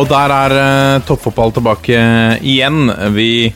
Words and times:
Og 0.00 0.06
der 0.08 0.32
er 0.32 0.52
uh, 0.56 1.02
toppfotball 1.04 1.52
tilbake 1.52 1.98
igjen. 2.40 2.88
Vi 3.12 3.52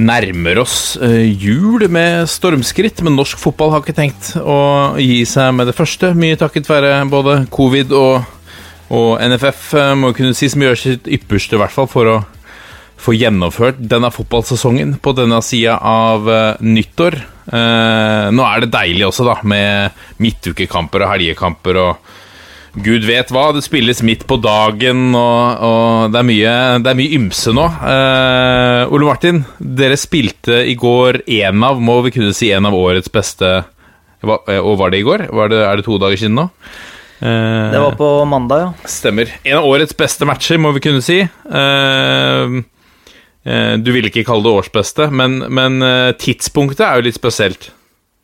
nærmer 0.00 0.58
oss 0.64 0.96
uh, 0.98 1.22
jul 1.22 1.84
med 1.92 2.26
stormskritt, 2.30 3.04
men 3.06 3.14
norsk 3.14 3.38
fotball 3.38 3.70
har 3.76 3.84
ikke 3.84 3.94
tenkt 3.94 4.32
å 4.40 4.98
gi 4.98 5.22
seg 5.30 5.54
med 5.54 5.70
det 5.70 5.76
første. 5.78 6.10
Mye 6.18 6.38
takket 6.40 6.66
være 6.70 6.96
både 7.12 7.44
covid 7.54 7.94
og, 7.94 8.26
og 8.90 9.22
NFF, 9.22 9.62
uh, 9.78 9.92
må 10.00 10.10
kunne 10.16 10.34
si, 10.34 10.50
som 10.50 10.64
gjør 10.66 10.80
sitt 10.80 11.10
ypperste 11.20 11.54
i 11.54 11.62
hvert 11.62 11.76
fall 11.76 11.86
for 11.90 12.10
å 12.10 12.18
få 13.00 13.14
gjennomført 13.14 13.78
denne 13.78 14.10
fotballsesongen 14.12 14.98
på 15.00 15.14
denne 15.16 15.38
sida 15.40 15.78
av 15.78 16.26
nyttår. 16.60 17.14
nå 17.48 18.44
er 18.44 18.60
det 18.60 18.68
deilig 18.74 19.06
også, 19.06 19.24
da, 19.24 19.38
med 19.40 20.02
midtukekamper 20.20 21.06
og 21.06 21.12
helgekamper 21.14 21.78
og 21.80 22.10
Gud 22.78 23.02
vet 23.06 23.32
hva. 23.34 23.48
Det 23.54 23.64
spilles 23.64 24.02
midt 24.06 24.26
på 24.30 24.38
dagen, 24.38 25.10
og, 25.18 25.64
og 25.66 26.12
det, 26.12 26.20
er 26.20 26.28
mye, 26.28 26.52
det, 26.78 26.92
er 26.92 26.98
mye, 27.00 27.16
ymse 27.18 27.54
nå. 27.56 27.66
Uh, 27.66 28.92
Ole 28.94 29.08
Martin, 29.08 29.42
dere 29.58 29.98
spilte 29.98 30.62
i 30.70 30.76
går 30.78 31.22
en 31.40 31.66
av, 31.66 31.82
må 31.82 31.98
vi 32.06 32.14
kunne 32.14 32.34
si, 32.36 32.52
en 32.54 32.68
av 32.68 32.76
årets 32.76 33.10
beste 33.12 33.50
Og 34.20 34.74
var 34.78 34.92
det 34.92 35.00
i 35.00 35.06
går? 35.06 35.26
Det, 35.50 35.60
er 35.64 35.80
det 35.80 35.86
to 35.86 35.98
dager 36.00 36.20
siden 36.20 36.38
nå? 36.38 36.46
Uh, 37.20 37.70
det 37.72 37.82
var 37.82 37.98
på 37.98 38.12
mandag, 38.30 38.68
ja. 38.68 38.90
Stemmer. 38.90 39.34
En 39.42 39.58
av 39.60 39.66
årets 39.68 39.96
beste 39.96 40.28
matcher, 40.28 40.60
må 40.62 40.74
vi 40.76 40.84
kunne 40.84 41.02
si. 41.04 41.24
Uh, 41.50 42.60
du 43.80 43.88
ville 43.88 44.10
ikke 44.12 44.26
kalle 44.28 44.44
det 44.44 44.52
årsbeste, 44.52 45.06
men, 45.16 45.38
men 45.48 45.80
tidspunktet 46.20 46.84
er 46.84 46.98
jo 47.00 47.06
litt 47.06 47.16
spesielt. 47.16 47.70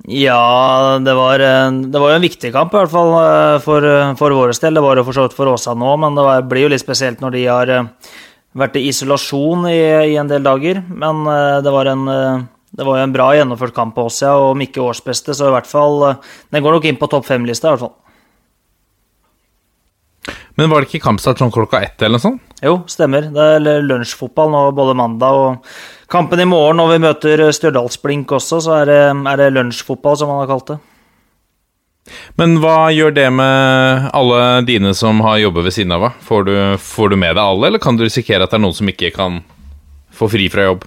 Ja, 0.05 0.99
det 1.03 1.15
var, 1.17 1.39
det 1.41 1.99
var 1.99 2.13
jo 2.13 2.19
en 2.19 2.27
viktig 2.27 2.53
kamp, 2.55 2.75
i 2.75 2.79
hvert 2.79 2.93
fall 2.93 3.15
eh, 3.17 3.57
for, 3.65 3.87
for 4.21 4.35
vår 4.37 4.53
del. 4.53 4.77
Det 4.77 4.85
var 4.85 5.01
jo 5.01 5.07
for 5.09 5.17
så 5.17 5.25
vidt 5.25 5.37
for 5.39 5.51
Åsa 5.51 5.75
nå, 5.75 5.95
men 6.03 6.19
det 6.19 6.27
var, 6.27 6.45
blir 6.47 6.67
jo 6.67 6.73
litt 6.75 6.85
spesielt 6.85 7.25
når 7.25 7.35
de 7.35 7.45
har 7.49 7.73
eh, 7.73 8.13
vært 8.57 8.77
i 8.79 8.85
isolasjon 8.93 9.67
i, 9.73 9.81
i 10.13 10.19
en 10.21 10.31
del 10.31 10.45
dager. 10.47 10.83
Men 10.87 11.25
eh, 11.33 11.59
det 11.65 11.73
var 11.75 11.91
en 11.91 12.07
det 12.77 12.85
var 12.85 12.99
jo 12.99 13.07
en 13.07 13.13
bra 13.15 13.31
gjennomført 13.33 13.73
kamp 13.73 13.95
på 13.97 14.05
oss, 14.11 14.19
ja, 14.21 14.35
og 14.37 14.51
om 14.53 14.61
ikke 14.61 14.83
årsbeste, 14.85 15.33
så 15.33 15.47
i 15.49 15.53
hvert 15.55 15.69
fall 15.71 16.03
Den 16.53 16.61
går 16.61 16.75
nok 16.77 16.85
inn 16.85 16.99
på 17.01 17.09
topp 17.09 17.25
fem-lista, 17.25 17.71
i 17.71 17.73
hvert 17.73 17.87
fall. 17.87 17.95
Men 20.61 20.69
var 20.69 20.83
det 20.83 20.91
ikke 20.91 21.07
kampstart 21.07 21.41
sånn 21.41 21.55
klokka 21.55 21.81
ett 21.85 22.03
eller 22.03 22.19
noe 22.19 22.25
sånt? 22.25 22.43
Jo, 22.65 22.79
stemmer. 22.89 23.31
Det 23.33 23.47
er 23.57 23.85
lunsjfotball 23.85 24.53
nå 24.53 24.63
både 24.77 24.97
mandag 24.97 25.41
og 25.41 25.73
kampen 26.13 26.43
i 26.43 26.49
morgen. 26.49 26.81
Når 26.81 26.93
vi 26.93 27.01
møter 27.07 27.45
Stjørdalsblink 27.55 28.37
også, 28.39 28.61
så 28.65 28.77
er 28.81 28.91
det, 28.91 29.01
er 29.33 29.43
det 29.43 29.55
lunsjfotball, 29.57 30.19
som 30.21 30.33
man 30.33 30.45
har 30.45 30.53
kalt 30.53 30.75
det. 30.75 30.79
Men 32.39 32.59
hva 32.63 32.89
gjør 32.95 33.15
det 33.17 33.27
med 33.35 34.11
alle 34.15 34.43
dine 34.67 34.93
som 34.95 35.21
har 35.27 35.41
jobbet 35.43 35.67
ved 35.67 35.75
siden 35.75 35.95
av? 35.97 36.11
Får 36.23 36.47
du, 36.47 36.55
får 36.79 37.13
du 37.13 37.17
med 37.19 37.35
deg 37.35 37.43
alle, 37.43 37.71
eller 37.71 37.83
kan 37.83 37.99
du 37.99 38.05
risikere 38.07 38.47
at 38.47 38.53
det 38.53 38.61
er 38.61 38.63
noen 38.63 38.77
som 38.79 38.93
ikke 38.93 39.11
kan 39.17 39.41
få 40.15 40.31
fri 40.31 40.47
fra 40.53 40.69
jobb? 40.69 40.87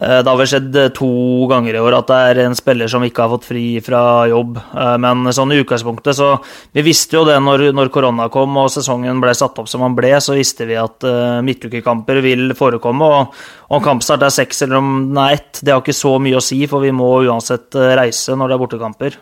Eh, 0.00 0.18
det 0.24 0.30
har 0.30 0.38
vel 0.40 0.48
skjedd 0.48 0.76
eh, 0.78 0.90
to 0.96 1.08
ganger 1.50 1.76
i 1.76 1.80
år 1.82 1.98
at 1.98 2.08
det 2.08 2.20
er 2.30 2.38
en 2.46 2.56
spiller 2.56 2.88
som 2.88 3.04
ikke 3.04 3.26
har 3.26 3.32
fått 3.34 3.48
fri 3.50 3.64
fra 3.84 4.24
jobb. 4.30 4.56
Eh, 4.56 4.94
men 5.04 5.28
sånn 5.36 5.52
i 5.52 5.58
utgangspunktet 5.60 6.16
så 6.16 6.30
Vi 6.72 6.84
visste 6.86 7.18
jo 7.18 7.26
det 7.28 7.36
når, 7.44 7.68
når 7.76 7.92
korona 7.92 8.30
kom 8.32 8.56
og 8.56 8.70
sesongen 8.72 9.20
ble 9.20 9.34
satt 9.36 9.58
opp 9.60 9.68
som 9.68 9.84
den 9.84 9.96
ble, 9.98 10.14
så 10.24 10.36
visste 10.38 10.66
vi 10.68 10.78
at 10.80 11.04
midtukekamper 11.44 12.22
vil 12.24 12.54
forekomme. 12.56 13.04
Og 13.04 13.76
om 13.76 13.84
kampstart 13.84 14.24
er 14.24 14.32
seks 14.32 14.64
eller 14.64 14.80
om 14.80 14.90
den 15.10 15.20
er 15.20 15.36
ett, 15.36 15.60
det 15.60 15.74
har 15.74 15.84
ikke 15.84 15.96
så 15.96 16.16
mye 16.22 16.40
å 16.40 16.44
si, 16.44 16.62
for 16.70 16.84
vi 16.84 16.94
må 16.96 17.10
uansett 17.26 17.76
reise 17.98 18.36
når 18.38 18.48
det 18.48 18.56
er 18.56 18.62
bortekamper. 18.62 19.18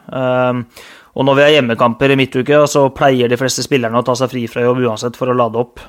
Og 1.11 1.27
når 1.27 1.37
vi 1.37 1.45
har 1.45 1.55
hjemmekamper 1.57 2.15
i 2.15 2.19
midtuke, 2.21 2.63
så 2.71 2.87
pleier 2.95 3.31
de 3.31 3.39
fleste 3.41 3.65
spillerne 3.67 3.99
å 3.99 4.07
ta 4.07 4.15
seg 4.19 4.31
fri 4.31 4.47
fra 4.51 4.65
jobb 4.65 4.85
uansett 4.87 5.19
for 5.19 5.33
å 5.33 5.37
lade 5.37 5.59
opp. 5.61 5.83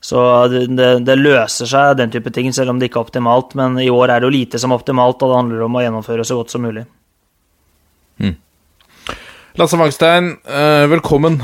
Så 0.00 0.20
det, 0.52 0.88
det, 1.02 1.16
løser 1.18 1.66
seg, 1.66 1.96
den 1.98 2.12
type 2.14 2.30
ting, 2.34 2.52
selv 2.54 2.70
om 2.70 2.78
det 2.78 2.88
ikke 2.88 3.00
er 3.00 3.08
optimalt. 3.08 3.54
Men 3.58 3.78
i 3.82 3.90
år 3.90 4.12
er 4.14 4.20
det 4.20 4.28
jo 4.28 4.36
lite 4.36 4.60
som 4.62 4.72
er 4.72 4.78
optimalt, 4.78 5.22
og 5.22 5.32
det 5.32 5.40
handler 5.40 5.64
om 5.66 5.78
å 5.78 5.82
gjennomføre 5.82 6.26
så 6.26 6.38
godt 6.38 6.54
som 6.54 6.62
mulig. 6.64 6.84
Mm. 8.22 8.36
Lasse 9.58 9.78
Wangstein, 9.80 10.36
eh, 10.46 10.86
velkommen. 10.90 11.42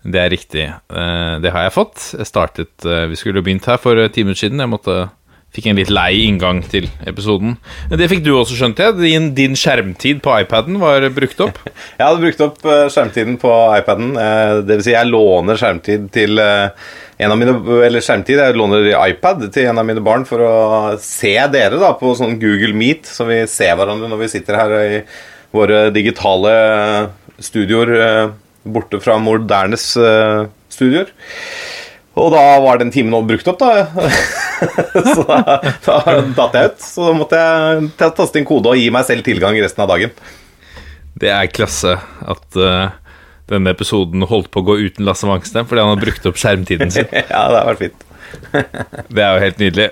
Det 0.00 0.16
er 0.16 0.30
riktig. 0.32 0.62
Eh, 0.64 1.34
det 1.44 1.50
har 1.52 1.66
jeg 1.66 1.74
fått. 1.74 2.00
Jeg 2.16 2.28
startet, 2.28 2.72
eh, 2.88 3.04
Vi 3.10 3.16
skulle 3.20 3.42
begynt 3.44 3.66
her 3.68 3.76
for 3.76 3.94
ti 4.08 4.24
minutter 4.24 4.48
siden. 4.48 4.62
Jeg 4.62 4.72
måtte 4.72 5.10
Fikk 5.50 5.66
en 5.66 5.78
litt 5.80 5.90
lei 5.90 6.28
inngang 6.28 6.60
til 6.70 6.84
episoden. 7.10 7.56
Det 7.90 8.06
fikk 8.10 8.20
du 8.22 8.30
også, 8.36 8.54
skjønte 8.54 8.84
jeg. 8.84 8.94
Din, 9.00 9.24
din 9.34 9.56
skjermtid 9.58 10.20
på 10.22 10.34
iPaden 10.44 10.76
var 10.78 11.02
brukt 11.10 11.40
opp? 11.42 11.58
jeg 11.98 12.04
hadde 12.04 12.22
brukt 12.22 12.44
opp 12.44 12.60
eh, 12.70 12.84
skjermtiden 12.94 13.34
på 13.42 13.50
iPaden. 13.80 14.12
Eh, 14.14 14.52
det 14.62 14.76
vil 14.78 14.84
si, 14.86 14.92
jeg 14.94 15.10
låner 15.10 15.58
skjermtid 15.58 16.04
til 16.14 16.38
eh, 16.38 16.92
en 17.20 17.34
av 17.34 17.40
mine 17.40 17.56
Eller 17.82 18.04
skjermtid, 18.04 18.38
jeg 18.38 18.56
låner 18.60 18.86
iPad 18.94 19.48
til 19.50 19.66
en 19.72 19.82
av 19.82 19.88
mine 19.90 20.04
barn 20.06 20.22
for 20.28 20.44
å 20.46 20.54
se 21.02 21.34
dere 21.50 21.82
da 21.82 21.90
på 21.98 22.14
sånn 22.16 22.38
Google 22.38 22.70
Meet, 22.78 23.10
så 23.10 23.26
vi 23.26 23.42
ser 23.50 23.74
hverandre 23.74 24.08
når 24.12 24.22
vi 24.22 24.30
sitter 24.36 24.60
her 24.60 24.76
i 24.78 25.02
våre 25.50 25.88
digitale 25.90 26.54
studioer 27.42 28.30
borte 28.62 29.02
fra 29.02 29.18
Modernes 29.18 29.90
studioer. 30.70 31.10
Og 32.18 32.32
da 32.34 32.42
var 32.64 32.80
den 32.80 32.90
timen 32.90 33.14
brukt 33.26 33.46
opp, 33.50 33.60
da. 33.60 33.86
så 35.14 35.24
da, 35.28 35.58
da 35.84 36.16
datt 36.36 36.56
jeg 36.58 36.72
ut. 36.72 36.82
Så 36.82 37.06
da 37.06 37.12
måtte 37.16 37.42
jeg 37.42 38.14
taste 38.18 38.40
inn 38.40 38.48
kode 38.48 38.72
og 38.72 38.80
gi 38.80 38.88
meg 38.92 39.06
selv 39.08 39.26
tilgang 39.26 39.58
resten 39.62 39.84
av 39.84 39.92
dagen. 39.92 40.14
Det 41.20 41.30
er 41.30 41.52
klasse 41.52 41.94
at 42.00 42.58
uh, 42.58 42.90
denne 43.50 43.74
episoden 43.74 44.26
holdt 44.30 44.50
på 44.50 44.62
å 44.62 44.68
gå 44.70 44.78
uten 44.86 45.06
Lasse 45.06 45.28
Wangsten 45.28 45.66
fordi 45.68 45.82
han 45.84 45.92
har 45.94 46.02
brukt 46.02 46.26
opp 46.30 46.38
skjermtiden 46.40 46.92
sin. 46.94 47.08
ja, 47.34 47.46
det 47.50 47.62
har 47.62 47.70
vært 47.72 47.84
fint. 47.86 48.06
det 49.10 49.24
er 49.24 49.34
jo 49.34 49.44
helt 49.46 49.62
nydelig. 49.62 49.88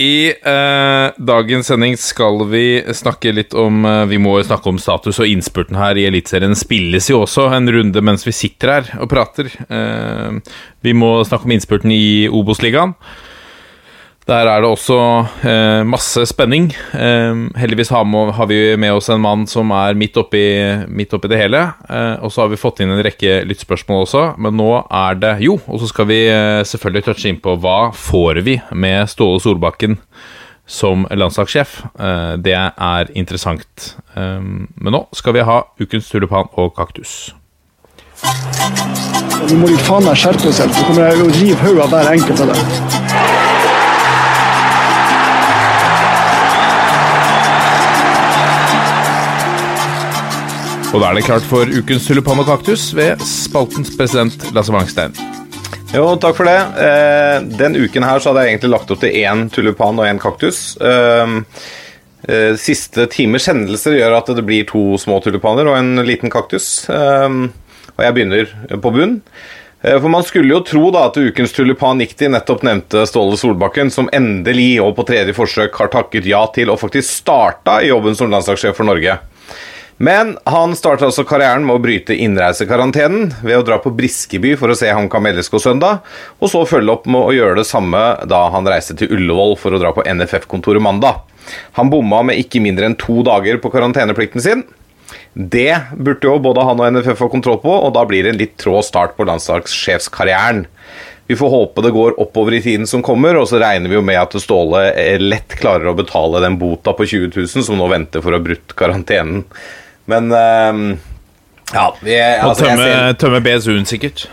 I 0.00 0.32
eh, 0.32 1.12
dagens 1.20 1.68
sending 1.68 1.98
skal 2.00 2.46
vi 2.48 2.80
snakke 2.96 3.32
litt 3.34 3.52
om 3.58 3.84
eh, 3.84 4.04
Vi 4.08 4.18
må 4.22 4.38
jo 4.38 4.46
snakke 4.46 4.70
om 4.70 4.78
status 4.80 5.20
og 5.20 5.28
innspurten 5.28 5.76
her 5.76 5.98
i 6.00 6.06
Eliteserien. 6.08 6.56
spilles 6.56 7.10
jo 7.10 7.20
også 7.22 7.50
en 7.52 7.68
runde 7.68 8.00
mens 8.00 8.24
vi 8.26 8.32
sitter 8.32 8.72
her 8.72 8.88
og 9.04 9.10
prater. 9.12 9.52
Eh, 9.68 10.40
vi 10.82 10.96
må 10.96 11.18
snakke 11.28 11.46
om 11.46 11.54
innspurten 11.54 11.92
i 11.92 12.28
Obos-ligaen. 12.32 12.96
Der 14.22 14.46
er 14.46 14.62
det 14.62 14.68
også 14.70 14.96
eh, 15.42 15.80
masse 15.82 16.22
spenning. 16.30 16.68
Eh, 16.94 17.40
heldigvis 17.58 17.90
har, 17.90 18.04
må, 18.06 18.28
har, 18.30 18.46
vi 18.46 18.76
med 18.78 18.94
oss 18.94 19.10
en 19.10 19.22
mann 19.22 19.48
som 19.50 19.72
er 19.74 19.98
midt 19.98 20.16
oppi, 20.20 20.44
midt 20.86 21.16
oppi 21.16 21.30
det 21.32 21.40
hele. 21.40 21.64
Eh, 21.90 22.22
og 22.22 22.30
så 22.30 22.44
har 22.44 22.52
vi 22.52 22.60
fått 22.60 22.84
inn 22.84 22.92
en 22.94 23.02
rekke 23.02 23.40
lyttspørsmål 23.50 24.06
også, 24.06 24.22
men 24.38 24.54
nå 24.60 24.70
er 24.86 25.18
det 25.18 25.34
jo. 25.42 25.58
Og 25.66 25.82
så 25.82 25.90
skal 25.90 26.06
vi 26.12 26.20
eh, 26.30 26.62
selvfølgelig 26.62 27.06
touche 27.08 27.32
inn 27.32 27.42
på 27.42 27.56
hva 27.64 27.90
får 27.98 28.44
vi 28.46 28.60
med 28.70 29.10
Ståle 29.10 29.42
Solbakken 29.42 29.98
som 30.70 31.02
landslagssjef. 31.10 31.80
Eh, 31.98 32.34
det 32.46 32.54
er 32.54 33.14
interessant. 33.18 33.96
Eh, 34.14 34.38
men 34.38 34.94
nå 34.94 35.08
skal 35.18 35.34
vi 35.34 35.48
ha 35.50 35.64
ukens 35.82 36.12
tulipan 36.14 36.46
og 36.54 36.76
kaktus. 36.78 37.32
Nå 38.22 39.58
må 39.58 39.66
de 39.66 39.82
faen 39.82 40.06
meg 40.06 40.14
skjerpe 40.14 40.54
seg, 40.54 40.70
så 40.70 40.86
kommer 40.86 41.10
jeg 41.10 41.24
å 41.24 41.32
river 41.40 41.64
hodet 41.66 41.88
av 41.88 41.96
hver 41.96 42.12
enkelt 42.14 42.44
av 42.46 42.54
dem. 42.54 43.11
Og 50.92 51.00
da 51.00 51.08
er 51.08 51.16
det 51.16 51.24
klart 51.24 51.44
for 51.48 51.64
ukens 51.64 52.04
tulipan 52.04 52.42
og 52.42 52.50
kaktus 52.50 52.90
ved 52.92 53.22
spaltens 53.24 53.94
president 53.96 54.42
Lasse 54.52 54.74
Wangstein. 54.74 55.14
Jo, 55.92 56.18
takk 56.20 56.36
for 56.36 56.48
det. 56.48 56.58
Eh, 56.84 57.38
den 57.56 57.78
uken 57.80 58.04
her 58.04 58.20
så 58.20 58.28
hadde 58.28 58.44
jeg 58.44 58.52
egentlig 58.52 58.72
lagt 58.74 58.92
opp 58.92 59.00
til 59.00 59.16
én 59.22 59.46
tulipan 59.52 59.96
og 59.96 60.04
én 60.04 60.20
kaktus. 60.20 60.60
Eh, 60.76 61.32
eh, 62.28 62.52
siste 62.60 63.08
timers 63.12 63.48
hendelser 63.48 63.96
gjør 63.96 64.18
at 64.18 64.34
det 64.36 64.44
blir 64.44 64.68
to 64.68 64.98
små 65.00 65.16
tulipaner 65.24 65.72
og 65.72 65.80
en 65.80 66.04
liten 66.04 66.32
kaktus. 66.32 66.84
Eh, 66.92 67.40
og 67.96 68.04
jeg 68.04 68.18
begynner 68.18 68.52
på 68.76 68.92
bunn. 68.92 69.18
Eh, 69.80 69.96
For 69.96 70.12
man 70.12 70.28
skulle 70.28 70.52
jo 70.52 70.60
tro 70.60 70.90
da 70.92 71.08
at 71.08 71.16
ukens 71.16 71.56
tulipan 71.56 72.04
gikk 72.04 72.18
til 72.20 72.36
nettopp 72.36 72.68
nevnte 72.68 73.08
Ståle 73.08 73.40
Solbakken, 73.40 73.88
som 73.88 74.12
endelig 74.12 74.74
og 74.84 74.92
på 75.00 75.08
tredje 75.08 75.32
forsøk 75.40 75.72
har 75.80 75.88
takket 75.88 76.28
ja 76.28 76.44
til 76.52 76.68
og 76.68 76.84
faktisk 76.84 77.08
starta 77.08 77.80
i 77.80 77.88
jobben 77.88 78.12
som 78.16 78.28
landslagssjef 78.28 78.76
for 78.76 78.92
Norge. 78.92 79.22
Men 80.02 80.32
han 80.50 80.72
starta 80.74 81.06
altså 81.06 81.22
karrieren 81.22 81.62
med 81.62 81.78
å 81.78 81.82
bryte 81.82 82.16
innreisekarantenen 82.18 83.28
ved 83.44 83.60
å 83.60 83.66
dra 83.66 83.76
på 83.78 83.92
Briskeby 83.94 84.56
for 84.58 84.72
å 84.72 84.74
se 84.74 84.90
HamKam 84.90 85.28
LSK 85.30 85.60
søndag, 85.62 86.00
og 86.42 86.50
så 86.50 86.64
følge 86.66 86.96
opp 86.96 87.04
med 87.06 87.22
å 87.22 87.34
gjøre 87.36 87.60
det 87.60 87.68
samme 87.68 88.00
da 88.26 88.40
han 88.50 88.66
reiste 88.66 88.96
til 88.98 89.12
Ullevål 89.14 89.54
for 89.62 89.70
å 89.70 89.78
dra 89.78 89.92
på 89.94 90.02
NFF-kontoret 90.02 90.82
mandag. 90.82 91.20
Han 91.78 91.90
bomma 91.92 92.24
med 92.26 92.40
ikke 92.42 92.62
mindre 92.64 92.88
enn 92.88 92.98
to 92.98 93.20
dager 93.26 93.60
på 93.62 93.70
karanteneplikten 93.70 94.42
sin. 94.42 94.64
Det 95.34 95.76
burde 95.94 96.26
jo 96.26 96.34
både 96.42 96.64
han 96.66 96.82
og 96.82 96.96
NFF 96.96 97.22
få 97.22 97.28
kontroll 97.30 97.60
på, 97.62 97.70
og 97.70 97.94
da 97.94 98.02
blir 98.08 98.26
det 98.26 98.32
en 98.32 98.40
litt 98.40 98.56
trå 98.58 98.80
start 98.82 99.14
på 99.14 99.26
landslagssjefskarrieren. 99.28 100.64
Vi 101.30 101.36
får 101.38 101.52
håpe 101.52 101.84
det 101.86 101.92
går 101.94 102.18
oppover 102.20 102.56
i 102.58 102.62
tiden 102.64 102.88
som 102.90 103.04
kommer, 103.06 103.38
og 103.38 103.46
så 103.48 103.60
regner 103.62 103.86
vi 103.86 103.96
jo 103.96 104.02
med 104.02 104.18
at 104.18 104.34
Ståle 104.42 104.82
eh, 104.90 105.22
lett 105.22 105.54
klarer 105.60 105.92
å 105.92 105.94
betale 105.96 106.42
den 106.42 106.58
bota 106.58 106.90
på 106.98 107.06
20 107.06 107.30
000 107.38 107.68
som 107.70 107.78
nå 107.78 107.86
venter 107.92 108.24
for 108.24 108.34
å 108.34 108.40
ha 108.40 108.44
brutt 108.50 108.74
karantenen. 108.76 109.44
Men 110.10 110.32
eh, 110.34 110.78
ja 111.72 111.84
vi, 112.02 112.16
altså, 112.20 112.64
tømme, 112.66 112.88
ser- 112.88 113.20
tømme 113.22 113.40
BSU-en, 113.44 113.86
sikkert. 113.88 114.24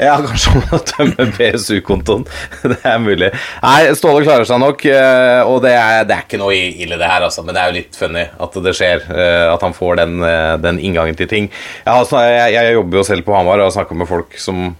ja, 0.00 0.14
kanskje 0.24 0.54
må 0.56 0.78
tømme 0.88 1.26
BSU-kontoen. 1.36 2.24
Det 2.72 2.78
er 2.88 2.98
mulig. 3.04 3.28
Nei, 3.62 3.92
Ståle 3.98 4.24
klarer 4.24 4.48
seg 4.48 4.58
nok, 4.62 4.84
eh, 4.88 5.42
og 5.44 5.60
det 5.66 5.74
er, 5.76 6.04
det 6.08 6.16
er 6.16 6.24
ikke 6.24 6.40
noe 6.40 6.56
ille, 6.56 6.96
det 6.98 7.10
her, 7.10 7.26
altså. 7.28 7.44
Men 7.44 7.54
det 7.54 7.62
er 7.62 7.70
jo 7.72 7.76
litt 7.78 7.98
funny 8.00 8.24
at 8.46 8.56
det 8.64 8.72
skjer. 8.78 9.04
eh, 9.12 9.46
At 9.52 9.62
han 9.66 9.76
får 9.76 10.00
den, 10.00 10.16
eh, 10.24 10.54
den 10.64 10.80
inngangen 10.80 11.18
til 11.20 11.28
ting. 11.30 11.50
Jeg, 11.84 11.90
har, 11.92 12.28
jeg, 12.30 12.54
jeg 12.56 12.78
jobber 12.78 13.02
jo 13.02 13.08
selv 13.12 13.26
på 13.28 13.36
Hamar 13.36 13.60
og 13.60 13.68
har 13.68 13.76
snakka 13.76 13.98
med 14.00 14.08
folk 14.10 14.38
som 14.40 14.70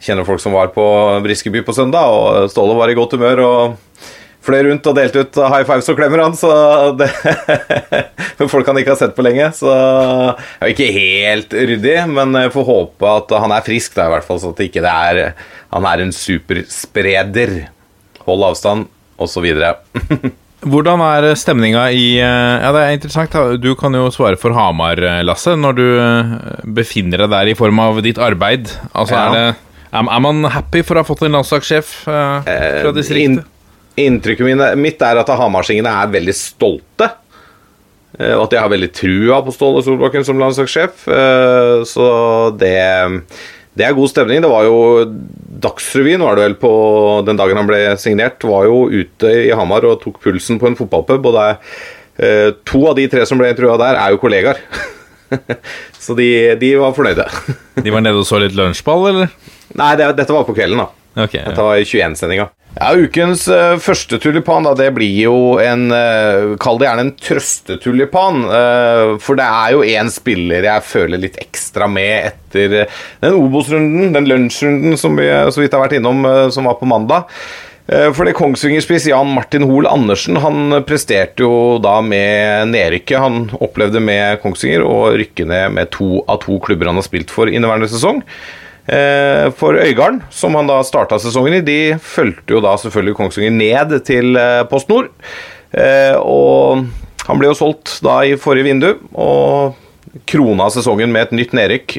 kjenner 0.00 0.24
folk 0.24 0.40
som 0.40 0.54
var 0.56 0.70
på 0.74 0.84
Briskeby 1.24 1.60
på 1.66 1.74
søndag, 1.76 2.08
og 2.08 2.50
Ståle 2.50 2.72
var 2.78 2.88
i 2.90 2.94
godt 2.98 3.12
humør. 3.18 3.42
og 3.46 3.78
fløy 4.44 4.62
rundt 4.66 4.86
og 4.88 4.96
delte 4.96 5.24
ut 5.24 5.38
high 5.52 5.66
fives 5.68 5.90
og 5.92 5.98
klemmer 5.98 6.22
han, 6.24 6.36
så 6.38 6.50
det 6.98 7.10
folk 8.52 8.68
han 8.70 8.80
ikke 8.80 8.94
har 8.94 9.00
sett 9.00 9.16
på 9.16 9.24
lenge, 9.26 9.50
så 9.56 9.70
det 9.70 10.68
er 10.68 10.74
ikke 10.74 10.92
helt 10.96 11.56
ryddig, 11.56 11.96
men 12.12 12.38
jeg 12.40 12.54
får 12.54 12.68
håpe 12.70 13.14
at 13.20 13.34
han 13.44 13.56
er 13.56 13.66
frisk, 13.66 13.96
da, 13.98 14.08
i 14.08 14.14
hvert 14.16 14.28
fall, 14.28 14.40
så 14.42 14.54
at 14.54 14.64
ikke 14.64 14.84
det 14.84 14.92
er 14.92 15.48
Han 15.70 15.86
er 15.86 16.00
en 16.02 16.10
superspreder. 16.10 17.52
Hold 18.26 18.46
avstand, 18.48 18.88
osv. 19.20 19.46
Hvordan 20.60 21.00
er 21.00 21.28
stemninga 21.40 21.86
i 21.96 22.18
eh, 22.20 22.56
Ja, 22.60 22.72
det 22.74 22.82
er 22.82 22.96
interessant. 22.96 23.36
Du 23.62 23.70
kan 23.80 23.94
jo 23.96 24.10
svare 24.12 24.36
for 24.40 24.52
Hamar, 24.56 25.00
eh, 25.00 25.22
Lasse, 25.24 25.54
når 25.56 25.78
du 25.78 25.86
eh, 25.94 26.34
befinner 26.76 27.24
deg 27.24 27.32
der 27.32 27.52
i 27.52 27.56
form 27.56 27.80
av 27.80 28.02
ditt 28.04 28.20
arbeid. 28.20 28.68
Altså, 28.92 29.14
Ja. 29.16 29.22
er, 29.22 29.54
det, 29.54 29.94
er, 29.94 30.20
man 30.26 30.44
happy 30.52 30.84
for 30.84 30.98
å 30.98 31.04
ha 31.04 31.08
fått 31.08 31.24
en 31.24 31.38
landslagssjef 31.38 31.94
fra 32.04 32.92
distriktet? 32.96 33.48
Inntrykket 33.98 34.76
mitt 34.78 35.02
er 35.02 35.18
at 35.20 35.28
hamarsingene 35.40 35.90
er 36.02 36.12
veldig 36.12 36.34
stolte. 36.36 37.10
eh, 38.18 38.34
Og 38.36 38.44
at 38.44 38.50
de 38.50 38.60
har 38.60 38.68
veldig 38.72 38.92
trua 38.92 39.40
på 39.46 39.52
Ståle 39.54 39.82
Solbakken 39.86 40.24
som 40.24 40.38
landslagssjef. 40.38 41.06
eh, 41.08 41.84
Så 41.84 42.56
det, 42.58 42.74
det 43.76 43.86
er 43.86 43.94
god 43.96 44.08
stemning. 44.12 44.40
Det 44.42 44.50
var 44.50 44.64
jo 44.64 45.04
Dagsrevyen 45.60 46.22
var 46.24 46.36
det 46.36 46.44
vel 46.46 46.54
på 46.56 46.70
den 47.26 47.36
dagen 47.36 47.56
han 47.60 47.66
ble 47.68 47.82
signert, 48.00 48.40
var 48.48 48.64
jo 48.64 48.86
ute 48.88 49.28
i 49.46 49.50
Hamar 49.52 49.84
og 49.84 49.98
tok 50.02 50.20
pulsen 50.22 50.58
på 50.58 50.66
en 50.70 50.76
fotballpub. 50.78 51.26
Og 51.26 51.36
er, 51.36 51.58
eh, 52.18 52.50
to 52.64 52.86
av 52.88 52.96
de 52.96 53.06
tre 53.12 53.26
som 53.26 53.36
ble 53.38 53.50
intervjua 53.52 53.76
der, 53.78 53.98
er 54.00 54.10
jo 54.14 54.22
kollegaer. 54.22 54.56
Så 56.00 56.16
de, 56.16 56.56
de 56.58 56.72
var 56.80 56.94
fornøyde. 56.96 57.26
De 57.84 57.90
var 57.92 58.00
nede 58.02 58.18
og 58.18 58.24
så 58.26 58.40
litt 58.40 58.56
lunsjball, 58.56 59.04
eller? 59.12 59.28
Nei, 59.78 59.90
det, 60.00 60.08
dette 60.18 60.32
var 60.34 60.42
på 60.48 60.54
kvelden, 60.56 60.80
da. 60.80 60.88
Okay, 61.26 61.42
ja. 61.42 61.50
Dette 61.52 61.62
var 61.62 61.76
i 61.78 61.84
21-sendinga. 61.86 62.48
Ja, 62.76 62.92
Ukens 62.94 63.48
eh, 63.50 63.76
første 63.82 64.18
tulipan 64.22 64.62
da, 64.62 64.76
det 64.78 64.92
blir 64.94 65.10
jo 65.24 65.38
en 65.58 65.88
uh, 65.90 66.54
Kall 66.62 66.78
det 66.78 66.86
gjerne 66.86 67.04
en 67.08 67.16
trøstetulipan. 67.18 68.44
eh, 68.46 69.14
for 69.20 69.40
det 69.40 69.46
er 69.46 69.72
jo 69.74 69.82
én 69.82 70.10
spiller 70.12 70.68
jeg 70.68 70.86
føler 70.86 71.18
litt 71.18 71.40
ekstra 71.42 71.88
med 71.90 72.30
etter 72.30 72.76
eh, 72.84 73.00
den 73.24 73.34
Obos-runden, 73.40 74.14
den 74.14 74.30
lunsjrunden 74.30 74.94
som 75.00 75.18
vi 75.18 75.26
eh, 75.26 75.48
så 75.50 75.64
vidt 75.64 75.74
har 75.74 75.82
vært 75.82 75.98
innom, 75.98 76.22
eh, 76.28 76.46
som 76.54 76.70
var 76.70 76.78
på 76.80 76.88
mandag. 76.90 77.26
Fordi 77.90 78.30
Kongsvinger-spiss 78.38 79.08
Jan 79.10 79.32
Martin 79.34 79.64
Hoel 79.66 79.88
Andersen 79.90 80.36
han 80.38 80.76
presterte 80.86 81.42
jo 81.42 81.80
da 81.82 81.96
med 82.06 82.70
nedrykket. 82.70 83.16
Han 83.18 83.48
opplevde 83.58 83.98
med 83.98 84.38
Kongsvinger 84.44 84.84
og 84.86 85.16
rykke 85.18 85.42
ned 85.50 85.74
med 85.74 85.90
to 85.96 86.20
av 86.30 86.38
to 86.44 86.60
klubber 86.62 86.86
han 86.86 87.00
har 87.00 87.08
spilt 87.08 87.34
for 87.34 87.50
inneværende 87.50 87.90
sesong. 87.90 88.22
Eh, 88.90 89.46
For 89.54 89.76
Øygarden, 89.78 90.22
som 90.34 90.56
han 90.58 90.66
da 90.70 90.80
starta 90.86 91.18
sesongen 91.22 91.60
i, 91.60 91.66
de 91.66 91.78
fulgte 92.02 92.56
jo 92.56 92.62
da 92.64 92.74
selvfølgelig 92.80 93.18
Kongsvinger 93.18 93.54
ned 93.54 93.94
til 94.08 94.34
eh, 94.40 94.64
Post 94.70 94.90
Nord. 94.90 95.12
Eh, 95.70 96.16
Og 96.18 96.88
han 97.28 97.38
ble 97.38 97.52
jo 97.52 97.58
solgt 97.58 98.00
da 98.02 98.22
i 98.26 98.34
forrige 98.40 98.66
vindu, 98.66 98.88
og 99.14 99.76
krona 100.26 100.66
sesongen 100.74 101.12
med 101.14 101.28
et 101.28 101.34
nytt 101.38 101.52
nedrykk. 101.54 101.92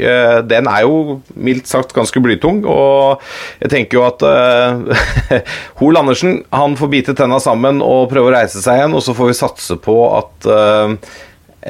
Den 0.50 0.68
er 0.68 0.82
jo 0.84 1.22
mildt 1.40 1.70
sagt 1.72 1.94
ganske 1.96 2.20
blytung, 2.20 2.58
og 2.68 3.22
jeg 3.62 3.72
tenker 3.72 4.00
jo 4.02 4.04
at 4.10 4.26
eh, 4.28 5.06
Hoel 5.80 6.02
Andersen 6.02 6.42
han 6.52 6.76
får 6.76 6.92
bite 6.92 7.16
tenna 7.16 7.40
sammen 7.40 7.80
og 7.86 8.10
prøve 8.12 8.34
å 8.34 8.36
reise 8.36 8.60
seg 8.60 8.82
igjen, 8.82 8.98
og 8.98 9.06
så 9.06 9.16
får 9.16 9.32
vi 9.32 9.38
satse 9.40 9.80
på 9.80 9.96
at 10.18 10.50
eh, 10.58 10.98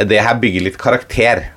det 0.09 0.23
her 0.25 0.41
bygger 0.41 0.65
litt 0.71 0.81
karakter 0.81 1.51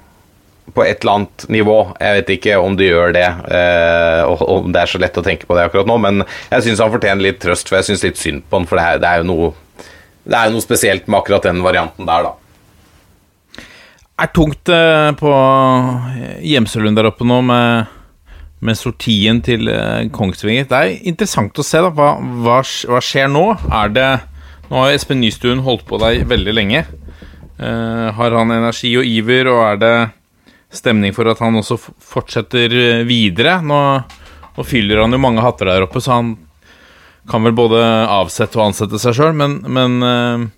på 0.73 0.85
et 0.85 1.03
eller 1.03 1.19
annet 1.19 1.45
nivå. 1.53 1.77
Jeg 2.01 2.19
vet 2.19 2.31
ikke 2.39 2.61
om 2.63 2.77
det 2.79 2.89
gjør 2.89 3.13
det, 3.15 3.27
eh, 3.27 4.23
og 4.25 4.45
om 4.49 4.71
det 4.73 4.81
er 4.81 4.91
så 4.91 5.01
lett 5.03 5.19
å 5.21 5.25
tenke 5.25 5.49
på 5.49 5.57
det 5.59 5.67
akkurat 5.69 5.89
nå, 5.89 5.99
men 6.01 6.25
jeg 6.25 6.65
syns 6.67 6.81
han 6.83 6.95
fortjener 6.95 7.27
litt 7.27 7.43
trøst, 7.43 7.69
for 7.69 7.79
jeg 7.79 7.91
syns 7.91 8.07
litt 8.07 8.21
synd 8.21 8.47
på 8.49 8.61
han, 8.61 8.69
for 8.71 8.81
det 8.81 9.03
det 9.05 9.11
er 9.11 9.23
jo 9.23 9.29
noe 9.29 9.53
det 10.25 10.39
er 10.39 10.49
jo 10.49 10.55
noe 10.55 10.65
spesielt 10.65 11.05
med 11.05 11.19
akkurat 11.21 11.45
den 11.45 11.61
varianten 11.65 12.09
der, 12.09 12.31
da. 12.31 12.33
er 14.25 14.31
tungt 14.33 14.73
eh, 14.73 15.11
på 15.21 15.33
Gjemselund 16.41 16.97
der 16.97 17.11
oppe 17.11 17.29
nå 17.29 17.43
med, 17.45 17.93
med 18.65 18.79
sortien 18.81 19.43
til 19.45 19.69
eh, 19.69 20.09
Kongsvinger. 20.15 20.65
Det 20.71 20.81
er 20.81 20.95
interessant 21.13 21.61
å 21.61 21.67
se, 21.67 21.83
da. 21.85 21.93
Hva, 21.93 22.15
hva, 22.47 22.63
hva 22.65 23.03
skjer 23.05 23.29
nå? 23.33 23.51
Er 23.69 23.93
det 23.93 24.13
Nå 24.71 24.81
har 24.81 24.95
Espen 24.95 25.21
Nystuen 25.21 25.61
holdt 25.61 25.85
på 25.85 25.99
deg 26.01 26.23
veldig 26.25 26.53
lenge. 26.57 26.87
Uh, 27.61 28.09
har 28.17 28.33
han 28.33 28.51
energi 28.51 28.95
og 28.97 29.05
iver, 29.05 29.51
og 29.53 29.61
er 29.61 29.77
det 29.83 29.97
stemning 30.76 31.15
for 31.17 31.31
at 31.31 31.41
han 31.44 31.56
også 31.61 31.79
fortsetter 31.82 32.75
eh, 32.81 33.05
videre? 33.09 33.61
Nå, 33.65 33.81
nå 34.56 34.67
fyller 34.67 35.05
han 35.05 35.15
jo 35.15 35.23
mange 35.23 35.44
hatter 35.44 35.71
der 35.71 35.87
oppe, 35.87 36.03
så 36.05 36.19
han 36.19 36.35
kan 37.31 37.47
vel 37.47 37.56
både 37.56 37.81
avsette 38.12 38.59
og 38.61 38.67
ansette 38.69 39.00
seg 39.00 39.17
sjøl, 39.17 39.32
men, 39.38 39.60
men 39.72 40.51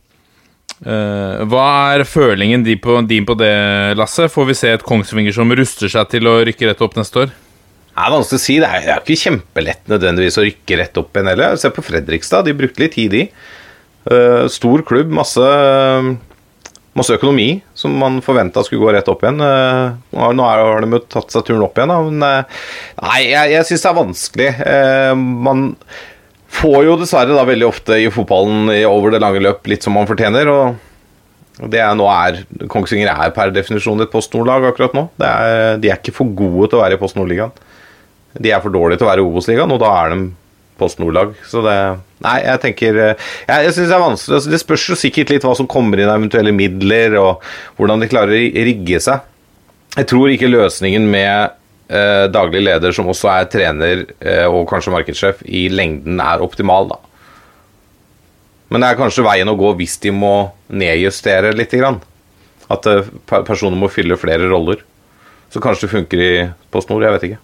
Eh, 0.85 1.43
hva 1.49 1.67
er 1.97 2.05
følingen 2.05 2.64
din 2.67 2.81
på, 2.83 2.99
din 3.09 3.25
på 3.25 3.37
det, 3.38 3.97
Lasse? 3.97 4.29
Får 4.29 4.49
vi 4.50 4.57
se 4.59 4.75
et 4.75 4.85
Kongsvinger 4.85 5.33
som 5.33 5.52
ruster 5.57 5.88
seg 5.93 6.11
til 6.12 6.29
å 6.29 6.38
rykke 6.45 6.69
rett 6.69 6.83
opp 6.85 6.99
neste 6.99 7.25
år? 7.25 7.33
Det 7.33 8.05
er 8.05 8.12
vanskelig 8.12 8.41
å 8.41 8.45
si. 8.45 8.59
Det 8.61 8.69
er, 8.69 8.83
det 8.85 8.93
er 8.93 9.05
ikke 9.05 9.23
kjempelett 9.23 9.88
nødvendigvis 9.88 10.37
å 10.37 10.45
rykke 10.45 10.81
rett 10.83 11.00
opp 11.00 11.17
igjen 11.17 11.31
heller. 11.33 11.57
Se 11.61 11.73
på 11.73 11.85
Fredrikstad, 11.85 12.45
de 12.45 12.57
brukte 12.59 12.85
litt 12.85 12.97
tid, 12.99 13.14
de. 13.14 13.25
Uh, 14.07 14.45
stor 14.52 14.85
klubb, 14.87 15.09
masse, 15.17 15.47
masse 16.97 17.15
økonomi 17.17 17.61
som 17.76 17.95
man 18.00 18.19
forventa 18.25 18.62
skulle 18.65 18.83
gå 18.83 18.93
rett 18.97 19.09
opp 19.12 19.23
igjen. 19.25 19.41
Eh, 19.45 19.95
nå 20.17 20.47
har- 20.49 20.81
de 20.85 20.91
jo 20.97 21.03
tatt 21.12 21.31
seg 21.35 21.45
turen 21.47 21.65
opp 21.67 21.76
igjen, 21.79 21.93
da. 21.93 22.00
Men 22.09 22.23
eh, 22.23 22.59
nei, 23.03 23.21
jeg, 23.31 23.53
jeg 23.53 23.69
syns 23.71 23.85
det 23.87 23.91
er 23.91 24.00
vanskelig. 24.00 24.50
Eh, 24.73 25.15
man 25.15 25.67
får 26.57 26.79
jo 26.88 26.97
dessverre 26.97 27.37
da 27.37 27.45
veldig 27.45 27.69
ofte 27.69 27.99
i 28.00 28.09
fotballen 28.12 28.71
over 28.88 29.12
det 29.12 29.21
lange 29.21 29.43
løp 29.45 29.67
litt 29.69 29.85
som 29.85 29.93
man 29.99 30.09
fortjener. 30.09 30.49
og 30.49 30.83
det 31.73 31.81
er, 31.81 31.95
nå 31.97 32.05
er, 32.12 32.43
Kongsvinger 32.69 33.09
er 33.12 33.31
per 33.37 33.50
definisjon 33.55 34.00
et 34.05 34.11
Post 34.12 34.35
Nord-lag 34.37 34.65
akkurat 34.69 34.93
nå. 34.97 35.07
Er, 35.25 35.79
de 35.81 35.88
er 35.88 35.97
ikke 36.00 36.12
for 36.19 36.29
gode 36.37 36.69
til 36.71 36.79
å 36.81 36.83
være 36.83 36.99
i 36.99 37.00
Post 37.00 37.17
Nord-ligaen. 37.17 37.53
De 38.37 38.50
er 38.53 38.61
for 38.61 38.73
dårlige 38.75 39.00
til 39.00 39.07
å 39.07 39.11
være 39.11 39.23
i 39.25 39.25
Obos-ligaen, 39.25 39.73
og 39.73 39.81
da 39.81 39.93
er 40.03 40.12
de 40.12 40.19
Post 40.80 41.00
Nord-lag. 41.00 41.35
Så 41.49 41.62
det 41.64 41.76
Nei, 42.25 42.38
jeg 42.47 42.61
tenker 42.62 42.97
Jeg, 42.97 43.16
jeg 43.45 43.73
syns 43.76 43.90
det 43.90 43.97
er 43.97 44.00
vanskelig. 44.00 44.38
Altså, 44.38 44.52
det 44.52 44.61
spørs 44.62 44.87
jo 44.88 44.97
sikkert 44.97 45.33
litt 45.35 45.45
hva 45.45 45.52
som 45.59 45.68
kommer 45.68 46.00
inn 46.00 46.09
av 46.09 46.16
eventuelle 46.16 46.54
midler, 46.56 47.18
og 47.21 47.45
hvordan 47.76 48.02
de 48.02 48.09
klarer 48.11 48.37
å 48.38 48.64
rigge 48.71 49.00
seg. 49.04 49.25
Jeg 49.97 50.09
tror 50.11 50.33
ikke 50.33 50.49
løsningen 50.49 51.06
med 51.12 51.52
eh, 51.92 52.25
daglig 52.33 52.64
leder, 52.64 52.92
som 52.97 53.09
også 53.12 53.30
er 53.35 53.50
trener 53.52 54.04
eh, 54.21 54.45
og 54.49 54.66
kanskje 54.71 54.92
markedssjef, 54.92 55.45
i 55.45 55.66
lengden 55.73 56.21
er 56.25 56.45
optimal, 56.45 56.88
da. 56.92 57.00
Men 58.73 58.83
det 58.83 58.90
er 58.90 58.99
kanskje 58.99 59.25
veien 59.26 59.49
å 59.49 59.56
gå 59.59 59.71
hvis 59.78 59.95
de 60.02 60.11
må 60.12 60.35
nedjustere 60.73 61.52
litt. 61.54 61.75
Grann. 61.76 62.00
At 62.73 62.88
eh, 62.90 63.09
personer 63.47 63.78
må 63.78 63.92
fylle 63.92 64.18
flere 64.18 64.49
roller. 64.50 64.83
Så 65.52 65.62
kanskje 65.62 65.87
det 65.87 65.92
funker 65.92 66.23
i 66.23 66.33
Post 66.75 66.90
Nord, 66.90 67.06
jeg 67.06 67.14
vet 67.14 67.28
ikke. 67.28 67.42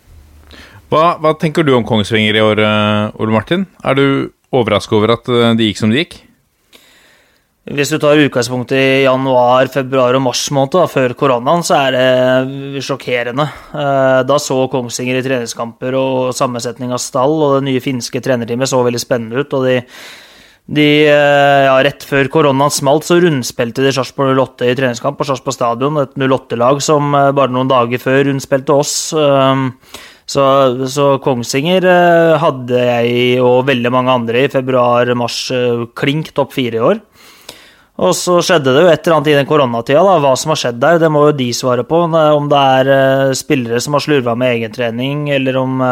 Hva, 0.92 1.14
hva 1.25 1.32
tenker 1.40 1.64
du 1.64 1.72
om 1.72 1.87
Kongsvinger 1.88 2.37
i 2.37 2.42
år, 2.44 2.61
eh, 2.61 3.14
Ole 3.25 3.32
Martin? 3.32 3.64
Er 3.80 3.96
du 3.96 4.04
overraska 4.52 4.92
over 4.99 5.14
at 5.14 5.30
eh, 5.32 5.54
det 5.56 5.70
gikk 5.70 5.80
som 5.80 5.92
det 5.92 6.02
gikk? 6.02 6.18
Hvis 7.72 7.92
du 7.94 7.96
tar 8.02 8.20
utgangspunktet 8.20 8.76
i 8.76 9.04
januar, 9.06 9.70
februar 9.72 10.18
og 10.18 10.25
mars 10.26 10.42
måned, 10.52 10.75
da, 10.75 10.90
før 10.90 11.14
koronaen, 11.16 11.64
så 11.64 11.78
er 11.78 11.96
det 11.96 12.82
sjokkerende. 12.84 13.46
Eh, 13.72 14.18
da 14.28 14.38
så 14.42 14.58
Kongsvinger 14.68 15.22
i 15.22 15.25
treningskamper 15.25 15.96
og 15.96 16.37
sammensetning 16.37 16.92
av 16.92 17.00
stall, 17.00 17.38
og 17.38 17.56
det 17.56 17.70
nye 17.70 17.84
finske 17.84 18.20
trenerteamet 18.20 18.68
så 18.68 18.84
veldig 18.84 19.00
spennende 19.00 19.40
ut. 19.40 19.56
og 19.56 19.70
de 19.70 19.80
de, 20.72 20.84
ja, 21.08 21.72
rett 21.82 22.04
før 22.06 22.28
koronaen 22.30 22.70
smalt, 22.70 23.02
så 23.04 23.16
rundspilte 23.20 23.82
de 23.82 23.90
Sarpsborg 23.92 24.37
08 24.38 24.68
i 24.70 24.76
treningskamp 24.78 25.18
på 25.18 25.26
Sarpsborg 25.26 25.56
stadion. 25.56 25.99
Et 26.04 26.14
08-lag 26.14 26.78
som 26.80 27.11
bare 27.12 27.50
noen 27.50 27.68
dager 27.68 28.00
før 28.00 28.28
rundspilte 28.28 28.76
oss. 28.76 28.94
Eh, 30.36 30.86
så, 30.86 30.88
så, 30.88 31.06
Kongsvinger 31.22 31.86
hadde 32.42 32.82
jeg 32.86 33.40
og 33.42 33.66
veldig 33.68 33.92
mange 33.92 34.12
andre 34.12 34.44
i 34.46 34.52
februar-mars 34.52 35.44
klink 35.98 36.32
topp 36.36 36.54
fire 36.56 36.78
i 36.78 36.86
år. 36.92 37.02
Og 38.02 38.14
så 38.16 38.38
skjedde 38.42 38.72
det 38.72 38.82
jo 38.82 38.90
et 38.90 39.04
eller 39.04 39.18
annet 39.18 39.30
i 39.30 39.36
den 39.36 39.46
koronatida. 39.46 40.00
da, 40.02 40.16
Hva 40.22 40.32
som 40.40 40.54
har 40.54 40.62
skjedd 40.62 40.80
der, 40.80 40.98
det 41.02 41.10
må 41.12 41.26
jo 41.28 41.36
de 41.36 41.50
svare 41.54 41.84
på. 41.86 42.06
Om 42.08 42.48
det 42.50 42.62
er 42.78 43.36
spillere 43.36 43.82
som 43.84 43.98
har 43.98 44.04
slurva 44.04 44.34
med 44.38 44.56
egentrening, 44.56 45.28
eller 45.36 45.60
om 45.60 45.84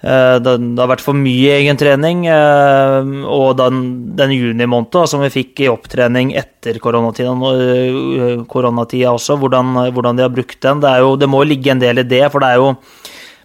Eh, 0.00 0.36
det, 0.40 0.54
har 0.80 0.88
vært 0.88 1.04
for 1.04 1.16
mye 1.16 1.58
egentrening. 1.58 2.24
Eh, 2.32 3.10
og 3.28 3.52
den, 3.60 3.82
den 4.16 4.32
junimåneden 4.32 5.10
som 5.10 5.24
vi 5.24 5.32
fikk 5.34 5.64
i 5.64 5.70
opptrening 5.72 6.32
etter 6.40 6.80
koronatida, 6.82 7.34
eh, 7.52 8.44
koronatida 8.48 9.12
også, 9.12 9.36
hvordan, 9.40 9.76
hvordan, 9.92 10.16
de 10.16 10.24
har 10.24 10.32
brukt 10.32 10.60
den. 10.64 10.80
Det, 10.84 10.94
jo, 11.04 11.14
det, 11.20 11.28
må 11.30 11.44
ligge 11.44 11.74
en 11.74 11.82
del 11.82 12.00
i 12.00 12.08
det, 12.08 12.24
for 12.32 12.42
det 12.42 12.54
er 12.54 12.62
jo 12.62 12.72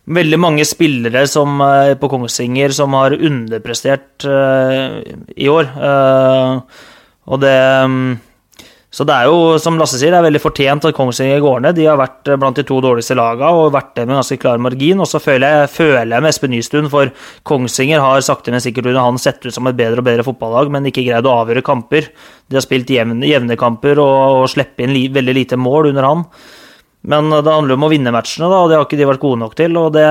veldig 0.05 0.39
mange 0.41 0.65
spillere 0.67 1.25
som, 1.29 1.57
på 1.99 2.09
Kongsvinger 2.11 2.73
som 2.75 2.93
har 2.93 3.15
underprestert 3.17 4.25
i 4.25 5.47
år. 5.49 5.71
Og 7.25 7.41
det 7.41 7.55
så 8.95 9.03
det 9.03 9.11
er 9.11 9.27
jo, 9.27 9.57
som 9.59 9.75
Lasse 9.75 9.97
sier, 9.99 10.13
det 10.13 10.21
er 10.21 10.23
veldig 10.29 10.39
fortjent 10.39 10.85
at 10.87 10.95
Kongsvinger 10.95 11.41
går 11.43 11.65
ned. 11.65 11.75
De 11.75 11.87
har 11.89 11.97
vært 11.99 12.29
eh, 12.31 12.37
blant 12.39 12.55
de 12.55 12.63
to 12.63 12.77
dårligste 12.83 13.17
lagene 13.19 13.49
og 13.51 13.73
vært 13.75 13.89
det 13.97 14.05
med 14.05 14.15
ganske 14.21 14.37
klar 14.39 14.61
margin. 14.63 15.01
Og 15.03 15.09
så 15.11 15.19
føler 15.19 15.51
jeg, 15.51 15.71
føler 15.73 16.13
jeg 16.13 16.23
med 16.23 16.31
Espen 16.31 16.53
Nystuen, 16.55 16.87
for 16.93 17.11
Kongsvinger 17.43 17.99
har 17.99 18.23
sakte, 18.23 18.53
men 18.55 18.63
sikkert 18.63 18.87
under 18.87 19.03
han 19.03 19.19
sett 19.19 19.43
ut 19.43 19.51
som 19.51 19.67
et 19.67 19.75
bedre 19.75 19.99
og 19.99 20.07
bedre 20.07 20.23
fotballag, 20.23 20.71
men 20.71 20.87
ikke 20.87 21.03
greid 21.09 21.27
å 21.27 21.35
avgjøre 21.41 21.65
kamper. 21.67 22.07
De 22.47 22.55
har 22.55 22.63
spilt 22.63 22.93
jevne, 22.95 23.19
jevne 23.27 23.59
kamper 23.59 23.99
og, 23.99 24.15
og 24.45 24.47
slipper 24.53 24.87
inn 24.87 24.95
li, 24.95 25.09
veldig 25.11 25.35
lite 25.41 25.59
mål 25.59 25.91
under 25.91 26.07
han. 26.07 26.23
Men 27.05 27.29
det 27.29 27.51
handler 27.51 27.77
om 27.77 27.85
å 27.85 27.91
vinne 27.91 28.13
matchene, 28.13 28.49
da, 28.49 28.61
og 28.63 28.71
det 28.71 28.79
har 28.79 28.87
ikke 28.87 28.97
de 28.97 29.09
vært 29.09 29.21
gode 29.21 29.41
nok 29.43 29.57
til. 29.57 29.75
Og 29.77 29.91
det, 29.93 30.07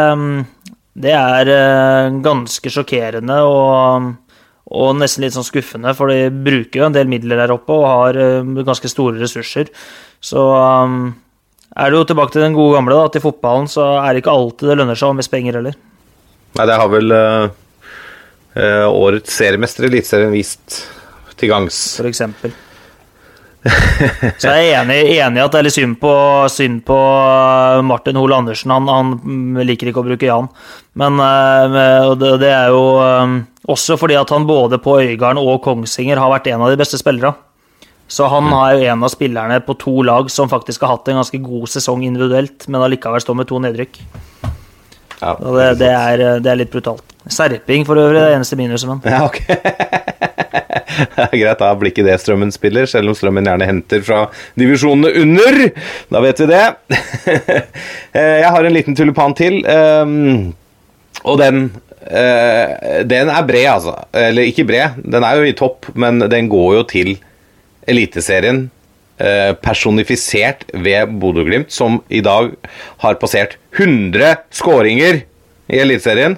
det 1.05 1.15
er 1.19 1.51
eh, 1.55 2.21
ganske 2.23 2.71
sjokkerende. 2.71 3.41
og 3.49 4.13
og 4.75 4.95
nesten 4.97 5.25
litt 5.25 5.35
sånn 5.35 5.45
skuffende, 5.45 5.93
for 5.97 6.09
de 6.09 6.31
bruker 6.33 6.81
jo 6.81 6.87
en 6.87 6.95
del 6.95 7.11
midler 7.11 7.43
der 7.43 7.53
oppe 7.53 7.75
og 7.77 7.85
har 7.85 8.17
uh, 8.17 8.63
ganske 8.65 8.89
store 8.89 9.21
ressurser. 9.21 9.69
Så 10.25 10.41
um, 10.41 11.13
er 11.77 11.93
det 11.93 11.99
jo 11.99 12.07
tilbake 12.09 12.33
til 12.33 12.47
den 12.47 12.57
gode 12.57 12.79
gamle, 12.79 12.97
da, 12.97 13.11
at 13.11 13.19
i 13.19 13.23
fotballen 13.23 13.69
så 13.71 13.91
er 14.01 14.15
det 14.15 14.25
ikke 14.25 14.35
alltid 14.35 14.73
det 14.73 14.79
lønner 14.81 14.99
seg 14.99 15.13
å 15.13 15.19
miste 15.19 15.35
penger 15.35 15.61
heller. 15.61 15.77
Nei, 16.57 16.67
det 16.71 16.81
har 16.81 16.91
vel 16.91 17.13
uh, 17.13 17.47
årets 18.89 19.37
seriemester 19.37 19.85
i 19.85 19.93
Eliteserien 19.93 20.33
vist 20.33 20.81
til 21.37 21.53
gangs. 21.53 21.85
For 21.99 22.09
eksempel. 22.09 22.55
Så 23.65 24.51
jeg 24.51 24.69
er 24.69 24.83
enig, 24.83 24.99
enig, 25.17 25.41
at 25.41 25.55
det 25.55 25.61
er 25.61 25.67
litt 25.67 25.77
synd 25.77 25.97
på, 26.03 26.13
synd 26.53 26.83
på 26.85 26.99
Martin 27.89 28.19
Hoel 28.21 28.37
Andersen. 28.37 28.75
Han, 28.75 28.91
han, 28.91 29.63
liker 29.65 29.89
ikke 29.89 30.03
å 30.03 30.09
bruke 30.11 30.29
Jan. 30.29 30.51
Men 31.01 31.17
det, 32.21 32.35
det 32.43 32.53
er 32.53 32.75
jo 32.75 32.85
um, 33.01 33.39
også 33.73 33.97
fordi 34.01 34.19
at 34.21 34.31
han 34.35 34.45
både 34.49 34.79
på 34.85 34.99
Øygarden 35.01 35.41
og 35.41 35.63
Kongsvinger 35.65 36.21
har 36.21 36.33
vært 36.35 36.53
en 36.53 36.67
av 36.67 36.75
de 36.75 36.81
beste 36.81 37.01
spillerne. 37.01 37.33
Så 38.07 38.29
han 38.29 38.45
mm. 38.45 38.55
er 38.59 38.75
jo 38.75 38.89
en 38.93 39.07
av 39.07 39.13
spillerne 39.13 39.61
på 39.65 39.77
to 39.81 39.95
lag 40.05 40.29
som 40.33 40.51
faktisk 40.51 40.85
har 40.85 40.99
hatt 40.99 41.09
en 41.09 41.23
ganske 41.23 41.41
god 41.41 41.71
sesong 41.73 42.05
individuelt, 42.05 42.69
men 42.69 42.85
allikevel 42.85 43.23
står 43.25 43.41
med 43.41 43.49
to 43.49 43.61
nedrykk. 43.65 44.01
Ja, 45.25 45.35
det, 45.41 45.69
det, 45.81 45.91
er, 45.91 46.25
det, 46.45 46.51
er, 46.51 46.59
litt 46.61 46.73
brutalt. 46.73 47.05
Serping 47.31 47.87
for 47.89 48.01
øvrig, 48.01 48.19
det 48.21 48.27
er 48.29 48.39
eneste 48.39 48.59
minuset, 48.61 48.91
men. 48.91 49.01
Ja, 49.09 49.25
ok. 49.25 49.41
det 51.17 51.25
er 51.25 51.39
greit, 51.39 51.63
da 51.63 51.71
blir 51.79 51.93
ikke 51.93 52.05
det 52.07 52.19
Strømmen 52.23 52.53
spiller, 52.55 52.89
selv 52.91 53.13
om 53.13 53.17
Strømmen 53.19 53.49
gjerne 53.49 53.69
henter 53.71 54.05
fra 54.05 54.27
divisjonene 54.61 55.15
under. 55.23 55.61
Da 56.13 56.25
vet 56.25 56.45
vi 56.45 56.51
det. 56.53 56.67
Eh, 58.15 58.37
jeg 58.45 58.51
har 58.55 58.63
en 58.63 58.71
liten 58.77 58.95
tulipan 58.95 59.33
til, 59.35 59.57
ehm, 59.67 60.53
og 61.27 61.41
den 61.41 61.65
Uh, 62.05 63.01
den 63.09 63.31
er 63.33 63.47
bred, 63.49 63.65
altså. 63.65 63.95
Eller 64.13 64.45
ikke 64.51 64.67
bred, 64.69 64.99
den 65.01 65.25
er 65.25 65.39
jo 65.41 65.47
i 65.49 65.55
topp, 65.57 65.89
men 65.97 66.21
den 66.29 66.51
går 66.53 66.75
jo 66.77 66.83
til 66.91 67.15
Eliteserien. 67.89 68.67
Uh, 69.15 69.55
personifisert 69.63 70.65
ved 70.75 71.13
Bodø-Glimt, 71.23 71.71
som 71.71 72.01
i 72.11 72.19
dag 72.25 72.49
har 72.99 73.19
passert 73.21 73.55
100 73.77 74.41
skåringer 74.51 75.21
i 75.71 75.79
Eliteserien. 75.79 76.35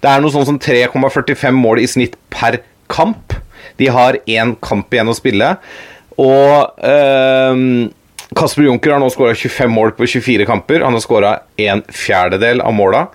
Det 0.00 0.08
er 0.08 0.22
noe 0.24 0.32
sånn 0.32 0.48
som 0.48 0.56
3,45 0.58 1.52
mål 1.52 1.82
i 1.82 1.90
snitt 1.90 2.16
per 2.32 2.62
kamp. 2.90 3.36
De 3.76 3.90
har 3.92 4.16
én 4.24 4.54
kamp 4.64 4.88
igjen 4.94 5.12
å 5.12 5.16
spille. 5.16 5.50
Og 6.20 6.80
eh, 6.88 7.60
Kasper 8.36 8.66
Junker 8.66 8.94
har 8.94 9.02
nå 9.02 9.10
skåra 9.12 9.36
25 9.36 9.72
mål 9.76 9.94
på 9.98 10.08
24 10.08 10.48
kamper. 10.48 10.84
Han 10.86 10.96
har 10.96 11.04
skåra 11.04 11.36
en 11.60 11.84
fjerdedel 11.92 12.64
av 12.64 12.74
måla. 12.76 13.06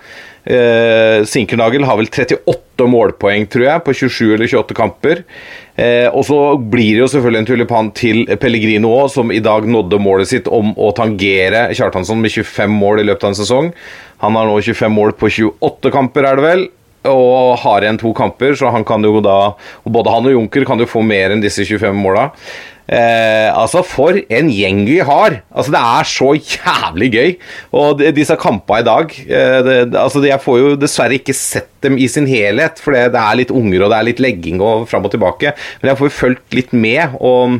Eh, 0.45 1.25
Sinkernagel 1.27 1.85
har 1.87 1.99
vel 1.99 2.09
38 2.13 2.66
målpoeng, 2.85 3.47
tror 3.49 3.65
jeg, 3.65 3.83
på 3.85 3.95
27 3.97 4.35
eller 4.35 4.51
28 4.51 4.77
kamper. 4.77 5.23
Eh, 5.73 6.05
og 6.11 6.25
så 6.27 6.39
blir 6.61 6.93
det 6.93 7.03
jo 7.05 7.09
selvfølgelig 7.15 7.41
en 7.41 7.49
tulipan 7.49 7.91
til 7.97 8.23
Pellegrino 8.37 8.93
òg, 8.99 9.09
som 9.15 9.33
i 9.33 9.41
dag 9.41 9.65
nådde 9.65 10.01
målet 10.03 10.29
sitt 10.29 10.51
om 10.53 10.75
å 10.77 10.93
tangere 10.97 11.67
Kjartansson 11.73 12.21
med 12.21 12.35
25 12.35 12.77
mål 12.77 13.01
i 13.01 13.07
løpet 13.09 13.25
av 13.25 13.33
en 13.33 13.41
sesong. 13.41 13.73
Han 14.21 14.37
har 14.37 14.49
nå 14.49 14.57
25 14.61 14.93
mål 14.93 15.17
på 15.17 15.31
28 15.33 15.93
kamper, 15.93 16.29
er 16.29 16.37
det 16.37 16.45
vel 16.45 16.67
og 17.07 17.57
har 17.61 17.85
igjen 17.85 17.99
to 18.01 18.09
kamper, 18.15 18.55
så 18.57 18.71
han 18.73 18.83
kan 18.83 19.03
jo 19.05 19.21
da 19.23 19.53
Både 19.85 20.11
han 20.11 20.25
og 20.27 20.33
Junker 20.33 20.65
kan 20.67 20.81
jo 20.81 20.89
få 20.89 21.03
mer 21.05 21.31
enn 21.31 21.43
disse 21.43 21.63
25 21.63 21.95
måla. 21.95 22.31
Eh, 22.87 23.49
altså, 23.51 23.81
for 23.83 24.15
en 24.15 24.49
gjeng 24.53 24.85
vi 24.87 24.99
har! 25.03 25.41
Altså, 25.51 25.73
Det 25.75 25.81
er 25.81 26.07
så 26.07 26.29
jævlig 26.35 27.09
gøy. 27.11 27.31
Og 27.75 27.99
de, 27.99 28.11
disse 28.15 28.37
kampene 28.39 28.79
i 28.81 28.87
dag 28.87 29.15
eh, 29.27 29.59
det, 29.67 29.77
altså, 29.95 30.23
Jeg 30.23 30.43
får 30.43 30.59
jo 30.61 30.75
dessverre 30.79 31.19
ikke 31.19 31.35
sett 31.35 31.71
dem 31.83 31.97
i 31.99 32.07
sin 32.07 32.27
helhet, 32.27 32.79
for 32.83 32.95
det, 32.95 33.11
det 33.15 33.23
er 33.23 33.41
litt 33.41 33.51
unger 33.51 33.85
og 33.85 33.91
det 33.91 33.97
er 33.99 34.07
litt 34.11 34.23
legging 34.23 34.63
og 34.63 34.87
fram 34.89 35.05
og 35.07 35.13
tilbake. 35.13 35.55
Men 35.81 35.91
jeg 35.91 35.99
får 35.99 36.09
jo 36.09 36.19
fulgt 36.21 36.57
litt 36.57 36.73
med. 36.75 37.17
og 37.19 37.59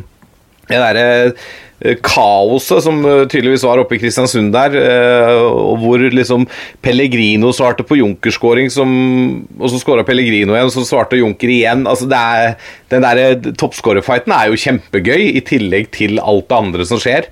det 0.68 0.80
derre 0.82 1.32
kaoset 1.78 2.82
som 2.82 3.04
eh, 3.06 3.24
tydeligvis 3.30 3.66
var 3.68 3.78
oppe 3.78 3.98
i 3.98 4.00
Kristiansund 4.02 4.50
der, 4.56 4.74
eh, 4.82 5.44
og 5.46 5.78
hvor 5.84 6.02
liksom 6.02 6.48
Pellegrino 6.82 7.52
svarte 7.54 7.86
på 7.86 8.00
Junker-skåring, 8.00 8.72
og 8.74 9.70
så 9.70 9.82
skåra 9.82 10.06
Pellegrino 10.08 10.56
igjen, 10.56 10.72
og 10.72 10.74
så 10.74 10.86
svarte 10.88 11.20
Junker 11.20 11.54
igjen. 11.54 11.86
Altså 11.90 12.10
det 12.10 12.18
er, 12.18 12.58
Den 12.90 13.04
der 13.04 13.54
toppskårerfighten 13.60 14.34
er 14.34 14.50
jo 14.50 14.60
kjempegøy, 14.64 15.38
i 15.38 15.42
tillegg 15.46 15.92
til 15.94 16.22
alt 16.24 16.48
det 16.50 16.58
andre 16.58 16.86
som 16.88 17.02
skjer. 17.04 17.28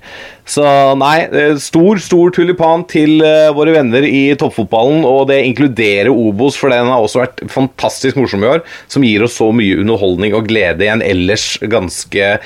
Så 0.46 0.62
nei, 1.00 1.26
stor, 1.58 1.98
stor 1.98 2.30
tulipan 2.30 2.84
til 2.86 3.18
våre 3.56 3.72
venner 3.74 4.04
i 4.06 4.36
toppfotballen, 4.38 5.02
og 5.08 5.26
det 5.32 5.40
inkluderer 5.48 6.12
Obos, 6.12 6.60
for 6.60 6.70
den 6.70 6.92
har 6.92 7.02
også 7.02 7.24
vært 7.24 7.42
fantastisk 7.50 8.20
morsom 8.20 8.44
i 8.44 8.52
år, 8.52 8.62
som 8.86 9.06
gir 9.06 9.24
oss 9.26 9.40
så 9.40 9.48
mye 9.50 9.80
underholdning 9.80 10.36
og 10.36 10.46
glede 10.52 10.86
i 10.86 10.92
en 10.92 11.02
ellers 11.02 11.56
ganske 11.66 12.36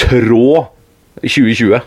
trå 0.00 0.70
2020. 1.22 1.80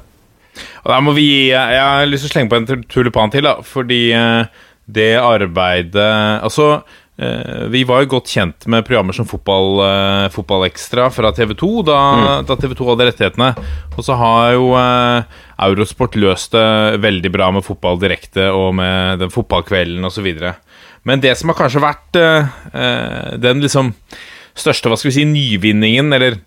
Og 0.83 0.91
der 0.91 1.03
må 1.03 1.13
vi 1.15 1.27
gi 1.27 1.45
Jeg 1.53 1.79
har 1.79 2.09
lyst 2.09 2.27
til 2.27 2.31
å 2.31 2.35
slenge 2.35 2.51
på 2.51 2.59
en 2.59 2.83
tulipan 2.91 3.33
til, 3.33 3.47
da, 3.47 3.57
fordi 3.65 4.03
eh, 4.17 4.43
det 4.83 5.13
arbeidet 5.17 6.09
Altså, 6.43 6.83
eh, 7.17 7.63
vi 7.73 7.85
var 7.87 8.03
jo 8.03 8.11
godt 8.17 8.33
kjent 8.33 8.67
med 8.69 8.85
programmer 8.87 9.15
som 9.15 9.27
Fotball, 9.29 9.79
eh, 9.87 10.27
Fotballekstra 10.33 11.07
fra 11.13 11.33
TV 11.35 11.55
2 11.59 11.71
da, 11.87 11.99
mm. 12.19 12.29
da, 12.49 12.59
TV 12.59 12.75
2 12.77 12.91
hadde 12.91 13.09
rettighetene. 13.09 13.49
Og 13.95 14.05
så 14.05 14.19
har 14.19 14.53
jo 14.57 14.69
Eurosport 15.63 16.17
løst 16.19 16.53
det 16.57 17.01
veldig 17.03 17.31
bra 17.33 17.49
med 17.55 17.65
fotball 17.65 17.99
direkte 18.01 18.49
og 18.51 18.73
med 18.75 19.21
den 19.23 19.31
fotballkvelden 19.33 20.03
osv. 20.09 20.29
Men 21.07 21.23
det 21.23 21.35
som 21.39 21.51
har 21.51 21.59
kanskje 21.59 21.83
vært 21.83 22.17
den 23.43 23.61
liksom 23.63 23.93
største 24.57 24.89
hva 24.89 24.97
skal 24.97 25.11
vi 25.11 25.15
si, 25.15 25.25
nyvinningen, 25.29 26.11
eller 26.15 26.41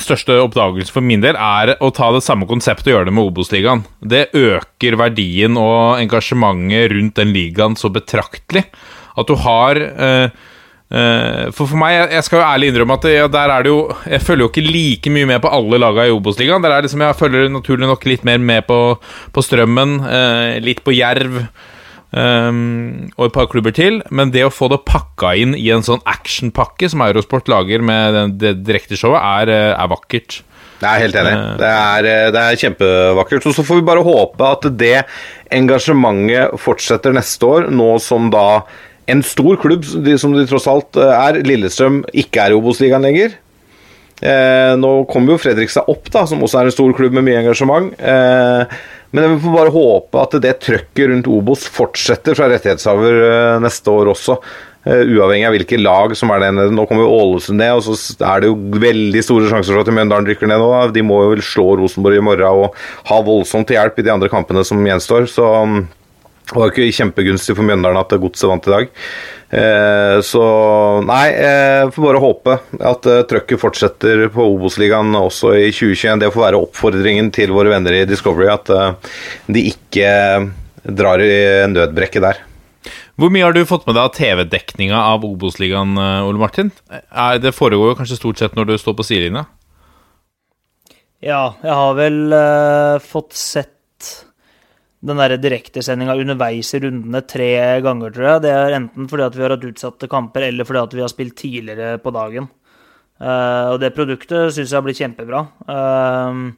største 0.00 0.38
oppdagelse 0.40 0.92
for 0.94 1.04
min 1.04 1.22
del 1.24 1.36
er 1.36 1.74
å 1.82 1.90
ta 1.94 2.08
det 2.14 2.22
samme 2.24 2.48
konseptet 2.48 2.88
og 2.88 2.96
gjøre 2.96 3.10
det 3.10 3.16
med 3.16 3.28
Obos-ligaen. 3.28 3.84
Det 4.00 4.30
øker 4.36 4.96
verdien 5.00 5.58
og 5.60 6.00
engasjementet 6.00 6.94
rundt 6.94 7.18
den 7.20 7.34
ligaen 7.36 7.76
så 7.78 7.92
betraktelig 7.92 8.64
at 9.18 9.28
du 9.28 9.34
har 9.44 9.76
eh, 9.76 10.30
eh, 10.88 11.50
For 11.52 11.68
for 11.68 11.76
meg, 11.80 12.14
jeg 12.14 12.24
skal 12.24 12.40
jo 12.40 12.46
ærlig 12.46 12.70
innrømme 12.72 12.96
at 12.96 13.04
der 13.34 13.52
er 13.52 13.66
det 13.66 13.72
jo 13.72 13.82
Jeg 14.08 14.24
følger 14.24 14.46
jo 14.46 14.48
ikke 14.48 14.64
like 14.64 15.12
mye 15.12 15.28
med 15.28 15.42
på 15.44 15.52
alle 15.52 15.80
lagene 15.82 16.08
i 16.08 16.16
Obos-ligaen. 16.16 16.64
Liksom, 16.64 17.04
Jeg 17.04 17.18
følger 17.20 17.52
naturlig 17.52 17.90
nok 17.90 18.08
litt 18.08 18.24
mer 18.24 18.40
med 18.40 18.64
på, 18.70 18.80
på 19.32 19.44
Strømmen, 19.44 19.98
eh, 20.08 20.56
litt 20.64 20.80
på 20.84 20.96
Jerv. 20.96 21.42
Um, 22.12 23.08
og 23.16 23.30
et 23.30 23.34
par 23.34 23.48
klubber 23.48 23.72
til. 23.76 24.00
Men 24.12 24.32
det 24.34 24.44
å 24.46 24.52
få 24.52 24.68
det 24.72 24.82
pakka 24.88 25.32
inn 25.40 25.56
i 25.56 25.70
en 25.72 25.84
sånn 25.86 26.02
actionpakke 26.08 26.90
som 26.92 27.04
Eurosport 27.06 27.48
lager 27.48 27.84
med 27.84 28.38
det, 28.42 28.58
direkteshowet, 28.66 29.20
er, 29.20 29.54
er 29.72 29.92
vakkert. 29.92 30.42
Jeg 30.82 30.90
er 30.90 31.02
helt 31.04 31.18
enig. 31.20 31.34
Det 31.60 31.68
er, 31.70 32.08
det 32.34 32.40
er 32.42 32.58
kjempevakkert. 32.58 33.46
Og 33.48 33.54
så 33.56 33.64
får 33.66 33.78
vi 33.78 33.86
bare 33.86 34.06
håpe 34.06 34.48
at 34.48 34.66
det 34.78 34.96
engasjementet 35.54 36.56
fortsetter 36.60 37.14
neste 37.14 37.46
år, 37.46 37.68
nå 37.70 37.94
som 38.02 38.32
da 38.34 38.64
en 39.10 39.22
stor 39.26 39.58
klubb, 39.62 39.86
som 40.18 40.34
de 40.34 40.44
tross 40.48 40.68
alt 40.70 40.98
er, 40.98 41.40
Lillestrøm, 41.46 42.02
ikke 42.14 42.44
er 42.44 42.54
i 42.54 42.58
Obos-ligaen 42.58 43.06
lenger. 43.06 43.38
Eh, 44.22 44.72
nå 44.78 44.90
kommer 45.10 45.34
jo 45.34 45.42
Fredrikstad 45.42 45.88
opp, 45.90 46.06
da, 46.14 46.22
som 46.30 46.42
også 46.46 46.60
er 46.60 46.70
en 46.70 46.74
stor 46.74 46.92
klubb 46.98 47.14
med 47.16 47.26
mye 47.26 47.40
engasjement. 47.42 47.90
Eh, 47.98 48.76
men 49.12 49.34
vi 49.34 49.42
får 49.44 49.54
bare 49.54 49.72
håpe 49.74 50.20
at 50.22 50.36
det 50.40 50.58
trøkket 50.64 51.10
rundt 51.10 51.30
Obos 51.30 51.66
fortsetter 51.68 52.36
fra 52.36 52.48
rettighetshaver 52.48 53.18
eh, 53.28 53.56
neste 53.60 53.92
år 53.92 54.12
også. 54.14 54.38
Uh, 54.82 54.98
uavhengig 55.14 55.46
av 55.46 55.52
hvilke 55.54 55.78
lag 55.78 56.14
som 56.18 56.32
er 56.34 56.40
der 56.42 56.54
nede. 56.56 56.74
Nå 56.74 56.88
kommer 56.90 57.04
jo 57.04 57.12
Ålesund 57.14 57.60
ned, 57.60 57.76
og 57.76 57.84
så 57.86 58.16
er 58.26 58.42
det 58.42 58.48
jo 58.48 58.80
veldig 58.82 59.20
store 59.22 59.50
sjanser 59.52 59.76
for 59.76 59.84
at 59.84 59.94
Mjøndalen 59.94 60.26
rykker 60.26 60.50
ned 60.50 60.58
nå. 60.58 60.70
De 60.96 61.04
må 61.06 61.20
jo 61.22 61.34
vel 61.36 61.44
slå 61.46 61.68
Rosenborg 61.78 62.18
i 62.18 62.24
morgen 62.24 62.64
og 62.64 62.80
ha 63.12 63.20
voldsomt 63.22 63.68
til 63.70 63.78
hjelp 63.78 64.00
i 64.00 64.06
de 64.08 64.14
andre 64.16 64.32
kampene 64.32 64.64
som 64.66 64.82
gjenstår. 64.82 65.28
Så 65.30 65.46
um, 65.46 65.84
det 66.48 66.56
var 66.56 66.66
jo 66.66 66.74
ikke 66.74 66.96
kjempegunstig 66.98 67.54
for 67.56 67.68
Mjøndalen 67.68 68.00
at 68.00 68.16
Godset 68.24 68.50
vant 68.50 68.66
i 68.66 68.74
dag. 68.74 68.90
Uh, 69.52 70.22
så 70.24 70.42
nei, 71.04 71.26
jeg 71.36 71.90
får 71.92 72.06
bare 72.06 72.22
håpe 72.22 72.54
at 72.88 73.08
uh, 73.10 73.18
trøkket 73.28 73.60
fortsetter 73.60 74.24
på 74.32 74.46
Obos-ligaen 74.54 75.12
også 75.18 75.52
i 75.58 75.66
2021. 75.68 76.22
Det 76.24 76.32
får 76.32 76.46
være 76.46 76.62
oppfordringen 76.64 77.28
til 77.36 77.52
våre 77.52 77.74
venner 77.74 77.98
i 77.98 78.06
Discovery 78.08 78.48
at 78.52 78.72
de 79.52 79.66
ikke 79.74 80.08
drar 80.82 81.22
i 81.22 81.36
nødbrekket 81.70 82.24
der. 82.24 82.40
Hvor 83.20 83.30
mye 83.30 83.44
har 83.44 83.54
du 83.54 83.60
fått 83.68 83.84
med 83.86 83.94
deg 83.94 84.06
av 84.08 84.14
TV-dekninga 84.16 84.98
av 84.98 85.24
Obos-ligaen, 85.26 85.92
eh, 86.00 86.26
Ole 86.26 86.40
Martin? 86.40 86.72
Det 86.88 87.52
foregår 87.54 87.92
jo 87.92 87.98
kanskje 87.98 88.18
stort 88.18 88.40
sett 88.40 88.56
når 88.56 88.72
du 88.72 88.78
står 88.80 88.96
på 88.96 89.06
sidelinja? 89.06 89.44
Ja, 91.22 91.54
jeg 91.62 91.76
har 91.76 91.92
vel 91.94 92.16
uh, 92.34 92.98
fått 92.98 93.36
sett 93.38 93.70
den 95.02 95.18
direktesendinga 95.42 96.14
underveis 96.14 96.70
i 96.76 96.80
rundene 96.84 97.22
tre 97.26 97.50
ganger, 97.82 98.12
tror 98.14 98.28
jeg. 98.28 98.42
Det 98.44 98.52
er 98.54 98.76
enten 98.78 99.08
fordi 99.10 99.24
at 99.26 99.36
vi 99.38 99.42
har 99.42 99.54
hatt 99.56 99.66
utsatte 99.66 100.10
kamper, 100.10 100.46
eller 100.46 100.68
fordi 100.68 100.82
at 100.82 100.94
vi 100.94 101.02
har 101.02 101.10
spilt 101.10 101.36
tidligere 101.40 101.96
på 102.02 102.12
dagen. 102.14 102.46
Uh, 103.22 103.74
og 103.74 103.80
det 103.82 103.92
produktet 103.94 104.54
syns 104.54 104.70
jeg 104.70 104.78
har 104.78 104.86
blitt 104.86 105.02
kjempebra. 105.02 105.42
Uh, 105.66 106.54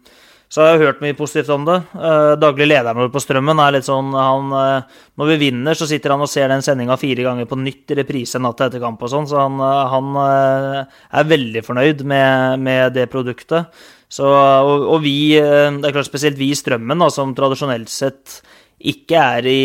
så 0.53 0.63
jeg 0.63 0.75
har 0.77 0.83
hørt 0.85 1.01
mye 1.03 1.17
positivt 1.19 1.51
om 1.55 1.65
det. 1.67 1.77
Uh, 1.97 2.35
daglig 2.39 2.69
lederen 2.69 2.99
vår 3.01 3.11
på 3.15 3.23
Strømmen 3.23 3.59
er 3.65 3.75
litt 3.75 3.87
sånn 3.87 4.13
han, 4.15 4.53
uh, 4.55 5.01
Når 5.19 5.31
vi 5.33 5.39
vinner, 5.47 5.75
så 5.79 5.89
sitter 5.91 6.15
han 6.15 6.23
og 6.23 6.31
ser 6.31 6.53
den 6.53 6.63
sendinga 6.63 6.99
fire 7.01 7.25
ganger 7.27 7.49
på 7.51 7.59
nytt 7.59 7.91
i 7.91 7.99
reprise 7.99 8.39
natta 8.43 8.69
etter 8.69 8.83
kamp 8.83 9.03
og 9.03 9.11
sånn, 9.11 9.27
så 9.31 9.41
han, 9.41 9.59
uh, 9.59 9.85
han 9.91 10.19
er 10.21 11.31
veldig 11.31 11.65
fornøyd 11.67 12.05
med, 12.07 12.63
med 12.63 12.95
det 12.95 13.09
produktet. 13.13 13.73
Så, 14.15 14.29
og, 14.29 14.85
og, 14.85 15.01
vi, 15.03 15.33
det 15.35 15.89
er 15.89 15.97
klart 15.97 16.07
spesielt 16.07 16.39
vi 16.39 16.53
i 16.53 16.59
Strømmen, 16.59 17.03
da, 17.03 17.09
som 17.11 17.35
tradisjonelt 17.35 17.91
sett 17.91 18.39
ikke 18.85 19.19
er 19.39 19.47
i 19.49 19.59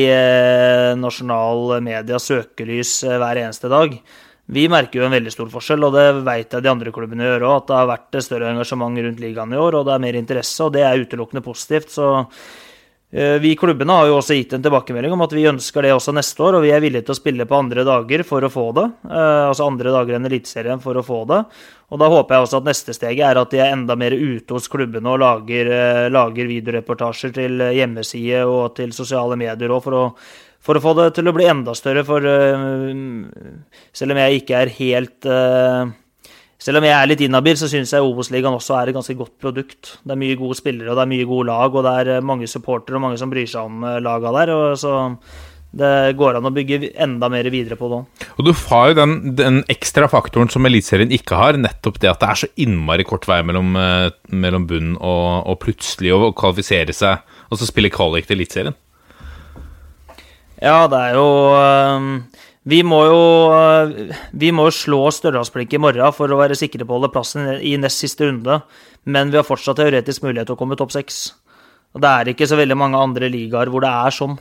nasjonal 0.98 1.76
medias 1.84 2.30
søkelys 2.32 2.96
hver 3.04 3.42
eneste 3.44 3.70
dag, 3.70 3.94
vi 4.50 4.66
merker 4.72 5.02
jo 5.02 5.06
en 5.06 5.14
veldig 5.14 5.32
stor 5.34 5.50
forskjell, 5.54 5.84
og 5.86 5.94
det 5.94 6.08
vet 6.26 6.56
jeg 6.56 6.66
de 6.66 6.72
andre 6.72 6.94
klubbene 6.94 7.28
gjør 7.28 7.46
òg, 7.46 7.60
at 7.60 7.68
det 7.70 7.78
har 7.78 7.92
vært 7.92 8.18
større 8.26 8.50
engasjement 8.50 9.04
rundt 9.06 9.22
ligaen 9.22 9.54
i 9.54 9.60
år, 9.62 9.78
og 9.78 9.86
det 9.86 9.94
er 9.94 10.02
mer 10.08 10.18
interesse, 10.18 10.66
og 10.66 10.74
det 10.74 10.82
er 10.88 11.04
utelukkende 11.04 11.44
positivt. 11.46 11.94
Så 11.94 12.08
eh, 13.14 13.38
vi 13.44 13.52
klubbene 13.60 14.00
har 14.00 14.10
jo 14.10 14.16
også 14.18 14.40
gitt 14.40 14.56
en 14.58 14.66
tilbakemelding 14.66 15.14
om 15.14 15.22
at 15.28 15.36
vi 15.38 15.46
ønsker 15.52 15.86
det 15.86 15.94
også 15.94 16.16
neste 16.18 16.48
år, 16.48 16.58
og 16.58 16.66
vi 16.66 16.74
er 16.74 16.82
villige 16.82 17.06
til 17.06 17.14
å 17.14 17.20
spille 17.20 17.46
på 17.46 17.60
andre 17.62 17.86
dager 17.86 18.26
for 18.26 18.42
å 18.42 18.52
få 18.56 18.66
det. 18.80 18.88
Eh, 19.06 19.44
altså 19.52 19.70
andre 19.70 19.94
dager 20.00 20.18
enn 20.18 20.28
Eliteserien 20.32 20.82
for 20.82 20.98
å 20.98 21.06
få 21.06 21.22
det. 21.30 21.44
Og 21.94 22.02
da 22.02 22.10
håper 22.10 22.40
jeg 22.40 22.50
også 22.50 22.64
at 22.64 22.74
neste 22.74 22.98
steget 22.98 23.30
er 23.30 23.44
at 23.44 23.54
de 23.54 23.62
er 23.62 23.78
enda 23.78 23.94
mer 24.02 24.18
ute 24.18 24.58
hos 24.58 24.70
klubbene 24.70 25.14
og 25.14 25.22
lager, 25.28 25.74
eh, 25.78 26.10
lager 26.10 26.50
videoreportasjer 26.50 27.38
til 27.38 27.70
hjemmeside 27.70 28.48
og 28.50 28.72
til 28.82 28.98
sosiale 28.98 29.38
medier 29.38 29.78
òg, 29.78 29.86
for 29.86 30.02
å 30.02 30.06
for 30.64 30.78
å 30.78 30.84
få 30.84 30.94
det 30.98 31.10
til 31.18 31.30
å 31.30 31.36
bli 31.36 31.48
enda 31.50 31.76
større. 31.78 32.04
For 32.08 32.26
uh, 32.26 32.92
selv 33.96 34.16
om 34.16 34.22
jeg 34.22 34.44
ikke 34.44 34.62
er 34.64 34.78
helt 34.80 35.30
uh, 35.30 35.90
Selv 36.60 36.82
om 36.82 36.84
jeg 36.84 36.92
er 36.92 37.08
litt 37.08 37.22
inhabil, 37.24 37.56
så 37.56 37.70
syns 37.72 37.94
jeg 37.96 38.04
Obos-ligaen 38.04 38.52
også 38.58 38.74
er 38.76 38.90
et 38.90 38.98
ganske 38.98 39.14
godt 39.16 39.38
produkt. 39.40 39.94
Det 40.04 40.12
er 40.12 40.20
mye 40.20 40.36
gode 40.36 40.58
spillere, 40.60 40.90
og 40.92 40.98
det 41.00 41.06
er 41.06 41.14
mye 41.14 41.28
gode 41.30 41.48
lag, 41.48 41.72
og 41.72 41.86
det 41.86 41.94
er 42.02 42.10
eh, 42.18 42.26
mange 42.26 42.50
supportere 42.52 43.00
og 43.00 43.06
mange 43.06 43.20
som 43.22 43.32
bryr 43.32 43.48
seg 43.48 43.70
om 43.70 43.86
laga 44.04 44.34
der. 44.36 44.52
og 44.52 44.74
så 44.82 44.98
det 45.80 46.18
går 46.20 46.36
an 46.36 46.50
å 46.50 46.52
bygge 46.52 46.90
enda 47.00 47.30
mer 47.32 47.48
videre 47.54 47.78
på 47.80 47.88
det 47.94 48.00
Og 48.42 48.44
du 48.44 48.52
har 48.58 48.90
jo 48.90 48.98
den, 48.98 49.16
den 49.38 49.62
ekstra 49.72 50.10
faktoren 50.12 50.52
som 50.52 50.68
Eliteserien 50.68 51.16
ikke 51.16 51.40
har, 51.40 51.62
nettopp 51.62 52.02
det 52.04 52.12
at 52.12 52.20
det 52.20 52.28
er 52.34 52.42
så 52.42 52.52
innmari 52.60 53.08
kort 53.08 53.30
vei 53.30 53.40
mellom, 53.46 53.80
mellom 54.28 54.68
bunn 54.68 54.96
og, 54.98 55.48
og 55.48 55.62
plutselig 55.64 56.12
å 56.12 56.34
kvalifisere 56.36 56.92
seg 56.98 57.24
og 57.48 57.62
så 57.62 57.70
spille 57.70 57.94
kvalik 57.94 58.28
til 58.28 58.42
Eliteserien. 58.42 58.76
Ja, 60.60 60.90
det 60.92 61.00
er 61.00 61.16
jo 61.16 61.28
ehm, 61.56 62.08
Vi 62.68 62.82
må 62.84 63.00
jo 63.08 63.20
Vi 64.36 64.52
må 64.56 64.68
slå 64.76 65.06
Stjørdalsblink 65.16 65.74
i 65.74 65.82
morgen 65.82 66.16
for 66.16 66.32
å 66.32 66.40
være 66.42 66.58
sikre 66.60 66.84
på 66.84 66.96
å 66.96 67.00
holde 67.00 67.14
plassen 67.14 67.48
i 67.64 67.78
nest 67.80 68.04
siste 68.04 68.28
runde, 68.28 68.60
men 69.08 69.32
vi 69.32 69.40
har 69.40 69.48
fortsatt 69.48 69.80
teoretisk 69.80 70.26
mulighet 70.26 70.50
til 70.52 70.58
å 70.58 70.60
komme 70.60 70.78
topp 70.80 70.92
seks. 70.96 71.22
Det 71.96 72.10
er 72.10 72.32
ikke 72.34 72.48
så 72.50 72.60
veldig 72.60 72.78
mange 72.78 73.00
andre 73.00 73.32
ligaer 73.32 73.72
hvor 73.72 73.86
det 73.86 73.90
er 73.90 74.14
sånn. 74.14 74.36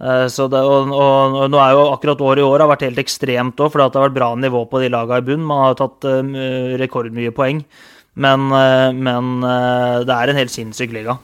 Eh, 0.00 0.26
så 0.32 0.46
det, 0.48 0.60
og, 0.64 0.92
og, 0.96 1.34
og, 1.36 1.46
nå 1.52 1.60
er 1.60 1.74
jo 1.76 1.88
akkurat 1.92 2.22
året 2.24 2.40
i 2.40 2.46
år 2.46 2.64
har 2.64 2.70
vært 2.70 2.86
helt 2.86 3.00
ekstremt 3.02 3.60
òg, 3.60 3.72
fordi 3.72 3.90
det 3.90 4.00
har 4.00 4.06
vært 4.08 4.16
bra 4.16 4.30
nivå 4.46 4.62
på 4.70 4.80
de 4.80 4.92
lagene 4.92 5.20
i 5.20 5.26
bunn. 5.26 5.48
Man 5.50 5.64
har 5.66 5.76
tatt 5.80 6.06
uh, 6.08 6.76
rekordmye 6.80 7.34
poeng. 7.36 7.64
Men, 8.20 8.46
uh, 8.54 8.88
men 8.96 9.34
uh, 9.44 10.00
det 10.06 10.16
er 10.16 10.32
en 10.32 10.40
helt 10.40 10.54
sinnssyk 10.54 10.94
liga. 10.96 11.18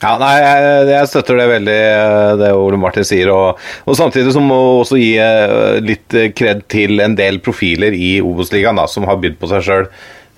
Ja, 0.00 0.14
nei, 0.16 0.36
jeg, 0.40 0.84
jeg, 0.94 1.08
støtter 1.12 1.36
det 1.36 1.48
veldig, 1.50 1.80
eh, 1.90 2.30
det 2.40 2.54
Ole 2.56 2.78
Martin 2.80 3.04
sier. 3.04 3.32
Og, 3.34 3.60
og 3.84 3.98
samtidig 3.98 4.32
så 4.32 4.40
må 4.40 4.56
også 4.78 4.96
gi 5.00 5.12
eh, 5.20 5.76
litt 5.84 6.16
kred 6.36 6.64
til 6.72 7.04
en 7.04 7.16
del 7.18 7.42
profiler 7.44 7.96
i 7.96 8.14
Obos-ligaen 8.24 8.80
som 8.88 9.04
har 9.10 9.20
bydd 9.20 9.36
på 9.40 9.50
seg 9.50 9.66
sjøl. 9.66 9.90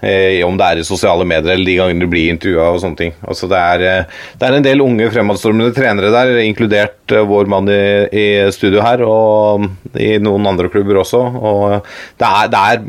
Eh, 0.02 0.40
om 0.42 0.56
det 0.58 0.66
er 0.66 0.80
i 0.80 0.86
sosiale 0.86 1.22
medier 1.22 1.52
eller 1.54 1.68
de 1.68 1.76
gangene 1.78 2.02
de 2.02 2.08
blir 2.10 2.32
intervjua 2.32 2.72
og 2.72 2.80
sånne 2.82 2.98
ting. 2.98 3.12
Altså 3.22 3.46
det, 3.52 3.60
er, 3.60 4.08
det 4.40 4.48
er 4.48 4.56
en 4.56 4.64
del 4.66 4.82
unge 4.82 5.06
fremadstormende 5.14 5.76
trenere 5.76 6.10
der, 6.10 6.40
inkludert 6.42 7.14
vår 7.30 7.46
mann 7.52 7.70
i, 7.70 7.84
i, 8.10 8.24
studio 8.50 8.82
her, 8.82 9.04
og 9.06 9.68
i 9.94 10.16
noen 10.18 10.48
andre 10.50 10.72
klubber 10.74 10.98
også. 11.04 11.20
Og 11.22 11.62
det 12.18 12.32
er, 12.32 12.50
det 12.50 12.64
er, 12.72 12.82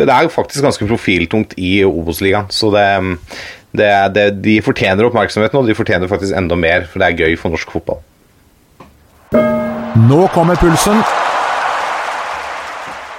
det 0.00 0.08
er 0.08 0.32
faktisk 0.32 0.64
ganske 0.64 0.88
profiltungt 0.88 1.52
i 1.60 1.74
Obos-ligaen. 1.84 2.48
Så 2.48 2.72
det, 2.72 2.88
det, 3.74 3.90
det, 4.14 4.26
de 4.44 4.58
fortjener 4.62 5.08
oppmerksomheten, 5.08 5.58
og 5.60 5.68
de 5.68 5.76
fortjener 5.76 6.10
faktisk 6.10 6.36
enda 6.38 6.58
mer, 6.58 6.86
for 6.90 7.02
det 7.02 7.10
er 7.10 7.24
gøy 7.24 7.38
for 7.40 7.54
norsk 7.54 7.74
fotball. 7.74 8.02
Nå 10.08 10.26
kommer 10.34 10.58
pulsen. 10.58 11.02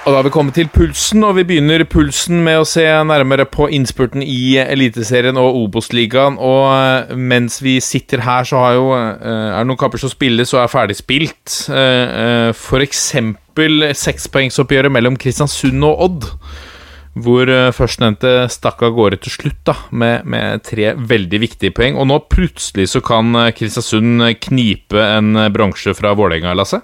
Og 0.06 0.12
Da 0.12 0.18
har 0.20 0.22
vi 0.22 0.30
kommet 0.30 0.54
til 0.54 0.68
pulsen, 0.70 1.24
og 1.26 1.34
vi 1.34 1.42
begynner 1.42 1.82
pulsen 1.90 2.44
med 2.46 2.60
å 2.60 2.66
se 2.68 2.84
nærmere 2.86 3.42
på 3.50 3.66
innspurten 3.74 4.22
i 4.22 4.54
Eliteserien 4.62 5.34
og 5.40 5.56
Obos-ligaen. 5.64 6.36
Og 6.38 6.66
eh, 6.70 7.16
mens 7.18 7.58
vi 7.58 7.80
sitter 7.82 8.22
her, 8.22 8.46
så 8.46 8.60
har 8.62 8.76
jo, 8.76 8.84
eh, 8.94 9.26
er 9.26 9.58
det 9.58 9.66
noen 9.66 9.80
kamper 9.80 9.98
som 9.98 10.12
spilles 10.12 10.54
og 10.54 10.62
er 10.62 10.70
ferdig 10.70 10.96
spilt. 11.00 11.56
F.eks. 11.66 12.62
for 12.68 12.86
eksempel 12.86 13.88
sekspoengsoppgjøret 13.98 14.94
mellom 14.94 15.18
Kristiansund 15.18 15.82
og 15.90 16.06
Odd 16.06 16.30
hvor 17.16 17.48
uh, 17.48 17.72
førstnevnte 17.72 18.46
stakk 18.52 18.82
av 18.84 18.92
gårde 18.96 19.20
til 19.24 19.32
slutt 19.38 19.62
da, 19.68 19.76
med, 19.88 20.26
med, 20.28 20.60
tre 20.66 20.92
veldig 20.96 21.40
viktige 21.46 21.74
poeng. 21.76 21.96
Og 21.96 22.08
nå 22.10 22.20
plutselig 22.32 22.90
så 22.92 23.00
kan 23.04 23.32
eh, 23.40 23.52
Kristiansund 23.56 24.24
knipe 24.44 25.00
en 25.00 25.32
eh, 25.40 25.50
bronse 25.52 25.94
fra 25.96 26.12
Vålerenga, 26.16 26.52
Lasse? 26.58 26.82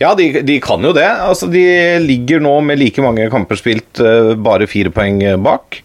Ja, 0.00 0.12
de, 0.16 0.28
de, 0.46 0.58
kan 0.62 0.84
jo 0.84 0.92
det. 0.96 1.08
Altså, 1.08 1.48
de 1.50 1.64
ligger 2.04 2.40
nå 2.44 2.54
med 2.64 2.78
like 2.80 3.02
mange 3.04 3.26
kamper 3.32 3.58
spilt, 3.58 3.98
bare 4.44 4.68
fire 4.70 4.92
poeng 4.94 5.18
bak. 5.44 5.80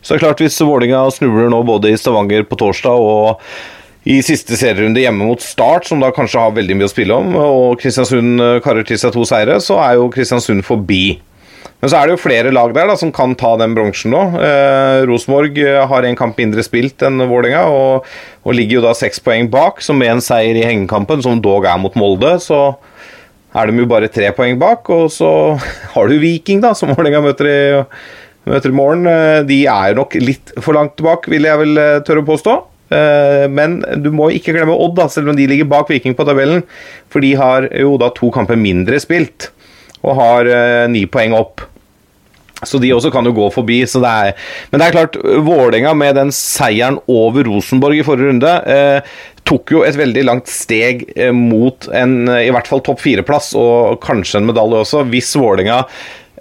Så 0.00 0.14
det 0.14 0.18
er 0.18 0.24
klart, 0.24 0.42
hvis 0.42 0.58
Vålerenga 0.62 1.04
snubler 1.14 1.50
nå 1.52 1.60
både 1.66 1.92
i 1.92 1.98
Stavanger 1.98 2.46
på 2.48 2.58
torsdag 2.58 3.04
og 3.04 3.44
i 4.08 4.20
siste 4.24 4.56
serierunde 4.56 5.02
hjemme 5.02 5.26
mot 5.28 5.42
Start, 5.42 5.86
som 5.90 6.00
da 6.02 6.10
kanskje 6.14 6.40
har 6.40 6.54
veldig 6.56 6.78
mye 6.78 6.88
å 6.88 6.92
spille 6.92 7.18
om, 7.18 7.34
og 7.36 7.82
Kristiansund 7.82 8.42
karer 8.64 8.86
til 8.88 8.98
seg 8.98 9.12
to 9.14 9.26
seire, 9.28 9.58
så 9.62 9.78
er 9.84 9.98
jo 9.98 10.10
Kristiansund 10.14 10.64
forbi. 10.66 11.18
Men 11.78 11.90
så 11.90 11.98
er 11.98 12.08
det 12.08 12.16
jo 12.16 12.22
flere 12.24 12.52
lag 12.54 12.72
der 12.74 12.88
da, 12.90 12.96
som 12.98 13.12
kan 13.14 13.36
ta 13.38 13.52
den 13.60 13.74
bronsen 13.76 14.10
nå. 14.10 14.22
Eh, 14.42 15.04
Rosenborg 15.06 15.60
eh, 15.62 15.82
har 15.86 16.06
en 16.06 16.18
kamp 16.18 16.38
mindre 16.40 16.64
spilt 16.66 17.04
enn 17.06 17.22
Vålerenga, 17.22 17.66
og, 17.70 18.08
og, 18.42 18.54
ligger 18.56 18.80
jo 18.80 18.86
da 18.88 18.94
seks 18.98 19.22
poeng 19.22 19.50
bak. 19.52 19.82
Så 19.84 19.94
med 19.94 20.16
en 20.16 20.24
seier 20.24 20.58
i 20.58 20.66
hengekampen, 20.66 21.22
som 21.22 21.38
dog 21.42 21.68
er 21.70 21.78
mot 21.78 21.94
Molde, 21.98 22.34
så 22.42 22.62
er 23.54 23.70
de 23.70 23.78
jo 23.78 23.90
bare 23.90 24.10
tre 24.10 24.32
poeng 24.34 24.58
bak. 24.58 24.90
Og 24.90 25.06
så 25.14 25.30
har 25.94 26.10
du 26.10 26.18
Viking, 26.18 26.64
da, 26.66 26.74
som 26.74 26.90
Vålerenga 26.90 27.22
møter 27.28 27.52
møter 28.48 28.72
i 28.72 28.76
morgen. 28.76 29.06
Eh, 29.10 29.42
de 29.48 29.60
er 29.70 29.94
nok 29.98 30.16
litt 30.22 30.52
for 30.58 30.76
langt 30.76 30.98
bak, 31.04 31.28
vil 31.30 31.46
jeg 31.48 31.62
vel 31.62 31.82
eh, 31.82 32.00
tørre 32.06 32.24
å 32.24 32.28
påstå. 32.32 32.58
Men 32.88 33.74
du 34.00 34.06
må 34.16 34.30
ikke 34.32 34.54
glemme 34.56 34.72
Odd, 34.72 34.94
da, 34.96 35.04
selv 35.12 35.28
om 35.28 35.36
de 35.36 35.44
ligger 35.44 35.66
bak 35.68 35.90
Viking 35.92 36.14
på 36.16 36.24
tabellen. 36.24 36.62
For 37.12 37.20
de 37.20 37.34
har 37.36 37.66
jo 37.76 37.98
da 38.00 38.08
to 38.16 38.30
kamper 38.32 38.56
mindre 38.56 38.96
spilt, 39.04 39.50
og 40.02 40.14
har 40.18 40.52
eh, 40.52 40.84
ni 40.92 41.06
poeng 41.10 41.36
opp. 41.38 41.64
Så 42.66 42.80
de 42.82 42.90
også 42.90 43.12
kan 43.14 43.26
jo 43.26 43.36
gå 43.36 43.48
forbi. 43.54 43.84
Det 43.86 44.12
er, 44.12 44.32
men 44.70 44.80
det 44.80 44.88
er 44.88 44.94
klart, 44.96 45.18
Vålerenga 45.46 45.92
med 45.94 46.16
den 46.18 46.32
seieren 46.34 46.98
over 47.06 47.46
Rosenborg 47.46 48.00
i 48.00 48.06
forrige 48.06 48.32
runde 48.32 48.54
eh, 48.66 49.18
tok 49.48 49.70
jo 49.72 49.84
et 49.86 49.96
veldig 49.96 50.24
langt 50.26 50.50
steg 50.50 51.06
eh, 51.14 51.30
mot 51.34 51.86
en 51.94 52.24
i 52.34 52.50
hvert 52.52 52.68
fall 52.68 52.82
topp 52.84 53.04
fire-plass, 53.04 53.52
og 53.58 54.00
kanskje 54.04 54.42
en 54.42 54.50
medalje 54.50 54.82
også, 54.84 55.04
hvis 55.12 55.36
Vålerenga 55.38 55.84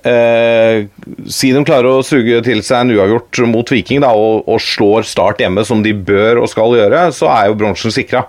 Eh, 0.08 0.86
si 1.28 1.50
de 1.52 1.63
klarer 1.65 1.89
å 1.89 2.04
suge 2.06 2.39
til 2.46 2.62
seg 2.65 2.84
en 2.84 2.93
uavgjort 2.96 3.41
mot 3.50 3.72
Viking 3.74 4.04
da, 4.04 4.13
og, 4.15 4.46
og, 4.46 4.62
slår 4.62 5.08
Start 5.08 5.41
hjemme, 5.41 5.65
som 5.67 5.82
de 5.84 5.93
bør 5.96 6.43
og 6.43 6.52
skal 6.52 6.76
gjøre, 6.78 7.08
så 7.15 7.32
er 7.34 7.50
jo 7.50 7.58
bronsen 7.60 7.93
sikra. 7.93 8.28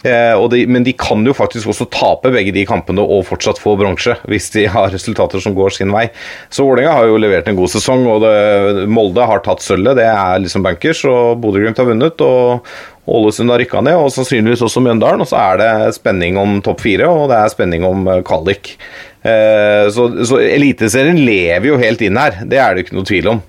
Eh, 0.00 0.48
de, 0.48 0.62
men 0.66 0.84
de 0.84 0.94
kan 0.96 1.20
jo 1.26 1.34
faktisk 1.36 1.68
også 1.68 1.84
tape 1.92 2.30
begge 2.32 2.54
de 2.56 2.62
kampene 2.68 3.02
og 3.04 3.26
fortsatt 3.28 3.58
få 3.60 3.74
bronse, 3.76 4.14
hvis 4.32 4.48
de 4.54 4.64
har 4.72 4.88
resultater 4.94 5.42
som 5.44 5.56
går 5.56 5.74
sin 5.76 5.92
vei. 5.92 6.06
Så 6.48 6.64
Vålerenga 6.64 6.94
har 6.96 7.10
jo 7.10 7.18
levert 7.20 7.50
en 7.50 7.58
god 7.58 7.72
sesong, 7.72 8.06
og 8.08 8.24
det, 8.24 8.86
Molde 8.88 9.26
har 9.28 9.44
tatt 9.44 9.64
sølvet. 9.64 9.98
Det 10.00 10.08
er 10.08 10.40
liksom 10.40 10.64
bankers, 10.64 11.04
og 11.08 11.36
Bodø-Glimt 11.42 11.80
har 11.80 11.90
vunnet. 11.90 12.24
og 12.24 12.66
Ålesund 13.10 13.50
har 13.50 13.58
rykka 13.58 13.80
ned, 13.82 13.98
og 13.98 14.12
sannsynligvis 14.14 14.62
også 14.62 14.80
Mjøndalen. 14.84 15.24
Og 15.24 15.28
så 15.28 15.38
er 15.40 15.60
det 15.60 15.94
spenning 15.96 16.38
om 16.40 16.60
topp 16.64 16.84
fire, 16.84 17.08
og 17.10 17.28
det 17.32 17.40
er 17.40 17.52
spenning 17.52 17.84
om 17.84 18.08
eh, 18.08 18.22
kvalik. 18.24 18.76
Eh, 19.20 19.84
så, 19.92 20.06
så 20.24 20.40
Eliteserien 20.40 21.18
lever 21.20 21.74
jo 21.74 21.80
helt 21.80 22.00
inn 22.06 22.20
her, 22.20 22.40
det 22.48 22.60
er 22.62 22.72
det 22.72 22.86
ikke 22.86 22.96
noe 22.96 23.08
tvil 23.08 23.34
om. 23.34 23.42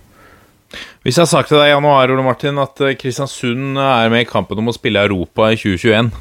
Hvis 1.01 1.15
jeg 1.17 1.23
har 1.23 1.31
sagt 1.31 1.49
til 1.49 1.57
deg 1.57 1.71
i 1.71 1.71
januar 1.71 2.11
Ole 2.13 2.25
Martin, 2.25 2.59
at 2.61 2.77
Kristiansund 2.99 3.79
er 3.81 4.11
med 4.11 4.25
i 4.25 4.29
kampen 4.29 4.59
om 4.61 4.69
å 4.69 4.75
spille 4.75 5.01
Europa 5.07 5.47
i 5.49 5.57
2021 5.57 6.11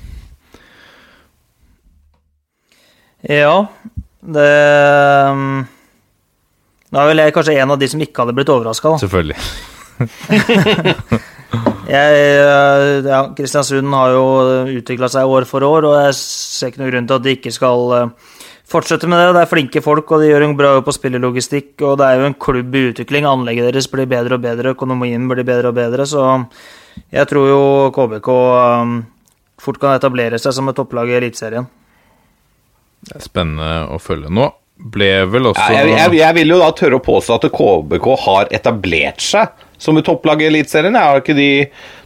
Ja, 3.29 3.67
det 4.21 4.47
mm, 5.37 5.59
Da 6.91 7.03
er 7.03 7.11
vel 7.11 7.23
jeg 7.25 7.35
kanskje 7.37 7.59
en 7.61 7.75
av 7.75 7.81
de 7.81 7.89
som 7.91 8.01
ikke 8.01 8.25
hadde 8.25 8.37
blitt 8.39 8.53
overraska. 8.53 8.97
Selvfølgelig. 9.03 9.37
jeg, 11.91 12.21
eh, 12.25 13.07
ja, 13.07 13.21
Kristiansund 13.37 13.95
har 13.95 14.15
jo 14.17 14.27
utvikla 14.81 15.11
seg 15.13 15.29
år 15.29 15.47
for 15.49 15.67
år, 15.67 15.87
og 15.89 15.99
jeg 16.07 16.17
ser 16.19 16.73
ikke 16.73 16.83
noen 16.83 16.93
grunn 16.95 17.11
til 17.11 17.19
at 17.21 17.27
de 17.27 17.37
ikke 17.37 17.55
skal 17.55 18.13
fortsette 18.71 19.09
med 19.11 19.19
det. 19.21 19.35
Det 19.35 19.43
er 19.45 19.51
flinke 19.51 19.83
folk, 19.85 20.11
og 20.11 20.23
de 20.23 20.31
gjør 20.31 20.47
en 20.47 20.57
bra 20.59 20.75
jobb 20.77 20.87
på 20.89 20.97
spillelogistikk. 20.97 21.73
Og 21.87 21.97
det 22.01 22.07
er 22.07 22.21
jo 22.21 22.29
en 22.31 22.39
klubb 22.47 22.77
i 22.77 22.87
utvikling. 22.91 23.27
Anlegget 23.29 23.71
deres 23.71 23.91
blir 23.91 24.09
bedre 24.11 24.39
og 24.39 24.45
bedre, 24.45 24.75
økonomien 24.77 25.27
blir 25.31 25.47
bedre 25.47 25.73
og 25.73 25.79
bedre. 25.79 26.07
Så 26.09 26.27
jeg 27.11 27.31
tror 27.31 27.51
jo 27.51 27.61
KBK 27.97 28.31
um, 28.31 28.97
fort 29.61 29.81
kan 29.83 29.97
etablere 29.99 30.39
seg 30.41 30.55
som 30.57 30.71
et 30.71 30.79
topplag 30.79 31.11
i 31.11 31.19
Eliteserien. 31.21 31.69
Spennende 33.21 33.87
å 33.91 33.99
følge. 34.03 34.31
Nå 34.33 34.51
ble 34.81 35.11
vel 35.29 35.51
også 35.51 35.67
ja, 35.69 35.83
jeg, 35.85 35.93
jeg, 35.93 36.13
jeg, 36.23 36.35
vil 36.39 36.55
jo 36.55 36.61
da 36.63 36.71
tørre 36.77 37.01
å 37.01 37.05
påstå 37.05 37.37
at 37.37 37.51
KBK 37.53 38.07
har 38.23 38.53
etablert 38.57 39.21
seg 39.21 39.67
som 39.81 39.97
et 39.97 40.05
topplag 40.05 40.43
i 40.45 40.49
Eliteserien. 40.49 40.97
Har 40.97 41.23
ikke 41.23 41.37
de 41.37 41.51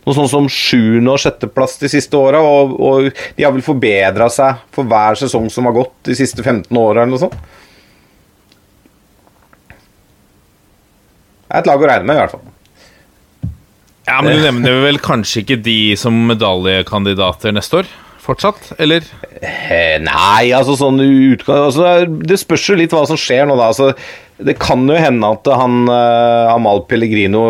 noe 0.04 0.16
sånn 0.16 0.30
som 0.30 0.48
sjuende- 0.50 1.14
og 1.14 1.20
sjetteplass 1.22 1.76
de 1.82 1.90
siste 1.90 2.18
åra? 2.18 2.42
Og, 2.42 2.74
og, 2.78 3.10
de 3.36 3.46
har 3.46 3.54
vel 3.54 3.66
forbedra 3.66 4.30
seg 4.30 4.62
for 4.74 4.86
hver 4.90 5.18
sesong 5.18 5.50
som 5.52 5.70
har 5.70 5.76
gått 5.76 5.94
de 6.10 6.18
siste 6.18 6.42
15 6.42 6.70
åra, 6.78 7.02
eller 7.02 7.14
noe 7.14 7.24
sånt? 7.26 7.38
Det 11.44 11.60
er 11.60 11.62
et 11.62 11.70
lag 11.70 11.82
å 11.82 11.88
regne 11.90 12.08
med, 12.08 12.16
i 12.16 12.22
hvert 12.22 12.34
fall. 12.34 12.50
Ja, 14.04 14.20
Men 14.20 14.36
du 14.36 14.42
nevner 14.44 14.82
vel 14.84 14.98
kanskje 15.00 15.44
ikke 15.44 15.62
de 15.64 15.78
som 15.96 16.16
medaljekandidater 16.28 17.54
neste 17.56 17.82
år? 17.82 17.92
Fortsatt, 18.24 18.70
eller? 18.80 19.04
Eh, 19.44 19.98
nei, 20.00 20.48
altså 20.56 20.78
sånn 20.80 21.00
utgang 21.02 21.66
altså, 21.66 22.06
Det 22.08 22.38
spørs 22.40 22.70
jo 22.70 22.76
litt 22.80 22.94
hva 22.94 23.02
som 23.08 23.18
skjer 23.20 23.44
nå, 23.48 23.58
da. 23.60 23.68
Altså, 23.68 23.90
det 24.40 24.56
kan 24.60 24.86
jo 24.88 24.96
hende 24.96 25.28
at 25.36 25.50
han 25.60 25.84
uh, 25.90 26.54
Amal 26.54 26.86
Pellegrino 26.88 27.42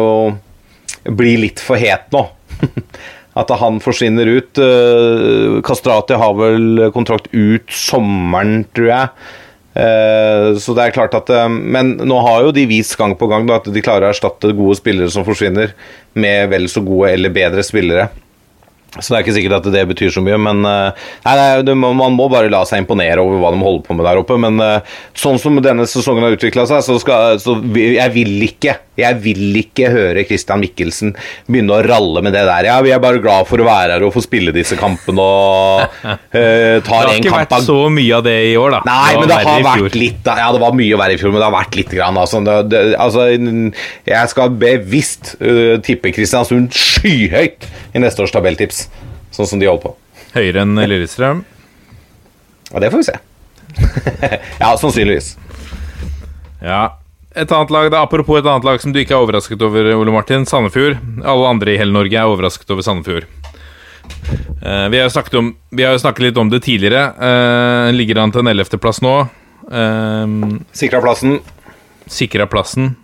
blir 1.05 1.39
litt 1.45 1.63
for 1.63 1.79
het 1.79 2.11
nå. 2.15 2.27
at 3.41 3.55
han 3.61 3.79
forsvinner 3.83 4.29
ut. 4.35 4.59
Uh, 4.59 5.63
Kastrati 5.67 6.19
har 6.19 6.35
vel 6.43 6.89
kontrakt 6.97 7.31
ut 7.31 7.71
sommeren, 7.71 8.65
tror 8.75 8.91
jeg. 8.91 9.33
Så 9.75 10.71
det 10.79 10.85
er 10.85 10.93
klart 10.95 11.17
at 11.19 11.33
Men 11.51 11.97
nå 12.07 12.21
har 12.23 12.45
jo 12.45 12.53
de 12.55 12.63
vist 12.71 12.93
gang 12.95 13.17
på 13.19 13.27
gang 13.27 13.49
da, 13.49 13.57
at 13.59 13.67
de 13.75 13.83
klarer 13.83 14.07
å 14.07 14.13
erstatte 14.15 14.53
gode 14.55 14.77
spillere 14.79 15.11
som 15.11 15.27
forsvinner, 15.27 15.73
med 16.15 16.53
vel 16.53 16.69
så 16.71 16.79
gode 16.87 17.11
eller 17.11 17.35
bedre 17.35 17.65
spillere. 17.67 18.05
Så 19.01 19.11
det 19.11 19.17
er 19.17 19.25
ikke 19.25 19.35
sikkert 19.35 19.57
at 19.59 19.73
det 19.75 19.85
betyr 19.91 20.13
så 20.15 20.23
mye, 20.23 20.37
men 20.39 20.63
eh, 20.71 21.07
nei, 21.25 21.35
nei, 21.67 21.75
man 21.75 22.15
må 22.15 22.29
bare 22.31 22.51
la 22.53 22.63
seg 22.69 22.85
imponere 22.85 23.23
over 23.25 23.41
hva 23.43 23.51
de 23.55 23.63
holder 23.65 23.87
på 23.89 23.97
med 23.99 24.07
der 24.07 24.21
oppe. 24.21 24.39
Men 24.39 24.63
eh, 24.63 24.95
sånn 25.19 25.41
som 25.43 25.59
denne 25.65 25.87
sesongen 25.91 26.27
har 26.27 26.37
utvikla 26.37 26.67
seg, 26.71 26.85
så, 26.87 26.99
skal, 27.03 27.41
så 27.43 27.57
jeg 27.75 28.15
vil 28.15 28.47
ikke 28.47 28.77
jeg 28.99 29.19
vil 29.25 29.59
ikke 29.59 29.91
høre 29.93 30.25
Christian 30.29 30.63
Mikkelsen 30.63 31.15
begynne 31.49 31.75
å 31.75 31.83
ralle 31.85 32.23
med 32.25 32.35
det 32.37 32.45
der. 32.47 32.69
Ja, 32.69 32.77
vi 32.85 32.93
er 32.95 33.03
bare 33.03 33.23
glad 33.23 33.49
for 33.49 33.63
å 33.63 33.67
være 33.67 33.97
her 33.97 34.07
og 34.07 34.15
få 34.15 34.23
spille 34.25 34.55
disse 34.55 34.79
kampene 34.79 35.25
og 35.25 35.97
uh, 36.05 36.15
tar 36.35 36.41
en 36.41 36.85
kamp 36.85 36.85
Det 36.87 37.01
har 37.01 37.19
ikke 37.19 37.35
vært 37.35 37.67
så 37.67 37.79
mye 37.93 38.19
av 38.19 38.27
det 38.27 38.37
i 38.51 38.55
år, 38.61 38.77
da. 38.77 38.83
Nei, 38.89 39.11
det 39.11 39.21
men 39.21 39.33
det 39.33 39.41
har 39.49 39.67
vært 39.69 39.99
litt 39.99 40.31
Ja, 40.31 40.49
det 40.55 40.63
var 40.63 40.79
mye 40.79 41.01
verre 41.01 41.17
i 41.17 41.21
fjor, 41.21 41.35
men 41.35 41.43
det 41.43 41.49
har 41.49 41.57
vært 41.57 41.81
litt 41.81 41.95
grann. 41.95 42.21
Altså, 42.21 42.43
det, 42.47 42.57
det, 42.73 42.85
altså 43.01 43.29
jeg 43.35 44.33
skal 44.35 44.57
bevisst 44.65 45.35
uh, 45.43 45.77
tippe 45.85 46.15
Kristiansund 46.15 46.75
skyhøyt 46.75 47.69
i 47.95 48.03
neste 48.03 48.25
års 48.25 48.35
tabelltips 48.35 48.87
sånn 49.35 49.51
som 49.51 49.63
de 49.63 49.71
holder 49.71 49.89
på. 49.89 49.95
Høyere 50.35 50.65
enn 50.65 50.79
Lillestrøm? 50.79 51.45
Ja, 52.71 52.83
det 52.83 52.91
får 52.95 53.03
vi 53.03 53.07
se. 53.11 53.19
ja, 54.63 54.75
sannsynligvis. 54.79 55.35
Ja. 56.63 56.85
Et 57.35 57.51
annet 57.51 57.71
lag, 57.75 57.89
da, 57.91 58.05
Apropos 58.07 58.39
et 58.39 58.47
annet 58.47 58.67
lag 58.67 58.79
som 58.83 58.93
du 58.95 59.01
ikke 59.01 59.17
er 59.17 59.25
overrasket 59.25 59.63
over, 59.67 59.89
Ole 59.99 60.13
Martin. 60.15 60.45
Sandefjord. 60.47 61.01
Alle 61.27 61.49
andre 61.51 61.75
i 61.75 61.81
hele 61.81 61.95
Norge 61.95 62.15
er 62.15 62.31
overrasket 62.31 62.71
over 62.71 62.87
Sandefjord. 62.87 63.27
Uh, 64.63 64.87
vi, 64.93 65.01
har 65.01 65.35
om, 65.41 65.51
vi, 65.71 65.83
har 65.83 65.97
jo 65.97 66.03
snakket 66.05 66.29
litt 66.29 66.39
om 66.39 66.53
det 66.53 66.63
tidligere. 66.63 67.09
Uh, 67.19 67.91
ligger 67.97 68.23
an 68.23 68.35
til 68.35 68.45
en 68.45 68.53
ellevteplass 68.55 69.03
nå. 69.03 69.17
Uh, 69.67 70.63
Sikra 70.77 71.03
plassen. 71.03 71.41
Sikra 72.07 72.47
plassen. 72.47 72.95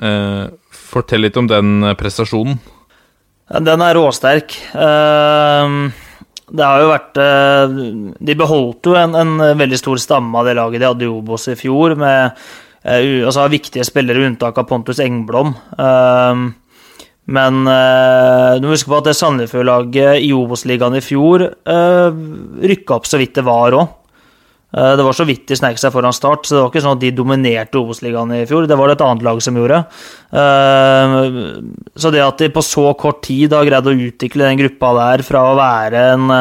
Uh, 0.00 0.48
fortell 0.72 1.26
litt 1.26 1.36
om 1.36 1.50
den 1.50 1.92
prestasjonen. 2.00 2.56
Den 3.46 3.82
er 3.84 3.94
råsterk. 3.94 4.56
Ehm, 4.74 5.90
det 6.50 6.64
har 6.66 6.80
jo 6.82 6.88
vært 6.90 7.18
De 8.26 8.34
beholdt 8.38 8.88
jo 8.88 8.96
en, 8.98 9.14
en 9.14 9.58
veldig 9.58 9.78
stor 9.78 10.00
stamme 10.02 10.40
av 10.40 10.48
det 10.48 10.56
laget 10.58 10.82
de 10.82 10.88
hadde 10.88 11.06
i 11.06 11.10
Obos 11.10 11.46
i 11.52 11.54
fjor, 11.58 11.94
med 12.00 12.34
altså, 12.86 13.48
viktige 13.52 13.86
spillere, 13.86 14.24
unntak 14.28 14.58
av 14.58 14.68
Pontus 14.70 15.02
Engblom. 15.02 15.54
Ehm, 15.82 16.48
men 17.26 17.62
uh, 17.66 18.54
du 18.60 18.68
må 18.68 18.76
huske 18.76 18.86
på 18.92 19.00
at 19.00 19.08
det 19.08 19.16
Sandefjord-laget 19.18 20.22
i 20.22 20.28
Obos-ligaen 20.30 20.94
i 20.94 21.02
fjor 21.02 21.42
uh, 21.42 22.18
rykka 22.62 23.00
opp 23.00 23.08
så 23.10 23.18
vidt 23.18 23.34
det 23.34 23.42
var 23.48 23.74
òg. 23.74 23.88
Eh, 24.76 24.92
det 24.98 25.04
var 25.06 25.14
så 25.16 25.24
vidt 25.24 25.46
de 25.48 25.56
snek 25.56 25.78
seg 25.80 25.92
foran 25.94 26.14
start, 26.14 26.44
så 26.44 26.56
det 26.56 26.62
var 26.62 26.72
ikke 26.72 26.82
sånn 26.84 26.96
at 26.98 27.04
de 27.04 27.12
dominerte 27.16 27.80
Obos-ligaen 27.80 28.34
i 28.36 28.46
fjor. 28.48 28.66
Det 28.68 28.78
var 28.78 28.90
det 28.90 28.96
et 28.98 29.04
annet 29.06 29.24
lag 29.24 29.42
som 29.44 29.56
gjorde. 29.56 29.78
Eh, 30.42 31.14
så 31.96 32.12
det 32.12 32.24
at 32.24 32.42
de 32.42 32.50
på 32.52 32.64
så 32.64 32.90
kort 32.98 33.22
tid 33.26 33.54
har 33.56 33.68
greid 33.68 33.88
å 33.88 33.94
utvikle 34.08 34.50
den 34.50 34.60
gruppa 34.60 34.92
der 34.98 35.24
fra 35.26 35.46
å 35.52 35.56
være 35.58 36.02
en 36.16 36.34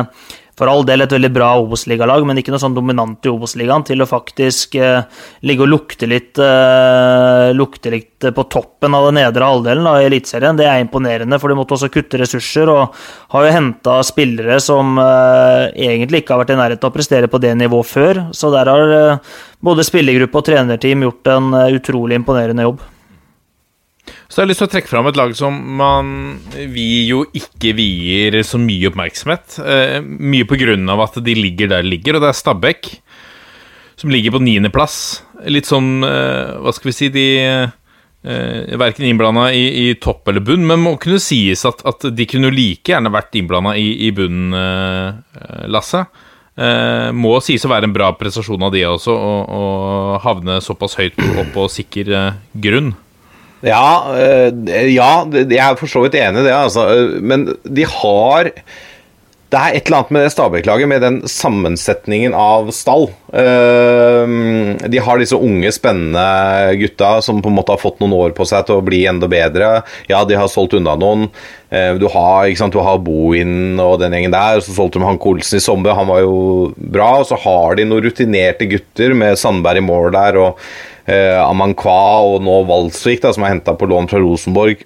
for 0.55 0.71
all 0.71 0.85
del 0.87 1.03
et 1.03 1.11
veldig 1.11 1.31
bra 1.35 1.49
Obos-ligalag, 1.59 2.23
men 2.27 2.39
ikke 2.39 2.53
noe 2.53 2.61
sånn 2.63 2.75
dominant 2.77 3.27
i 3.27 3.31
Obos-ligaen, 3.31 3.83
til 3.87 4.03
å 4.03 4.07
faktisk 4.07 4.77
eh, 4.79 5.03
ligge 5.47 5.65
og 5.65 5.71
lukte 5.73 6.07
litt, 6.07 6.39
eh, 6.39 7.51
lukte 7.55 7.91
litt 7.91 8.27
på 8.35 8.45
toppen 8.51 8.95
av 8.95 9.09
den 9.09 9.19
nedre 9.19 9.49
halvdelen 9.51 9.89
av 9.91 9.99
Eliteserien. 10.05 10.55
Det 10.55 10.67
er 10.69 10.79
imponerende, 10.83 11.39
for 11.41 11.51
de 11.51 11.59
måtte 11.59 11.75
også 11.75 11.91
kutte 11.91 12.21
ressurser, 12.21 12.71
og 12.71 12.95
har 13.35 13.47
jo 13.47 13.53
henta 13.57 13.99
spillere 14.07 14.61
som 14.63 14.95
eh, 15.01 15.75
egentlig 15.91 16.23
ikke 16.23 16.37
har 16.37 16.45
vært 16.45 16.55
i 16.55 16.59
nærheten 16.61 16.87
av 16.87 16.93
å 16.93 16.97
prestere 16.97 17.31
på 17.31 17.41
det 17.43 17.55
nivået 17.59 17.91
før. 17.91 18.23
Så 18.31 18.53
der 18.55 18.71
har 18.71 18.97
eh, 19.01 19.37
både 19.65 19.87
spillergruppe 19.87 20.39
og 20.39 20.47
trenerteam 20.47 21.03
gjort 21.09 21.35
en 21.35 21.55
eh, 21.59 21.71
utrolig 21.81 22.23
imponerende 22.23 22.69
jobb. 22.69 22.91
Så 24.25 24.39
jeg 24.39 24.45
har 24.45 24.49
lyst 24.49 24.61
til 24.63 24.67
å 24.67 24.73
trekke 24.73 24.89
fram 24.89 25.07
et 25.09 25.17
lag 25.19 25.33
som 25.37 25.57
man, 25.79 26.11
vi 26.73 27.05
jo 27.05 27.23
ikke 27.37 27.75
vier 27.77 28.39
så 28.47 28.57
mye 28.61 28.89
oppmerksomhet. 28.89 29.59
Eh, 29.61 29.99
mye 30.01 30.47
på 30.49 30.57
grunn 30.59 30.89
av 30.89 31.03
at 31.05 31.19
de 31.23 31.35
ligger 31.37 31.69
der 31.71 31.85
de 31.85 31.93
ligger, 31.93 32.17
og 32.17 32.25
det 32.25 32.31
er 32.31 32.39
Stabæk. 32.39 32.91
Som 34.01 34.11
ligger 34.11 34.35
på 34.35 34.41
niendeplass. 34.43 34.97
Litt 35.47 35.69
sånn, 35.69 35.99
eh, 36.03 36.55
hva 36.57 36.73
skal 36.73 36.89
vi 36.89 36.95
si, 36.97 37.11
de 37.13 37.27
eh, 37.45 38.75
Verken 38.81 39.05
innblanda 39.05 39.51
i, 39.53 39.65
i, 39.85 39.87
topp 40.01 40.31
eller 40.31 40.41
bunn, 40.41 40.65
men 40.65 40.81
må 40.81 40.95
kunne 40.97 41.21
sies 41.21 41.61
at, 41.69 41.83
at 41.85 42.07
de 42.17 42.25
kunne 42.25 42.49
like 42.49 42.89
gjerne 42.89 43.13
vært 43.13 43.37
innblanda 43.37 43.75
i, 43.77 43.91
i 44.07 44.11
bunnen, 44.17 44.55
eh, 44.57 45.67
Lasse. 45.69 46.01
Eh, 46.55 47.11
må 47.13 47.37
sies 47.45 47.65
å 47.67 47.69
være 47.69 47.85
en 47.85 47.93
bra 47.93 48.09
prestasjon 48.17 48.65
av 48.65 48.73
de 48.73 48.81
også, 48.89 49.13
å 49.13 49.63
havne 50.25 50.57
såpass 50.63 50.97
høyt 50.97 51.21
opp 51.35 51.51
på 51.53 51.69
sikker 51.77 52.13
eh, 52.15 52.37
grunn. 52.65 52.95
Ja, 53.65 53.85
øh, 54.13 54.65
ja, 54.93 55.11
jeg 55.33 55.57
er 55.57 55.77
for 55.79 55.89
så 55.89 56.03
vidt 56.05 56.15
enig 56.21 56.43
i 56.43 56.49
det, 56.49 56.53
altså. 56.53 56.87
øh, 56.93 57.15
Men 57.23 57.47
de 57.65 57.85
har 57.89 58.51
Det 59.55 59.59
er 59.61 59.75
et 59.77 59.85
eller 59.87 59.97
annet 60.01 60.11
med 60.11 60.23
det 60.25 60.31
Stabæk-laget, 60.33 60.87
med 60.89 61.01
den 61.01 61.17
sammensetningen 61.29 62.33
av 62.33 62.71
stall. 62.75 63.05
Eh, 63.31 64.33
De 64.91 64.99
har 65.05 65.21
disse 65.21 65.37
unge, 65.37 65.69
spennende 65.71 66.23
gutta 66.81 67.11
som 67.23 67.41
på 67.41 67.51
en 67.51 67.55
måte 67.55 67.71
har 67.71 67.79
fått 67.81 68.01
noen 68.01 68.15
år 68.17 68.33
på 68.35 68.45
seg 68.49 68.65
til 68.67 68.79
å 68.81 68.85
bli 68.85 69.03
enda 69.07 69.29
bedre. 69.31 69.69
Ja, 70.11 70.23
de 70.27 70.35
har 70.35 70.49
solgt 70.51 70.73
unna 70.75 70.95
noen. 70.99 71.29
Eh, 71.71 71.93
Du 72.01 72.07
har, 72.11 72.49
ikke 72.49 72.63
sant, 72.65 72.73
du 72.75 72.81
har 72.83 72.97
Bohin 73.05 73.79
og 73.79 73.99
den 74.01 74.11
gjengen 74.17 74.33
der. 74.35 74.59
Så 74.65 74.75
solgte 74.75 74.99
de 74.99 75.05
Hank 75.07 75.25
Olsen 75.29 75.57
i 75.61 75.63
sommer, 75.63 75.95
han 75.95 76.09
var 76.09 76.25
jo 76.25 76.73
bra. 76.75 77.19
Og 77.21 77.29
så 77.29 77.37
har 77.45 77.75
de 77.79 77.85
noen 77.85 78.03
rutinerte 78.09 78.67
gutter 78.67 79.13
med 79.15 79.37
Sandberg 79.39 79.77
i 79.77 79.87
mål 79.87 80.11
der, 80.17 80.41
og 80.41 80.59
eh, 81.07 81.39
Amankwa 81.41 82.01
og 82.25 82.43
nå 82.45 82.59
Walsvik, 82.69 83.25
som 83.25 83.45
er 83.45 83.55
henta 83.55 83.75
på 83.77 83.89
lån 83.89 84.11
fra 84.11 84.21
Rosenborg. 84.23 84.83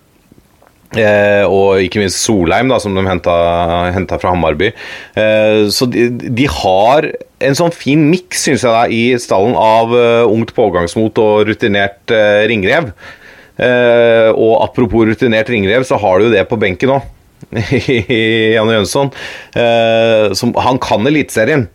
Eh, 0.98 1.46
og 1.46 1.84
ikke 1.86 2.02
minst 2.02 2.24
Solheim, 2.24 2.72
da, 2.72 2.80
som 2.82 2.96
de 2.98 3.06
henta 3.06 4.18
fra 4.18 4.34
Hammarby. 4.34 4.72
Eh, 5.20 5.68
så 5.74 5.86
de, 5.90 6.10
de 6.10 6.50
har 6.50 7.12
en 7.40 7.56
sånn 7.56 7.72
fin 7.76 8.02
miks, 8.10 8.48
syns 8.48 8.66
jeg, 8.66 8.74
da, 8.74 8.88
i 8.90 9.14
stallen 9.22 9.56
av 9.56 9.94
uh, 9.96 10.26
ungt 10.28 10.52
pågangsmot 10.58 11.22
og 11.24 11.46
rutinert 11.48 12.12
uh, 12.12 12.44
ringrev. 12.50 12.90
Eh, 13.60 14.30
og 14.32 14.62
apropos 14.64 15.08
rutinert 15.10 15.50
ringrev, 15.52 15.84
så 15.88 16.00
har 16.00 16.20
du 16.20 16.30
jo 16.30 16.36
det 16.36 16.46
på 16.48 16.60
benken 16.60 16.96
òg. 16.96 17.08
Janne 18.56 18.78
Jønsson. 18.78 19.12
Eh, 19.58 20.32
han 20.64 20.80
kan 20.84 21.08
Eliteserien. 21.10 21.68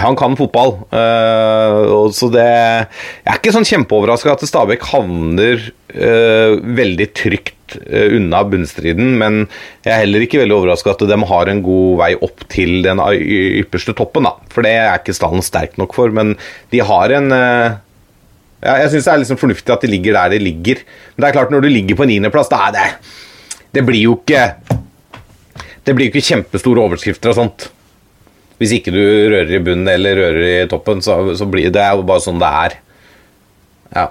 Han 0.00 0.16
kan 0.18 0.34
fotball. 0.38 0.74
uh, 0.90 2.10
så 2.14 2.28
det 2.32 2.44
Jeg 2.44 3.30
er 3.30 3.38
ikke 3.38 3.54
sånn 3.54 3.68
kjempeoverraska 3.68 4.34
at 4.34 4.44
Stabæk 4.48 4.86
havner 4.90 5.60
uh, 5.94 6.56
veldig 6.58 7.08
trygt 7.14 7.76
uh, 7.78 8.16
unna 8.16 8.42
bunnstriden, 8.48 9.14
men 9.20 9.44
jeg 9.84 9.92
er 9.94 10.02
heller 10.02 10.24
ikke 10.26 10.40
veldig 10.42 10.56
overraska 10.56 10.94
at 10.94 11.04
de 11.06 11.18
har 11.30 11.50
en 11.50 11.62
god 11.64 11.98
vei 12.02 12.10
opp 12.26 12.46
til 12.52 12.80
den 12.86 13.02
ypperste 13.62 13.94
toppen, 13.96 14.26
da. 14.26 14.34
For 14.54 14.66
det 14.66 14.74
er 14.80 14.98
ikke 14.98 15.16
stallen 15.16 15.44
sterk 15.46 15.78
nok 15.80 15.94
for, 15.96 16.14
men 16.14 16.34
de 16.74 16.82
har 16.84 17.14
en 17.14 17.30
ja, 18.64 18.78
Jeg 18.80 18.94
syns 18.94 19.06
det 19.06 19.12
er 19.12 19.22
liksom 19.22 19.40
fornuftig 19.40 19.74
at 19.74 19.84
de 19.84 19.92
ligger 19.92 20.16
der 20.16 20.34
de 20.34 20.40
ligger. 20.40 20.80
Men 21.14 21.24
det 21.24 21.28
er 21.28 21.36
klart, 21.36 21.50
når 21.52 21.66
du 21.66 21.68
ligger 21.68 21.98
på 21.98 22.06
niendeplass, 22.08 22.48
da 22.48 22.62
er 22.68 22.76
det 22.78 22.86
Det 23.76 23.84
blir 23.84 24.06
jo 24.06 24.14
ikke 24.22 24.46
Det 25.84 25.92
blir 25.92 26.08
jo 26.08 26.14
ikke 26.14 26.28
kjempestore 26.30 26.80
overskrifter 26.80 27.34
og 27.34 27.36
sånt. 27.36 27.66
Hvis 28.60 28.74
ikke 28.76 28.92
du 28.94 29.00
rører 29.02 29.50
i 29.50 29.62
bunnen 29.62 29.88
eller 29.90 30.18
rører 30.20 30.44
i 30.64 30.68
toppen, 30.70 31.02
så, 31.02 31.18
så 31.38 31.46
blir 31.50 31.72
det 31.74 31.84
jo 31.84 32.04
bare 32.06 32.22
sånn 32.22 32.42
det 32.42 32.50
er. 32.66 32.76
Ja. 33.94 34.04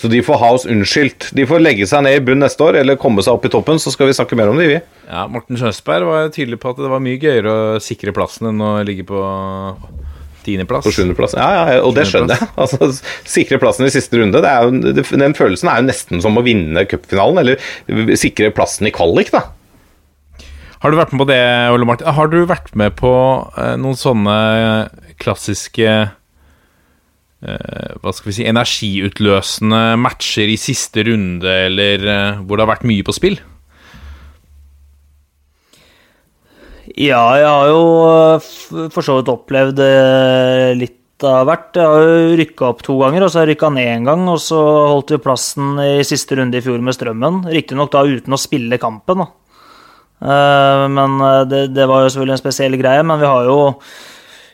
Så 0.00 0.08
de 0.08 0.22
får 0.24 0.38
ha 0.40 0.50
oss 0.56 0.66
unnskyldt. 0.70 1.30
De 1.36 1.44
får 1.48 1.60
legge 1.60 1.88
seg 1.90 2.04
ned 2.06 2.16
i 2.16 2.22
bunnen 2.24 2.46
neste 2.46 2.64
år, 2.64 2.78
eller 2.80 3.00
komme 3.00 3.24
seg 3.26 3.36
opp 3.36 3.48
i 3.48 3.52
toppen, 3.52 3.80
så 3.82 3.92
skal 3.92 4.08
vi 4.08 4.14
snakke 4.16 4.38
mer 4.38 4.52
om 4.52 4.60
det, 4.60 4.68
vi. 4.70 4.78
Ja, 5.10 5.26
Morten 5.28 5.58
Sjøsberg 5.60 6.06
var 6.08 6.30
tydelig 6.32 6.60
på 6.62 6.72
at 6.72 6.80
det 6.80 6.92
var 6.92 7.02
mye 7.04 7.18
gøyere 7.20 7.52
å 7.52 7.82
sikre 7.82 8.14
plassen 8.16 8.52
enn 8.52 8.62
å 8.64 8.76
ligge 8.86 9.04
på 9.08 9.20
tiendeplass. 10.46 10.86
På 10.86 10.94
sjuendeplass. 10.94 11.34
Ja, 11.36 11.50
ja, 11.68 11.80
og 11.84 11.92
det 11.98 12.06
skjønner 12.08 12.38
jeg. 12.38 12.48
Altså, 12.64 12.88
sikre 13.28 13.60
plassen 13.60 13.88
i 13.88 13.92
siste 13.92 14.22
runde, 14.22 14.40
det 14.40 14.50
er 14.50 14.68
jo, 14.70 14.94
den 15.20 15.36
følelsen 15.36 15.68
er 15.68 15.82
jo 15.82 15.90
nesten 15.90 16.22
som 16.24 16.38
å 16.38 16.44
vinne 16.46 16.86
cupfinalen, 16.88 17.42
eller 17.42 18.16
sikre 18.20 18.54
plassen 18.56 18.88
i 18.88 18.94
kvalik, 18.94 19.34
da. 19.34 19.50
Har 20.80 20.88
du 20.88 20.96
vært 20.96 21.10
med 21.12 21.20
på 21.20 21.28
det, 21.28 21.42
Ole 21.74 21.84
Martin? 21.84 22.08
Har 22.16 22.30
du 22.32 22.38
vært 22.48 22.70
med 22.78 22.94
på 22.96 23.12
eh, 23.60 23.74
noen 23.76 23.98
sånne 24.00 24.36
klassiske 25.20 25.88
eh, 25.92 27.90
Hva 28.00 28.12
skal 28.16 28.30
vi 28.30 28.36
si 28.38 28.46
Energiutløsende 28.48 29.80
matcher 30.00 30.48
i 30.48 30.56
siste 30.60 31.04
runde, 31.04 31.52
eller 31.66 32.06
eh, 32.08 32.40
hvor 32.40 32.56
det 32.56 32.64
har 32.64 32.72
vært 32.72 32.88
mye 32.88 33.04
på 33.04 33.12
spill? 33.12 33.36
Ja, 36.96 37.20
jeg 37.36 37.44
har 37.44 37.68
jo 37.68 38.88
for 38.90 39.04
så 39.04 39.18
vidt 39.20 39.28
opplevd 39.30 39.78
litt 40.80 40.96
av 41.28 41.44
hvert. 41.46 41.76
Jeg 41.76 41.86
har 41.86 42.08
jo 42.08 42.38
rykka 42.40 42.70
opp 42.72 42.80
to 42.82 42.96
ganger, 42.98 43.26
og 43.26 43.30
så 43.30 43.38
har 43.38 43.46
jeg 43.46 43.54
rykka 43.54 43.70
ned 43.76 43.90
en 43.92 44.08
gang. 44.08 44.24
Og 44.32 44.40
så 44.42 44.58
holdt 44.58 45.12
vi 45.14 45.20
plassen 45.22 45.76
i 45.84 46.00
siste 46.08 46.40
runde 46.40 46.58
i 46.58 46.64
fjor 46.64 46.80
med 46.82 46.96
Strømmen. 46.96 47.44
Riktignok 47.52 47.92
da 47.94 48.02
uten 48.08 48.34
å 48.34 48.40
spille 48.40 48.80
kampen, 48.82 49.22
da. 49.22 49.28
Eh, 50.20 50.86
Men 50.88 51.20
eh, 51.20 51.42
det, 51.48 51.66
det 51.74 51.88
var 51.88 52.04
jo 52.04 52.12
selvfølgelig 52.12 52.36
en 52.36 52.44
spesiell 52.44 52.78
greie. 52.80 53.04
Men 53.06 53.20
vi 53.20 53.28
har 53.28 53.48
jo 53.48 53.58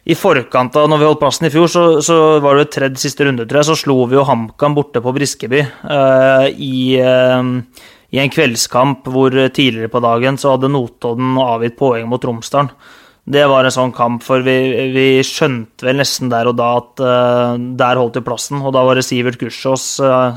i 0.06 0.14
forkant 0.14 0.76
av 0.78 0.86
når 0.86 1.00
vi 1.00 1.06
holdt 1.08 1.22
plassen 1.22 1.48
i 1.48 1.50
fjor, 1.50 1.66
så, 1.70 1.84
så 2.04 2.16
var 2.42 2.54
det 2.54 2.66
jo 2.66 2.74
tredje 2.76 3.02
siste 3.02 3.26
runde, 3.26 3.42
tror 3.42 3.58
jeg, 3.58 3.68
så 3.72 3.74
slo 3.80 3.96
vi 4.06 4.14
jo 4.14 4.26
HamKam 4.26 4.76
borte 4.76 5.02
på 5.02 5.12
Briskeby 5.16 5.64
uh, 5.66 6.44
i, 6.46 6.94
uh, 7.02 7.48
i 8.14 8.20
en 8.22 8.30
kveldskamp 8.30 9.08
hvor 9.10 9.34
tidligere 9.34 9.90
på 9.90 10.02
dagen 10.04 10.38
så 10.38 10.52
hadde 10.54 10.70
Notodden 10.70 11.34
avgitt 11.42 11.74
poeng 11.80 12.06
mot 12.06 12.22
Romsdalen. 12.22 12.70
Det 13.26 13.42
var 13.50 13.66
en 13.66 13.74
sånn 13.74 13.90
kamp, 13.90 14.22
for 14.22 14.46
vi, 14.46 14.54
vi 14.94 15.08
skjønte 15.26 15.88
vel 15.88 15.98
nesten 15.98 16.30
der 16.30 16.46
og 16.46 16.54
da 16.60 16.70
at 16.78 17.02
uh, 17.02 17.58
der 17.58 17.98
holdt 17.98 18.20
vi 18.20 18.26
plassen. 18.28 18.62
Og 18.62 18.70
da 18.78 18.86
var 18.86 18.94
det 18.94 19.02
Sivert 19.08 19.40
Gussiås, 19.42 19.88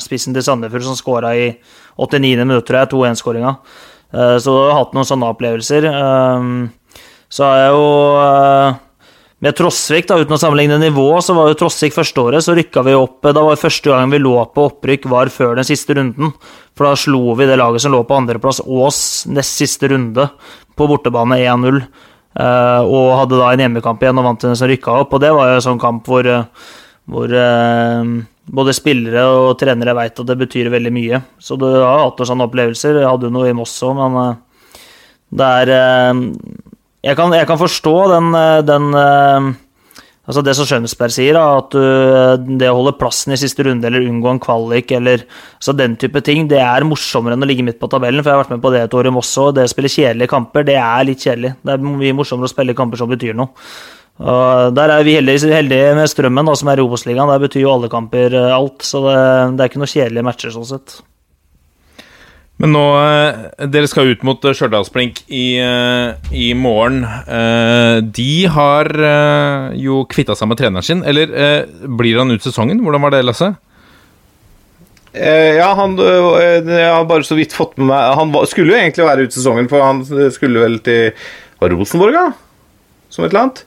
spissen 0.02 0.34
til 0.34 0.48
Sandefjord, 0.50 0.88
som 0.88 0.98
skåra 0.98 1.36
i 1.38 1.52
89. 2.02 2.42
minutt, 2.42 2.66
tror 2.66 2.82
jeg, 2.82 2.94
2-1-skåringa. 2.96 3.54
Eh, 4.14 4.38
så 4.42 4.54
jeg 4.56 4.72
har 4.74 4.78
hatt 4.80 4.94
noen 4.98 5.08
sånne 5.08 5.32
opplevelser. 5.36 5.90
Eh, 5.90 6.46
så 7.30 7.46
har 7.46 7.60
jeg 7.62 7.74
jo 7.76 7.90
eh, 8.24 8.80
med 9.46 9.56
Trosvik, 9.56 10.08
da, 10.10 10.18
uten 10.20 10.36
å 10.36 10.40
sammenligne 10.42 10.80
nivå, 10.82 11.06
så 11.24 11.36
var 11.38 11.52
jo 11.52 11.58
Trosvik 11.62 11.94
første 11.96 12.20
året, 12.20 12.44
så 12.44 12.56
rykka 12.58 12.82
vi 12.84 12.96
opp 12.98 13.24
Da 13.30 13.44
var 13.46 13.60
første 13.62 13.88
gang 13.88 14.12
vi 14.12 14.20
lå 14.20 14.34
på 14.52 14.66
opprykk, 14.68 15.06
var 15.14 15.32
før 15.32 15.56
den 15.62 15.68
siste 15.68 15.96
runden. 15.96 16.34
For 16.76 16.90
da 16.90 16.98
slo 17.00 17.36
vi 17.40 17.48
det 17.48 17.60
laget 17.62 17.86
som 17.86 17.94
lå 17.94 18.02
på 18.08 18.18
andreplass, 18.18 18.60
Ås, 18.66 19.00
nest 19.32 19.62
siste 19.62 19.92
runde, 19.94 20.26
på 20.76 20.88
bortebane 20.90 21.40
1-0. 21.44 21.80
eh, 22.40 22.82
og 22.84 23.16
hadde 23.22 23.40
da 23.40 23.54
en 23.54 23.64
hjemmekamp 23.64 24.04
igjen 24.04 24.20
og 24.20 24.28
vant 24.28 24.44
den 24.44 24.60
som 24.60 24.68
rykka 24.70 25.00
opp. 25.06 25.14
Og 25.16 25.24
det 25.24 25.32
var 25.36 25.54
jo 25.54 25.62
en 25.62 25.66
sånn 25.70 25.82
kamp 25.82 26.10
hvor, 26.10 26.28
hvor 27.10 27.34
både 28.50 28.74
spillere 28.76 29.24
og 29.30 29.54
trenere 29.62 29.96
veit 29.98 30.20
at 30.20 30.28
det 30.30 30.38
betyr 30.40 30.72
veldig 30.74 30.92
mye. 30.94 31.22
Så 31.42 31.58
du 31.60 31.68
har 31.70 32.04
hatt 32.06 32.20
noen 32.20 32.32
sånne 32.32 32.50
opplevelser. 32.50 33.00
Jeg 33.02 33.10
hadde 33.10 33.30
jo 33.30 33.36
noe 33.36 33.50
i 33.50 33.56
Moss 33.58 33.78
òg, 33.86 33.96
men 34.00 34.20
eh, 34.24 34.76
det 35.40 35.50
er 35.64 35.74
eh, 35.78 36.22
jeg 37.10 37.16
kan, 37.16 37.34
jeg 37.38 37.48
kan 37.48 37.60
forstå 37.62 37.98
den, 38.16 38.30
eh, 38.36 38.62
den 38.68 39.58
Altså 40.30 40.44
det 40.46 40.54
som 40.54 40.68
Skjønsberg 40.70 41.10
sier, 41.10 41.38
at 41.42 41.74
det 41.74 42.68
å 42.70 42.76
holde 42.78 42.92
plassen 43.00 43.34
i 43.34 43.38
siste 43.42 43.64
runde 43.66 43.88
eller 43.90 44.04
unngå 44.06 44.30
en 44.30 44.42
kvalik 44.44 44.92
eller 44.94 45.24
altså 45.56 45.74
den 45.74 45.96
type 45.98 46.22
ting, 46.22 46.44
det 46.52 46.60
er 46.62 46.86
morsommere 46.86 47.34
enn 47.34 47.42
å 47.42 47.48
ligge 47.50 47.66
midt 47.66 47.80
på 47.82 47.90
tabellen. 47.90 48.22
For 48.22 48.30
jeg 48.30 48.38
har 48.38 48.44
vært 48.44 48.54
med 48.54 48.62
på 48.62 48.70
det 48.76 48.84
et 48.84 48.98
år 49.00 49.10
i 49.10 49.14
Moss 49.16 49.32
òg. 49.42 49.56
Det 49.58 49.66
å 49.66 49.72
spille 49.72 49.90
kjedelige 49.90 50.30
kamper, 50.30 50.68
det 50.70 50.76
er 50.78 51.08
litt 51.10 51.26
kjedelig. 51.26 51.56
Det 51.66 51.74
er 51.74 51.82
mye 51.82 52.20
morsommere 52.20 52.46
å 52.46 52.54
spille 52.54 52.78
kamper 52.78 53.02
som 53.02 53.10
betyr 53.10 53.42
noe. 53.42 53.50
Og 54.20 54.74
der 54.76 54.92
er 54.92 55.06
vi 55.08 55.14
heldige, 55.16 55.48
heldige 55.54 55.94
med 55.96 56.10
Strømmen, 56.12 56.50
da, 56.50 56.56
som 56.60 56.68
er 56.72 56.82
i 56.82 56.84
Obos-ligaen. 56.84 57.30
Der 57.32 57.40
betyr 57.40 57.64
jo 57.64 57.76
alle 57.78 57.90
kamper 57.92 58.34
eh, 58.36 58.50
alt. 58.56 58.84
Så 58.84 59.00
det, 59.06 59.20
det 59.56 59.64
er 59.64 59.72
ikke 59.72 59.80
noe 59.84 59.94
kjedelige 59.94 60.28
matcher 60.28 60.52
sånn 60.56 60.68
sett. 60.68 60.98
Men 62.60 62.74
nå 62.76 62.82
eh, 63.00 63.38
Dere 63.72 63.88
skal 63.88 64.12
ut 64.12 64.26
mot 64.28 64.44
eh, 64.44 64.56
Stjørdalsblink 64.58 65.22
i, 65.32 65.46
i 66.36 66.50
morgen. 66.60 67.06
Eh, 67.08 68.02
De 68.04 68.34
har 68.52 68.92
jo 69.80 70.02
kvitta 70.12 70.36
seg 70.36 70.52
med 70.52 70.60
treneren 70.60 70.84
sin. 70.90 71.06
Eller 71.08 71.32
blir 71.88 72.20
han 72.20 72.36
ut 72.36 72.44
sesongen? 72.44 72.84
Hvordan 72.84 73.08
var 73.08 73.16
det, 73.16 73.24
Lasse? 73.24 73.54
Eh, 75.16 75.56
ja, 75.58 75.72
han 75.80 75.96
Jeg 75.98 76.92
har 76.92 77.08
bare 77.10 77.26
så 77.26 77.34
vidt 77.40 77.56
fått 77.58 77.80
med 77.82 77.88
meg 77.90 78.12
Han 78.20 78.30
skulle 78.46 78.76
jo 78.76 78.78
egentlig 78.78 79.08
være 79.08 79.24
ute 79.26 79.34
sesongen, 79.40 79.66
for 79.72 79.82
han 79.82 80.04
skulle 80.06 80.62
vel 80.62 80.78
til 80.86 81.16
Rosenborg, 81.64 82.14
da? 82.14 82.28
Som 83.10 83.26
et 83.26 83.32
eller 83.32 83.48
annet. 83.48 83.64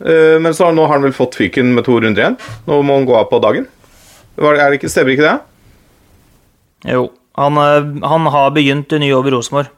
Eh, 0.00 0.38
men 0.40 0.54
så 0.56 0.68
har, 0.68 0.76
nå 0.76 0.86
har 0.86 0.96
han 0.96 1.04
vel 1.04 1.16
fått 1.16 1.36
fyken 1.40 1.74
med 1.76 1.84
to 1.86 1.98
runder 2.00 2.22
igjen. 2.22 2.38
Nå 2.68 2.80
må 2.86 2.96
han 2.98 3.08
gå 3.08 3.16
av 3.18 3.28
på 3.32 3.40
dagen. 3.42 3.68
Er 4.40 4.76
ikke, 4.76 4.88
stemmer 4.88 5.14
ikke 5.14 5.26
det? 5.26 5.36
Jo, 6.94 7.10
han, 7.36 7.60
eh, 7.60 7.90
han 8.08 8.32
har 8.32 8.56
begynt 8.56 8.92
i 8.96 9.02
ny 9.02 9.10
jobb 9.12 9.28
i 9.28 9.34
Rosenborg. 9.36 9.76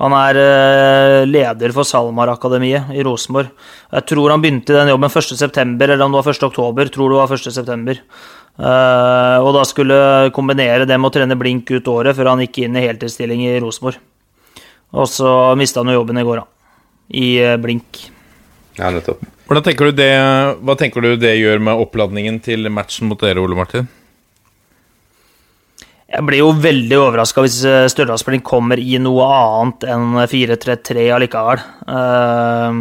Han 0.00 0.14
er 0.16 0.38
eh, 0.40 1.22
leder 1.28 1.72
for 1.76 1.84
SalMar-akademiet 1.84 2.92
i 2.96 3.02
Rosenborg. 3.04 3.50
Jeg 3.92 4.06
tror 4.08 4.32
han 4.32 4.44
begynte 4.44 4.72
i 4.72 4.78
den 4.78 4.92
jobben 4.94 5.12
1.9., 5.12 5.64
eller 5.84 6.04
om 6.04 6.14
det 6.14 6.22
var 6.22 6.32
1.10. 6.32 6.92
Tror 6.94 7.12
det 7.12 7.18
var 7.18 7.34
1.9. 7.36 7.98
Uh, 8.60 9.38
og 9.40 9.54
da 9.54 9.60
skulle 9.64 9.96
kombinere 10.36 10.84
det 10.84 10.96
med 10.98 11.08
å 11.08 11.12
trene 11.14 11.36
blink 11.38 11.70
ut 11.70 11.86
året 11.88 12.16
før 12.18 12.32
han 12.32 12.42
gikk 12.42 12.58
inn 12.60 12.74
i 12.76 12.82
heltidsstilling 12.82 13.44
i 13.46 13.54
Rosenborg. 13.62 13.96
Og 15.00 15.06
så 15.08 15.30
mista 15.56 15.80
han 15.80 15.92
jo 15.92 16.00
jobben 16.00 16.20
i 16.20 16.24
går, 16.26 16.42
da. 16.42 16.74
I 17.16 17.28
blink. 17.62 18.02
Ja, 18.80 18.88
nettopp. 18.94 19.22
Hvordan 19.44 19.64
tenker 19.66 19.90
du 19.90 19.98
det, 19.98 20.12
hva 20.64 20.76
tenker 20.78 21.04
du 21.04 21.14
det 21.20 21.34
gjør 21.36 21.60
med 21.60 21.80
oppladningen 21.82 22.38
til 22.44 22.70
matchen 22.72 23.10
mot 23.10 23.20
dere, 23.20 23.42
Ole 23.42 23.58
Martin? 23.58 23.88
Jeg 26.10 26.26
blir 26.26 26.40
jo 26.40 26.52
veldig 26.58 26.96
overraska 26.98 27.44
hvis 27.44 27.60
Stjørdalsspilling 27.92 28.42
kommer 28.46 28.80
i 28.82 28.96
noe 28.98 29.26
annet 29.30 29.84
enn 29.92 30.16
4-3-3 30.32 31.04
allikevel. 31.18 31.60
Eh, 31.86 32.80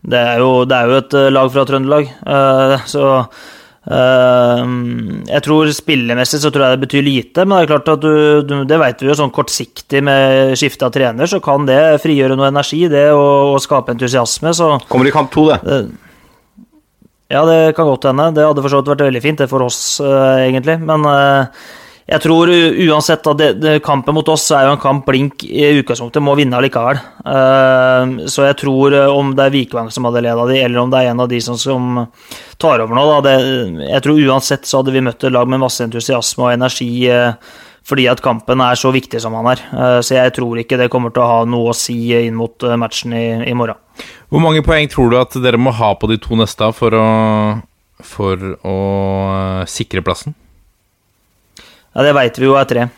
Det 0.00 0.16
er, 0.16 0.38
jo, 0.40 0.64
det 0.64 0.76
er 0.76 0.86
jo 0.88 1.00
et 1.02 1.16
eh, 1.18 1.32
lag 1.34 1.50
fra 1.52 1.64
Trøndelag, 1.68 2.06
eh, 2.24 2.86
så 2.88 3.02
Eh, 3.04 3.50
jeg 3.80 5.40
tror 5.46 5.70
Spillemessig 5.72 6.42
så 6.42 6.50
tror 6.52 6.66
jeg 6.66 6.76
det 6.76 6.82
betyr 6.82 7.04
lite, 7.06 7.46
men 7.46 7.56
det 7.56 7.62
er 7.64 7.70
klart 7.70 7.88
at 7.94 8.02
du, 8.02 8.42
du 8.44 8.54
det 8.68 8.76
vet 8.82 9.00
vi 9.00 9.08
jo, 9.08 9.16
sånn 9.16 9.32
kortsiktig 9.32 10.02
med 10.04 10.52
skifte 10.60 10.84
av 10.84 10.92
trener, 10.92 11.30
så 11.30 11.40
kan 11.40 11.64
det 11.68 12.02
frigjøre 12.02 12.36
noe 12.36 12.50
energi, 12.52 12.82
det 12.92 13.06
å, 13.16 13.24
og 13.54 13.60
skape 13.64 13.94
entusiasme. 13.96 14.52
Så 14.56 14.74
Kommer 14.90 15.08
i 15.08 15.14
kamp 15.14 15.32
to, 15.32 15.46
det. 15.48 15.80
ja, 17.32 17.44
det 17.48 17.58
kan 17.78 17.88
godt 17.88 18.10
hende. 18.10 18.28
Det 18.36 18.44
hadde 18.50 18.66
for 18.66 18.74
så 18.74 18.82
vidt 18.82 18.92
vært 18.92 19.06
veldig 19.08 19.24
fint, 19.24 19.40
det 19.40 19.48
for 19.48 19.64
oss, 19.64 19.80
eh, 20.04 20.44
egentlig. 20.50 20.76
Men 20.84 21.08
eh, 21.08 21.64
jeg 22.10 22.22
tror 22.24 22.50
uansett 22.50 23.26
at 23.30 23.38
det, 23.38 23.48
det, 23.62 23.76
kampen 23.86 24.16
mot 24.16 24.28
oss 24.32 24.48
er 24.54 24.66
jo 24.66 24.74
en 24.74 24.82
kamp 24.82 25.04
Blink 25.06 25.44
i 25.46 25.68
utgangspunktet 25.78 26.24
må 26.24 26.34
vinne 26.38 26.58
allikevel. 26.58 26.98
Uh, 27.22 28.26
så 28.30 28.48
jeg 28.48 28.58
tror 28.64 28.96
eh, 28.98 29.12
om 29.14 29.30
det 29.38 29.46
er 29.46 29.54
Vikvang 29.54 29.92
som 29.94 30.08
hadde 30.08 30.24
leda 30.26 30.46
de, 30.50 30.58
eller 30.58 30.82
om 30.82 30.90
det 30.90 31.04
er 31.04 31.12
en 31.12 31.22
av 31.22 31.30
de 31.30 31.38
som, 31.44 31.58
som 31.60 32.00
tar 32.58 32.82
over 32.82 32.98
nå, 32.98 33.04
da, 33.12 33.20
det, 33.28 33.34
jeg 33.86 34.04
tror 34.06 34.22
uansett 34.26 34.66
så 34.66 34.80
hadde 34.80 34.96
vi 34.96 35.04
møtt 35.06 35.22
et 35.22 35.36
lag 35.36 35.50
med 35.50 35.62
masse 35.62 35.86
entusiasme 35.86 36.48
og 36.48 36.54
energi. 36.56 36.90
uh, 37.14 37.34
fordi 37.90 38.04
at 38.10 38.20
kampen 38.22 38.60
er 38.60 38.76
så 38.76 38.90
viktig 38.92 39.22
som 39.22 39.34
han 39.38 39.46
er. 39.54 39.62
Uh, 39.70 40.00
Så 40.04 40.18
jeg 40.18 40.34
tror 40.36 40.58
ikke 40.60 40.78
det 40.78 40.90
kommer 40.92 41.14
til 41.14 41.22
å 41.22 41.30
ha 41.30 41.38
noe 41.48 41.70
å 41.70 41.78
si 41.78 41.96
inn 42.18 42.36
mot 42.38 42.66
matchen 42.78 43.14
i, 43.16 43.24
i 43.46 43.54
morgen. 43.56 43.78
Hvor 44.30 44.42
mange 44.42 44.66
poeng 44.66 44.90
tror 44.90 45.14
du 45.14 45.18
at 45.22 45.38
dere 45.42 45.58
må 45.58 45.72
ha 45.78 45.94
på 45.94 46.10
de 46.10 46.18
to 46.22 46.36
neste 46.38 46.74
for 46.74 46.94
å, 46.94 47.08
for 48.02 48.50
å 48.66 48.78
sikre 49.70 50.02
plassen? 50.06 50.34
Ja, 51.94 52.02
det 52.06 52.14
veit 52.14 52.38
vi 52.38 52.46
jo 52.46 52.54
er 52.60 52.64
tre. 52.70 52.88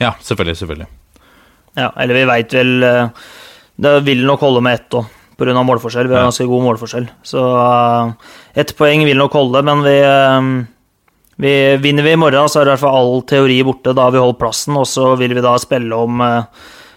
Ja, 0.00 0.12
selvfølgelig. 0.20 0.56
selvfølgelig. 0.60 0.86
Ja, 1.76 1.90
eller 2.00 2.14
vi 2.16 2.24
veit 2.28 2.52
vel 2.56 2.82
eh, 2.82 3.08
Det 3.80 3.90
vil 4.06 4.22
nok 4.24 4.40
holde 4.40 4.62
med 4.64 4.74
ett 4.78 4.90
òg, 4.96 5.04
pga. 5.36 5.52
målforskjell. 5.62 6.08
Vi 6.08 6.14
har 6.14 6.22
Ja. 6.24 6.30
ganske 6.30 6.46
god 6.48 6.62
målforskjell. 6.64 7.08
Så 7.22 7.42
eh, 7.44 8.12
ett 8.62 8.74
poeng 8.76 9.04
vil 9.04 9.18
nok 9.20 9.32
holde, 9.36 9.62
men 9.62 9.82
vi, 9.84 9.96
eh, 10.00 10.66
vi 11.38 11.76
Vinner 11.76 12.02
vi 12.02 12.12
i 12.12 12.16
morgen, 12.16 12.48
så 12.48 12.60
er 12.62 12.70
i 12.70 12.70
hvert 12.72 12.80
fall 12.80 12.96
all 12.96 13.22
teori 13.28 13.62
borte. 13.62 13.92
Da 13.94 14.02
har 14.08 14.12
vi 14.12 14.18
holdt 14.24 14.38
plassen, 14.40 14.76
og 14.76 14.86
så 14.88 15.14
vil 15.18 15.34
vi 15.36 15.44
da 15.44 15.56
spille 15.58 15.92
om 15.92 16.22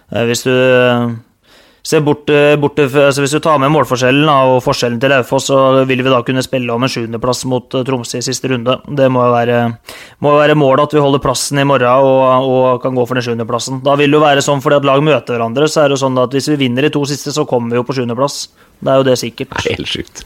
Hvis 0.10 0.43
du 0.43 1.19
ser 1.84 2.02
bort, 2.06 2.30
eh, 2.30 2.56
borte, 2.60 2.86
altså 2.89 3.24
Hvis 3.24 3.36
du 3.36 3.39
tar 3.39 3.60
med 3.62 3.72
målforskjellen 3.74 4.30
og 4.30 4.63
forskjellen 4.63 5.00
til 5.02 5.12
Raufoss, 5.13 5.50
så 5.50 5.86
vil 5.89 6.04
vi 6.04 6.10
da 6.10 6.22
kunne 6.26 6.44
spille 6.46 6.74
om 6.74 6.84
en 6.84 6.92
sjuendeplass 6.92 7.46
mot 7.50 7.76
eh, 7.76 7.86
Tromsø 7.88 8.20
i 8.20 8.26
siste 8.26 8.52
runde. 8.52 8.80
Det 8.86 9.10
må 9.12 9.26
jo 9.26 9.36
være, 9.36 9.60
må 10.26 10.36
være 10.38 10.58
målet 10.60 10.88
at 10.88 10.98
vi 10.98 11.04
holder 11.04 11.24
plassen 11.24 11.62
i 11.62 11.68
morgen 11.68 12.08
og, 12.10 12.50
og 12.50 12.82
kan 12.84 12.96
gå 12.96 13.06
for 13.06 13.20
den 13.20 13.28
sjuendeplassen. 13.28 13.84
Da 13.86 13.96
vil 14.00 14.12
det 14.12 14.20
jo 14.20 14.26
være 14.26 14.46
sånn 14.46 14.63
fordi 14.63 14.80
at 14.82 14.89
lag 14.89 15.04
møter 15.06 15.38
hverandre, 15.38 15.70
så 15.70 15.84
er 15.84 15.89
det 15.89 15.98
jo 16.00 16.04
sånn 16.06 16.20
at 16.22 16.36
hvis 16.36 16.52
vi 16.54 16.60
vinner 16.65 16.88
de 16.88 16.94
to 16.96 17.06
siste, 17.10 17.34
så 17.36 17.48
kommer 17.50 17.74
vi 17.74 17.82
jo 17.82 17.88
på 17.88 17.98
sjuendeplass. 18.00 18.42
Det 18.80 18.92
er 18.92 19.02
jo 19.02 19.08
det 19.08 19.20
sikkert. 19.22 19.56
Det 19.56 19.63
er 19.65 19.80
Helt 19.80 19.94
sjukt. 19.94 20.26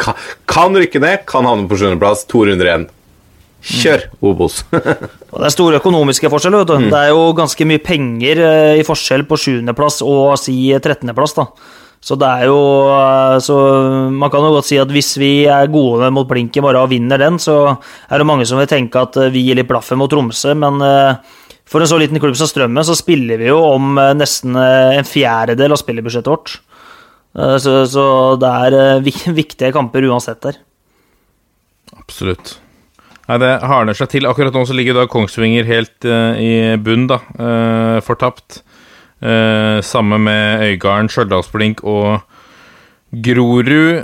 Kan, 0.00 0.16
kan 0.48 0.76
rykke 0.78 1.02
ned, 1.02 1.26
kan 1.28 1.48
havne 1.48 1.68
på 1.68 1.78
sjuendeplass. 1.80 2.24
To 2.30 2.46
runder 2.48 2.68
igjen. 2.68 2.88
Kjør, 3.60 4.06
Obos. 4.24 4.62
Det 4.70 5.44
er 5.46 5.52
store 5.52 5.80
økonomiske 5.80 6.30
forskjeller. 6.32 6.64
vet 6.64 6.70
du. 6.70 6.88
Det 6.90 7.00
er 7.00 7.12
jo 7.12 7.30
ganske 7.36 7.66
mye 7.68 7.82
penger 7.84 8.40
eh, 8.44 8.78
i 8.80 8.86
forskjell 8.86 9.26
på 9.28 9.38
sjuendeplass 9.40 10.00
og 10.06 10.38
si 10.40 10.56
trettendeplass. 10.82 11.36
Så 12.00 12.16
det 12.16 12.28
er 12.40 12.48
jo 12.48 12.60
eh, 12.94 13.36
Så 13.44 13.56
man 14.16 14.32
kan 14.32 14.46
jo 14.46 14.54
godt 14.56 14.70
si 14.70 14.78
at 14.80 14.92
hvis 14.92 15.12
vi 15.20 15.32
er 15.44 15.68
gode 15.72 16.08
mot 16.14 16.28
Blink 16.28 16.56
i 16.56 16.64
morgen 16.64 16.86
og 16.86 16.92
vinner 16.92 17.20
den, 17.20 17.36
så 17.42 17.76
er 18.08 18.20
det 18.22 18.28
mange 18.28 18.48
som 18.48 18.60
vil 18.60 18.70
tenke 18.70 19.04
at 19.04 19.20
eh, 19.20 19.30
vi 19.34 19.44
gir 19.44 19.60
litt 19.60 19.68
blaffen 19.68 20.00
mot 20.00 20.10
Tromsø, 20.10 20.56
men 20.56 20.80
for 21.70 21.84
en 21.84 21.90
så 21.90 22.00
liten 22.00 22.18
klubb 22.18 22.34
som 22.34 22.48
Strømmen, 22.50 22.82
så 22.82 22.96
spiller 22.98 23.38
vi 23.38 23.46
jo 23.46 23.60
om 23.62 23.94
nesten 24.18 24.56
en 24.58 25.06
fjerdedel 25.06 25.70
av 25.70 25.78
spillerbudsjettet 25.78 26.32
vårt. 26.32 26.56
Så, 27.62 27.76
så 27.86 28.06
det 28.42 28.50
er 28.66 29.06
viktige 29.38 29.70
kamper 29.76 30.08
uansett 30.10 30.42
der. 30.48 30.58
Absolutt. 31.94 32.56
Nei, 33.30 33.38
Det 33.38 33.50
hardner 33.62 33.94
seg 33.94 34.10
til. 34.10 34.26
Akkurat 34.26 34.56
nå 34.56 34.64
så 34.66 34.74
ligger 34.74 34.96
da 34.98 35.06
Kongsvinger 35.10 35.68
helt 35.68 36.06
uh, 36.08 36.34
i 36.34 36.74
bunn, 36.82 37.06
da. 37.10 37.20
Uh, 37.38 37.98
fortapt. 38.02 38.64
Uh, 39.22 39.78
samme 39.86 40.18
med 40.18 40.64
Øygarden, 40.66 41.10
Stjørdalsblink 41.12 41.84
og 41.86 42.24
Grorud. 43.10 44.02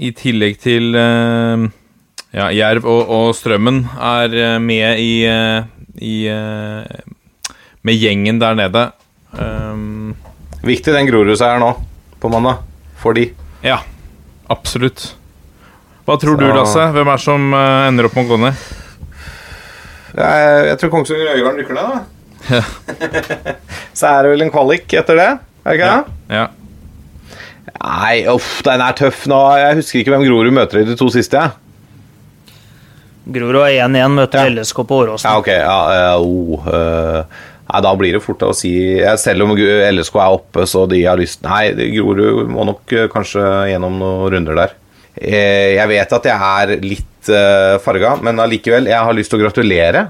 I 0.00 0.10
tillegg 0.16 0.58
til 0.62 0.94
ja, 0.94 2.46
Jerv 2.54 2.86
og, 2.86 3.10
og 3.10 3.32
Strømmen 3.34 3.80
er 3.98 4.58
med 4.62 5.02
i, 5.02 5.26
i 5.98 6.14
Med 7.82 7.98
gjengen 7.98 8.38
der 8.38 8.54
nede. 8.54 8.84
Um, 9.34 10.14
Viktig 10.62 10.94
den 10.94 11.10
Grorud-seieren 11.10 11.66
nå, 11.66 11.72
på 12.22 12.30
mandag. 12.30 12.62
For 13.02 13.18
de. 13.18 13.32
ja, 13.66 13.80
absolutt. 14.46 15.19
Hva 16.10 16.16
tror 16.18 16.40
du, 16.40 16.42
Lasse? 16.50 16.88
Hvem 16.90 17.08
er 17.12 17.20
som 17.22 17.52
eh, 17.54 17.86
ender 17.86 18.08
opp 18.08 18.16
med 18.18 18.24
å 18.26 18.30
gå 18.32 18.38
ned? 18.42 18.62
Jeg, 20.10 20.48
jeg 20.66 20.78
tror 20.80 20.90
Kongsvinger 20.90 21.28
og 21.28 21.36
Øygarden 21.38 21.60
rykker 21.60 21.76
ned, 21.76 21.92
da. 21.94 22.00
Så 24.00 24.08
er 24.08 24.24
det 24.26 24.32
vel 24.32 24.42
en 24.42 24.50
kvalik 24.50 24.96
etter 24.98 25.20
det? 25.20 25.28
Er 25.62 25.68
det 25.68 25.76
ikke 25.78 25.90
det? 25.92 26.16
Ja. 26.34 26.48
Nei, 27.76 28.16
uff, 28.32 28.56
den 28.66 28.82
er 28.82 28.98
tøff 28.98 29.22
nå. 29.30 29.38
Jeg 29.60 29.78
husker 29.78 30.00
ikke 30.00 30.16
hvem 30.16 30.26
Grorud 30.26 30.56
møter 30.56 30.82
i 30.82 30.88
de 30.88 30.98
to 30.98 31.06
siste. 31.14 31.38
jeg. 31.38 32.50
Grorud 33.30 33.60
er 33.62 33.78
1-1, 33.86 34.18
møter 34.18 34.50
Ja. 34.50 34.50
LSK 34.50 34.82
på 34.90 35.00
Åråsen. 35.04 35.30
Ja, 35.30 35.38
ok. 35.38 35.52
Ja, 35.54 35.78
eh, 35.94 36.26
oh, 36.26 36.66
uh, 36.66 37.46
nei, 37.70 37.84
da 37.86 37.94
blir 38.02 38.18
det 38.18 38.24
fort 38.26 38.42
å 38.42 38.50
si 38.56 38.74
Selv 39.22 39.46
om 39.46 39.54
LSK 39.54 40.18
er 40.18 40.38
oppe, 40.40 40.66
så 40.66 40.88
de 40.90 41.04
har 41.06 41.22
lyst 41.22 41.46
Nei, 41.46 41.68
Grorud 41.94 42.50
må 42.50 42.66
nok 42.66 42.98
kanskje 43.14 43.46
gjennom 43.70 44.02
noen 44.02 44.32
runder 44.34 44.64
der. 44.64 44.79
Eh, 45.20 45.76
jeg 45.76 45.88
vet 45.90 46.16
at 46.16 46.28
jeg 46.30 46.50
er 46.64 46.84
litt 46.84 47.28
uh, 47.28 47.76
farga, 47.84 48.16
men 48.24 48.40
allikevel, 48.40 48.88
jeg 48.88 49.06
har 49.06 49.16
lyst 49.16 49.32
til 49.32 49.40
å 49.40 49.44
gratulere 49.44 50.08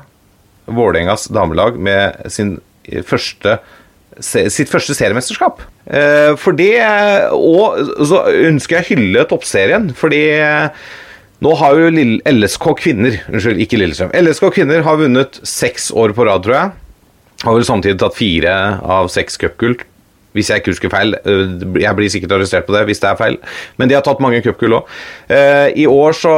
Vålerengas 0.71 1.27
damelag 1.35 1.79
med 1.83 2.31
sin 2.31 2.59
eh, 2.87 3.03
første 3.07 3.59
sitt 4.21 4.69
første 4.69 4.93
seriemesterskap. 4.93 5.63
Eh, 5.87 6.35
for 6.37 6.57
det 6.57 6.75
Og 7.33 7.79
så 8.07 8.25
ønsker 8.51 8.77
jeg 8.77 8.85
å 8.85 8.89
hylle 8.91 9.23
toppserien, 9.31 9.91
fordi 9.97 10.23
eh, 10.37 10.91
nå 11.41 11.55
har 11.57 11.79
jo 11.79 11.89
LSK 12.29 12.67
kvinner 12.83 13.17
Unnskyld, 13.31 13.63
ikke 13.65 13.81
Lillestrøm. 13.81 14.13
LSK 14.13 14.51
kvinner 14.59 14.85
har 14.85 15.01
vunnet 15.01 15.41
seks 15.47 15.89
år 15.97 16.13
på 16.17 16.27
rad, 16.29 16.45
tror 16.45 16.59
jeg. 16.59 16.73
Har 17.47 17.57
vel 17.57 17.65
samtidig 17.65 18.01
tatt 18.03 18.19
fire 18.19 18.57
av 18.85 19.09
seks 19.13 19.41
cupgull. 19.41 19.79
Hvis 20.37 20.51
jeg 20.53 20.61
ikke 20.63 20.71
husker 20.75 20.93
feil. 20.93 21.15
Eh, 21.25 21.55
Jeg 21.83 21.97
blir 21.99 22.13
sikkert 22.13 22.37
arrestert 22.37 22.67
på 22.69 22.75
det 22.77 22.85
hvis 22.89 23.01
det 23.03 23.09
er 23.11 23.19
feil. 23.19 23.39
Men 23.81 23.91
de 23.91 23.97
har 23.99 24.05
tatt 24.07 24.21
mange 24.23 24.43
cupgull 24.45 24.77
òg. 24.79 24.93
I 25.77 25.87
år 25.91 26.15
så 26.17 26.35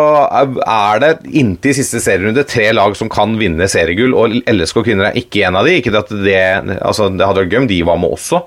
er 0.65 1.03
det 1.03 1.13
inntil 1.33 1.75
siste 1.77 2.01
serierunde 2.01 2.45
tre 2.49 2.71
lag 2.73 2.97
som 2.97 3.11
kan 3.13 3.35
vinne 3.41 3.69
seriegull, 3.69 4.15
og 4.17 4.39
LSK 4.49 4.83
kvinner 4.87 5.11
er 5.11 5.19
ikke 5.21 5.45
en 5.49 5.57
av 5.61 5.67
de. 5.69 5.77
Ikke 5.81 5.93
at 5.99 6.09
det, 6.13 6.41
altså 6.81 7.11
det 7.13 7.27
hadde 7.27 7.45
vært 7.45 7.53
gøy 7.53 7.63
om 7.65 7.69
de 7.71 7.81
var 7.89 8.01
med 8.01 8.13
også. 8.17 8.43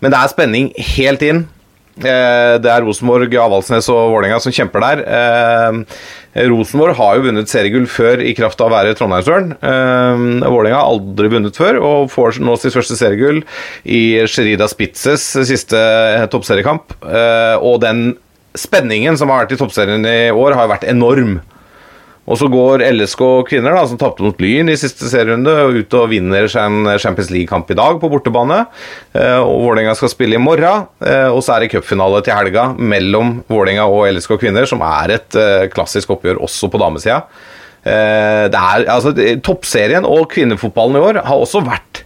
Men 0.00 0.14
det 0.14 0.18
er 0.20 0.32
spenning 0.32 0.72
helt 0.96 1.22
inn. 1.26 1.46
Eh, 1.98 2.54
Det 2.62 2.70
er 2.70 2.84
Rosenborg, 2.86 3.32
Avaldsnes 3.34 3.88
og 3.92 4.12
Vålerenga 4.14 4.38
som 4.42 4.54
kjemper 4.54 4.84
der. 4.84 5.02
Eh, 5.18 6.46
Rosenborg 6.48 6.94
har 6.98 7.16
jo 7.18 7.24
vunnet 7.26 7.50
seriegull 7.50 7.88
før 7.90 8.22
i 8.22 8.34
kraft 8.38 8.60
av 8.62 8.70
å 8.70 8.76
være 8.76 8.94
Trondheimsøren. 8.98 9.52
Eh, 9.58 10.46
Vålerenga 10.46 10.78
har 10.78 10.92
aldri 10.92 11.32
vunnet 11.32 11.58
før 11.58 11.80
og 11.82 12.10
får 12.12 12.38
nå 12.44 12.56
sitt 12.60 12.76
første 12.76 12.98
seriegull 12.98 13.42
i 13.84 14.02
Sherida 14.30 14.68
Spitzes 14.70 15.26
siste 15.48 15.82
toppseriekamp. 16.30 16.94
Og 17.62 17.80
den 17.82 18.16
spenningen 18.58 19.18
som 19.18 19.30
har 19.30 19.44
vært 19.44 19.54
i 19.56 19.60
toppserien 19.60 20.06
i 20.06 20.30
år, 20.30 20.54
har 20.54 20.66
jo 20.66 20.74
vært 20.74 20.88
enorm. 20.90 21.38
Og 22.28 22.36
så 22.36 22.44
går 22.52 22.82
LSK 22.92 23.22
kvinner, 23.48 23.72
da, 23.72 23.86
som 23.88 23.96
tapte 24.00 24.20
mot 24.20 24.36
Lyn 24.42 24.68
i 24.68 24.76
siste 24.76 25.08
serierunde, 25.08 25.54
ut 25.78 25.94
og 25.96 26.10
vinner 26.10 26.44
en 26.60 26.90
Champions 27.00 27.30
League-kamp 27.32 27.70
i 27.72 27.76
dag 27.78 27.96
på 28.02 28.10
bortebane. 28.12 28.58
Eh, 29.16 29.38
og 29.40 29.62
Vålerenga 29.64 29.94
skal 29.96 30.12
spille 30.12 30.36
i 30.36 30.42
morgen. 30.42 30.84
eh, 31.00 31.28
Og 31.32 31.40
så 31.42 31.54
er 31.54 31.64
det 31.64 31.70
cupfinale 31.72 32.20
til 32.26 32.36
helga 32.36 32.66
mellom 32.76 33.38
Vålerenga 33.48 33.86
og 33.88 34.10
LSK 34.12 34.36
kvinner, 34.42 34.68
som 34.68 34.84
er 34.84 35.14
et 35.16 35.38
eh, 35.40 35.68
klassisk 35.72 36.12
oppgjør 36.12 36.42
også 36.44 36.68
på 36.68 36.82
damesida. 36.82 37.22
Altså, 37.88 39.14
Toppserien 39.40 40.04
og 40.04 40.26
kvinnefotballen 40.34 40.98
i 40.98 41.04
år 41.08 41.22
har 41.24 41.40
også 41.40 41.62
vært 41.64 42.02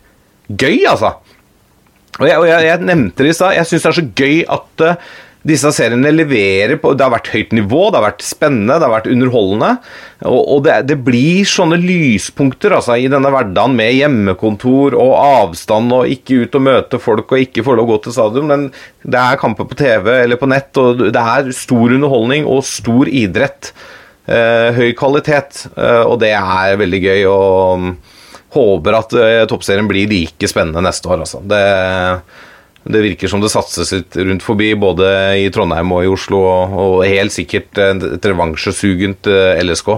gøy, 0.46 0.84
altså. 0.86 1.16
Og 2.20 2.28
jeg, 2.28 2.38
og 2.38 2.46
jeg, 2.46 2.68
jeg 2.68 2.86
nevnte 2.86 3.24
det 3.24 3.32
i 3.32 3.34
stad. 3.34 3.56
Jeg 3.56 3.66
syns 3.66 3.82
det 3.82 3.90
er 3.90 3.98
så 3.98 4.08
gøy 4.22 4.42
at 4.46 4.84
disse 5.46 5.72
seriene 5.74 6.12
leverer 6.14 6.78
på 6.78 6.92
Det 6.94 7.04
har 7.04 7.12
vært 7.14 7.30
høyt 7.32 7.54
nivå, 7.56 7.80
det 7.90 7.98
har 7.98 8.06
vært 8.06 8.24
spennende, 8.26 8.76
det 8.78 8.86
har 8.86 8.94
vært 8.94 9.08
underholdende. 9.10 9.70
Og, 10.28 10.40
og 10.40 10.60
det, 10.66 10.76
det 10.90 10.98
blir 11.02 11.48
sånne 11.48 11.80
lyspunkter 11.82 12.76
altså, 12.76 12.94
i 13.00 13.08
denne 13.10 13.32
hverdagen 13.34 13.74
med 13.78 13.96
hjemmekontor 13.96 14.96
og 14.98 15.16
avstand 15.18 15.96
og 15.96 16.12
ikke 16.14 16.44
ut 16.44 16.60
og 16.60 16.66
møte 16.68 17.02
folk 17.02 17.34
og 17.34 17.42
ikke 17.42 17.66
få 17.66 17.76
lov 17.78 17.88
å 17.88 17.92
gå 17.94 17.98
til 18.04 18.16
stadion. 18.18 18.48
Men 18.52 18.68
det 19.02 19.18
er 19.18 19.40
kamper 19.42 19.66
på 19.68 19.80
TV 19.82 20.12
eller 20.20 20.38
på 20.40 20.50
nett, 20.52 20.70
og 20.78 21.02
det 21.08 21.26
er 21.34 21.52
stor 21.56 21.98
underholdning 21.98 22.46
og 22.46 22.62
stor 22.68 23.10
idrett. 23.10 23.74
Eh, 24.30 24.70
høy 24.78 24.92
kvalitet, 24.94 25.64
eh, 25.74 26.04
og 26.06 26.20
det 26.22 26.36
er 26.38 26.78
veldig 26.78 27.06
gøy. 27.08 27.22
og 27.26 27.92
håper 28.52 28.96
at 28.96 29.14
eh, 29.16 29.42
toppserien 29.48 29.88
blir 29.88 30.10
like 30.10 30.48
spennende 30.50 30.82
neste 30.84 31.08
år. 31.08 31.24
Altså. 31.24 31.40
Det, 31.48 31.62
Det 32.84 33.02
virker 33.04 33.30
som 33.30 33.42
det 33.42 33.52
satses 33.52 33.92
litt 33.94 34.16
rundt 34.18 34.42
forbi, 34.42 34.72
både 34.74 35.06
i 35.38 35.46
Trondheim 35.54 35.92
og 35.94 36.04
i 36.04 36.10
Oslo, 36.10 36.42
og, 36.42 36.76
og 36.82 37.06
helt 37.06 37.34
sikkert 37.34 37.78
et 37.78 38.26
revansjesugent 38.26 39.30
eh, 39.30 39.62
LSK. 39.62 39.96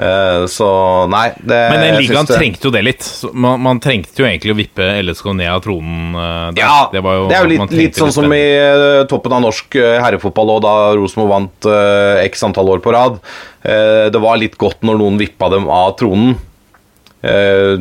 Eh, 0.00 0.44
så 0.48 0.66
nei 1.12 1.26
det, 1.36 1.58
Men 1.58 1.82
den 1.82 1.96
ligaen 1.98 2.28
det- 2.28 2.38
trengte 2.38 2.68
jo 2.68 2.72
det 2.72 2.82
litt. 2.86 3.06
Man, 3.34 3.60
man 3.60 3.80
trengte 3.82 4.22
jo 4.22 4.28
egentlig 4.28 4.54
å 4.54 4.58
vippe 4.60 4.86
LSK 5.02 5.32
ned 5.34 5.50
av 5.50 5.60
tronen 5.64 6.14
eh, 6.14 6.46
der. 6.54 6.62
Ja, 6.62 6.78
det, 6.92 7.02
var 7.04 7.18
jo, 7.18 7.26
det 7.28 7.36
er 7.36 7.44
jo 7.44 7.58
man 7.60 7.68
litt, 7.68 7.78
litt 7.82 7.98
sånn 8.00 8.14
som 8.14 8.32
i 8.32 8.44
eh, 8.56 9.02
toppen 9.10 9.34
av 9.36 9.42
norsk 9.44 9.76
eh, 9.80 9.98
herrefotball 10.00 10.54
og 10.56 10.62
da 10.64 10.74
Rosenborg 10.96 11.34
vant 11.34 11.68
uh, 11.68 12.22
x 12.24 12.46
antall 12.46 12.70
år 12.72 12.80
på 12.84 12.94
rad. 12.94 13.18
Uh, 13.66 14.08
det 14.14 14.22
var 14.22 14.40
litt 14.40 14.56
godt 14.60 14.86
når 14.86 15.02
noen 15.02 15.20
vippa 15.20 15.50
dem 15.52 15.68
av 15.68 15.92
tronen. 16.00 16.38
Uh, 17.20 17.76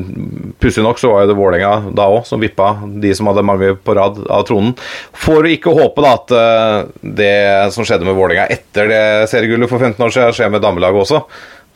Pussig 0.59 0.83
nok 0.83 0.97
så 0.99 1.13
var 1.13 1.27
det 1.29 1.35
Vålerenga 1.37 1.93
da 1.95 2.09
òg 2.11 2.25
som 2.27 2.41
vippa 2.43 2.73
de 2.99 3.13
som 3.15 3.29
hadde 3.31 3.45
mange 3.47 3.69
på 3.79 3.93
rad 3.95 4.17
av 4.27 4.43
tronen. 4.49 4.73
Får 5.15 5.47
ikke 5.53 5.71
håpe 5.77 6.03
da 6.03 6.09
at 6.17 6.33
eh, 6.35 6.89
det 7.15 7.29
som 7.71 7.87
skjedde 7.87 8.03
med 8.09 8.17
Vålerenga 8.17 8.49
etter 8.51 8.89
det 8.91 9.03
seriegullet 9.31 9.71
for 9.71 9.79
15 9.79 10.03
år 10.03 10.11
siden, 10.11 10.35
skjer 10.35 10.51
med 10.51 10.65
damelaget 10.65 11.05
også. 11.05 11.21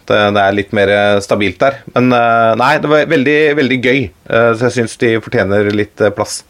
Det, 0.04 0.18
det 0.36 0.42
er 0.44 0.58
litt 0.58 0.74
mer 0.76 0.92
eh, 0.92 1.20
stabilt 1.24 1.62
der. 1.64 1.78
Men 1.96 2.12
eh, 2.12 2.50
nei, 2.60 2.74
det 2.84 2.92
var 2.92 3.08
veldig, 3.14 3.38
veldig 3.62 3.78
gøy. 3.86 4.02
Eh, 4.28 4.50
så 4.60 4.68
jeg 4.68 4.76
syns 4.82 4.98
de 5.00 5.14
fortjener 5.24 5.72
litt 5.72 6.04
eh, 6.04 6.12
plass. 6.18 6.42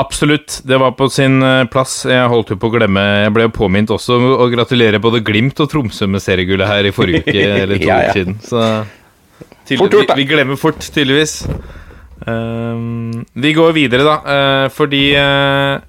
Absolutt, 0.00 0.62
det 0.64 0.78
var 0.80 0.94
på 0.96 1.10
sin 1.12 1.42
eh, 1.44 1.66
plass. 1.68 1.98
Jeg 2.08 2.30
holdt 2.32 2.54
jo 2.54 2.56
på 2.56 2.70
å 2.70 2.74
glemme 2.78 3.02
Jeg 3.26 3.34
ble 3.36 3.50
påminnet 3.52 3.92
også 3.92 4.16
å 4.40 4.48
gratulere 4.54 5.02
både 5.04 5.20
Glimt 5.20 5.60
og 5.60 5.68
Tromsø 5.68 6.08
med 6.08 6.24
seriegullet 6.24 6.70
her 6.70 6.88
i 6.88 6.94
forrige 6.96 7.26
uke, 7.26 7.44
eller 7.66 7.76
to 7.76 7.84
Ja, 7.90 8.00
ja. 8.00 8.08
uker 8.08 8.22
siden. 8.22 8.38
Så 8.48 8.64
Fort 9.62 9.94
gjort, 9.94 10.08
da. 10.08 10.16
vi, 10.18 10.24
vi 10.24 10.28
glemmer 10.34 10.58
fort, 10.60 10.80
tydeligvis. 10.82 11.42
Ehm, 12.26 13.24
vi 13.32 13.52
går 13.52 13.72
videre, 13.72 14.04
da, 14.06 14.16
uh, 14.22 14.66
fordi 14.72 15.02
uh, 15.18 15.80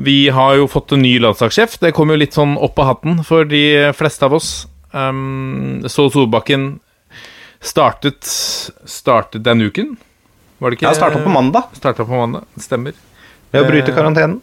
vi 0.00 0.28
har 0.32 0.56
jo 0.58 0.68
fått 0.70 0.94
en 0.96 1.02
ny 1.04 1.16
landslagssjef. 1.22 1.78
Det 1.82 1.92
kom 1.96 2.10
jo 2.10 2.18
litt 2.18 2.36
sånn 2.36 2.56
opp 2.58 2.78
av 2.82 2.94
hatten 2.94 3.20
for 3.26 3.48
de 3.48 3.90
fleste 3.96 4.26
av 4.26 4.38
oss. 4.38 4.50
Um, 4.90 5.82
så 5.86 6.08
Solbakken 6.10 6.80
startet 7.62 8.26
Startet 8.88 9.44
denne 9.46 9.68
uken, 9.70 9.92
var 10.58 10.72
det 10.72 10.80
ikke? 10.80 10.88
Ja, 10.88 10.96
starta 10.96 11.20
på 11.22 11.30
mandag 11.30 11.68
Startet 11.78 12.08
på 12.08 12.16
mandag, 12.16 12.48
stemmer. 12.58 12.96
Ved 13.52 13.62
å 13.62 13.68
bryte 13.68 13.94
karantenen. 13.94 14.40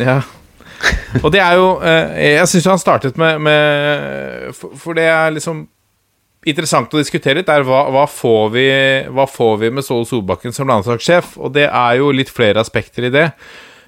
Ja. 0.00 0.22
Og 1.20 1.28
det 1.34 1.40
er 1.40 1.58
jo 1.58 1.66
eh, 1.86 2.32
Jeg 2.34 2.48
syns 2.50 2.66
han 2.72 2.80
startet 2.80 3.18
med, 3.20 3.38
med 3.44 4.56
for, 4.56 4.72
for 4.80 4.96
det 4.98 5.04
er 5.08 5.34
liksom 5.36 5.64
interessant 6.50 6.92
å 6.94 7.00
diskutere 7.00 7.40
litt, 7.40 7.50
er 7.50 7.66
hva, 7.66 7.84
hva, 7.92 8.06
får 8.10 8.48
vi, 8.54 8.66
hva 9.14 9.26
får 9.30 9.58
vi 9.62 9.70
med 9.74 9.86
Ståle 9.86 10.08
Solbakken 10.08 10.54
som 10.56 10.70
landslagssjef? 10.70 11.36
Og 11.40 11.54
det 11.56 11.68
er 11.68 12.00
jo 12.00 12.12
litt 12.14 12.32
flere 12.32 12.62
aspekter 12.62 13.08
i 13.08 13.12
det. 13.14 13.28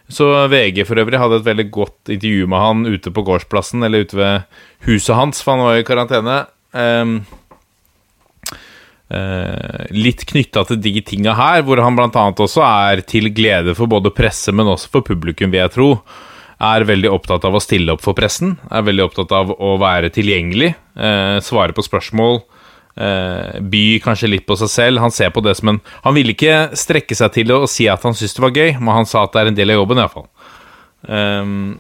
Så 0.09 0.29
VG 0.51 0.85
for 0.87 1.03
øvrig 1.03 1.19
hadde 1.19 1.41
et 1.41 1.49
veldig 1.49 1.67
godt 1.75 2.13
intervju 2.15 2.47
med 2.51 2.63
han 2.63 2.85
ute 2.87 3.11
på 3.11 3.25
gårdsplassen, 3.27 3.83
eller 3.83 4.07
ute 4.07 4.19
ved 4.19 4.61
huset 4.87 5.17
hans, 5.19 5.43
for 5.43 5.57
han 5.57 5.67
var 5.67 5.81
i 5.81 5.89
karantene. 5.89 6.45
Um, 6.77 7.19
Uh, 9.07 9.87
litt 9.95 10.25
knytta 10.27 10.65
til 10.67 10.81
de 10.83 10.99
tinga 11.07 11.37
her, 11.39 11.61
hvor 11.63 11.79
han 11.79 11.95
annet 12.03 12.41
også 12.43 12.65
er 12.67 13.05
til 13.07 13.29
glede 13.31 13.77
for 13.79 13.87
både 13.87 14.11
presse, 14.11 14.51
men 14.51 14.67
også 14.73 14.91
for 14.97 15.07
publikum, 15.07 15.53
vil 15.53 15.63
jeg 15.63 15.75
tro. 15.77 15.91
Er 16.63 16.87
veldig 16.89 17.11
opptatt 17.13 17.45
av 17.45 17.57
å 17.57 17.61
stille 17.61 17.93
opp 17.93 18.05
for 18.05 18.17
pressen. 18.17 18.55
Er 18.73 18.87
veldig 18.87 19.05
opptatt 19.11 19.33
av 19.37 19.51
å 19.53 19.75
være 19.81 20.13
tilgjengelig. 20.15 20.73
Eh, 20.97 21.39
svare 21.45 21.77
på 21.77 21.85
spørsmål. 21.85 22.41
Eh, 22.97 23.59
by 23.61 23.85
kanskje 24.01 24.31
litt 24.33 24.47
på 24.49 24.57
seg 24.57 24.73
selv. 24.73 25.03
Han 25.05 25.13
ser 25.13 25.35
på 25.35 25.43
det 25.45 25.57
som 25.59 25.75
en 25.75 25.81
Han 26.05 26.17
ville 26.17 26.33
ikke 26.33 26.71
strekke 26.73 27.15
seg 27.15 27.35
til 27.35 27.53
å 27.53 27.67
si 27.69 27.89
at 27.93 28.03
han 28.03 28.17
syntes 28.17 28.39
det 28.39 28.47
var 28.47 28.57
gøy, 28.57 28.79
men 28.81 29.03
han 29.03 29.11
sa 29.11 29.25
at 29.25 29.35
det 29.35 29.43
er 29.43 29.53
en 29.53 29.59
del 29.59 29.75
av 29.75 29.83
jobben, 29.83 30.01
iallfall. 30.01 30.29
Um, 31.07 31.77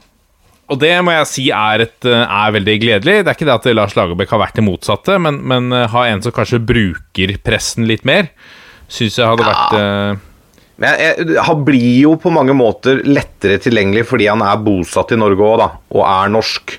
og 0.66 0.80
det 0.82 0.92
må 1.06 1.14
jeg 1.14 1.30
si 1.30 1.44
er, 1.54 1.84
et, 1.86 1.98
eh, 2.04 2.24
er 2.26 2.54
veldig 2.56 2.76
gledelig. 2.82 3.18
Det 3.22 3.30
er 3.30 3.36
ikke 3.38 3.46
det 3.46 3.54
at 3.54 3.68
Lars 3.76 3.94
Lagerbäck 3.94 4.32
har 4.34 4.42
vært 4.42 4.58
det 4.58 4.66
motsatte, 4.66 5.18
men, 5.22 5.38
men 5.46 5.70
eh, 5.70 5.86
ha 5.92 6.06
en 6.10 6.22
som 6.24 6.34
kanskje 6.34 6.62
bruker 6.66 7.36
pressen 7.46 7.86
litt 7.86 8.06
mer, 8.08 8.32
syns 8.90 9.18
jeg 9.20 9.30
hadde 9.30 9.46
vært 9.46 9.76
eh, 9.78 10.24
Men 10.82 11.00
jeg, 11.00 11.14
jeg, 11.22 11.38
han 11.46 11.62
blir 11.64 12.02
jo 12.02 12.16
på 12.20 12.32
mange 12.34 12.56
måter 12.56 13.00
lettere 13.08 13.60
tilgjengelig 13.62 14.04
fordi 14.10 14.28
han 14.28 14.44
er 14.44 14.60
bosatt 14.64 15.14
i 15.14 15.20
Norge 15.20 15.46
òg, 15.46 15.56
da, 15.62 15.70
og 15.96 16.04
er 16.08 16.34
norsk. 16.34 16.76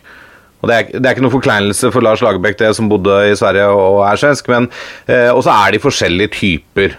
Og 0.62 0.70
det 0.70 0.78
er, 0.78 0.92
det 0.98 1.06
er 1.06 1.16
ikke 1.16 1.26
noen 1.26 1.38
forkleinelse 1.38 1.92
for 1.94 2.06
Lars 2.06 2.22
Lagerbäck, 2.26 2.58
det 2.60 2.74
som 2.78 2.90
bodde 2.90 3.16
i 3.30 3.36
Sverige 3.38 3.68
og 3.74 4.04
er 4.08 4.22
svensk, 4.22 4.50
men 4.50 4.70
eh, 5.06 5.30
Og 5.30 5.44
så 5.46 5.54
er 5.54 5.76
de 5.76 5.82
forskjellige 5.84 6.34
typer. 6.34 6.98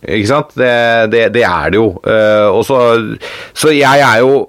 Ikke 0.00 0.28
sant? 0.28 0.52
Det, 0.56 0.72
det, 1.12 1.26
det 1.36 1.44
er 1.44 1.72
det 1.72 1.80
jo. 1.80 1.92
Eh, 2.04 2.48
og 2.48 2.64
så, 2.68 2.80
så 3.56 3.72
jeg 3.72 4.04
er 4.04 4.20
jo 4.24 4.44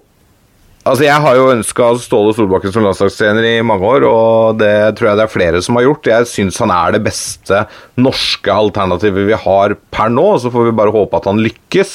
Altså, 0.82 1.04
Jeg 1.06 1.22
har 1.22 1.36
jo 1.38 1.52
ønska 1.52 1.92
Ståle 2.02 2.32
Solbakken 2.34 2.72
som 2.74 2.82
landslagstrener 2.82 3.46
i 3.46 3.58
mange 3.62 3.86
år, 3.86 4.02
og 4.10 4.56
det 4.58 4.96
tror 4.98 5.12
jeg 5.12 5.20
det 5.20 5.26
er 5.28 5.30
flere 5.30 5.60
som 5.62 5.78
har 5.78 5.84
gjort. 5.86 6.08
Jeg 6.10 6.30
syns 6.32 6.58
han 6.64 6.72
er 6.74 6.96
det 6.96 7.04
beste 7.06 7.60
norske 8.02 8.50
alternativet 8.50 9.28
vi 9.28 9.38
har 9.44 9.76
per 9.94 10.10
nå. 10.10 10.24
Så 10.42 10.50
får 10.50 10.66
vi 10.66 10.74
bare 10.80 10.94
håpe 10.96 11.20
at 11.20 11.28
han 11.30 11.44
lykkes. 11.46 11.92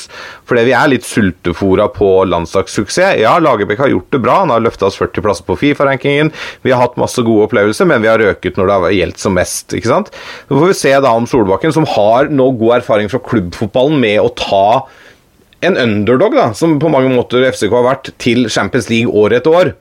Fordi 0.47 0.63
vi 0.69 0.75
er 0.79 0.93
litt 0.93 1.07
sultefora 1.09 1.89
på 1.91 2.11
landslagssuksess. 2.31 3.19
Ja, 3.25 3.35
Lagerbäck 3.43 3.83
har 3.83 3.91
gjort 3.91 4.15
det 4.15 4.21
bra. 4.23 4.37
Han 4.45 4.55
har 4.55 4.63
løfta 4.63 4.87
oss 4.87 5.01
40 5.03 5.25
plasser 5.25 5.49
på 5.49 5.59
Fifa-rankingen. 5.59 6.31
Vi 6.63 6.71
har 6.71 6.85
hatt 6.85 7.01
masse 7.01 7.25
gode 7.27 7.49
opplevelser, 7.49 7.91
men 7.91 8.07
vi 8.07 8.13
har 8.13 8.23
røket 8.23 8.55
når 8.55 8.71
det 8.71 8.77
har 8.85 8.95
gjeldt 9.01 9.25
som 9.25 9.35
mest. 9.35 9.75
ikke 9.75 9.91
sant? 9.91 10.15
Så 10.47 10.61
får 10.61 10.71
vi 10.71 10.79
se 10.85 10.95
da 11.03 11.11
om 11.11 11.27
Solbakken, 11.27 11.75
som 11.75 11.91
har 11.97 12.31
nå 12.31 12.53
god 12.63 12.79
erfaring 12.79 13.11
fra 13.11 13.19
klubbfotballen 13.33 13.99
med 14.07 14.23
å 14.23 14.31
ta 14.31 14.87
en 15.65 15.77
underdog, 15.81 16.37
da, 16.37 16.51
som 16.55 16.77
på 16.83 16.91
mange 16.93 17.13
måter 17.13 17.47
FCK 17.49 17.73
har 17.73 17.87
vært, 17.87 18.13
til 18.23 18.49
Champions 18.53 18.91
League 18.93 19.13
år 19.13 19.39
etter 19.39 19.57
år. 19.61 19.73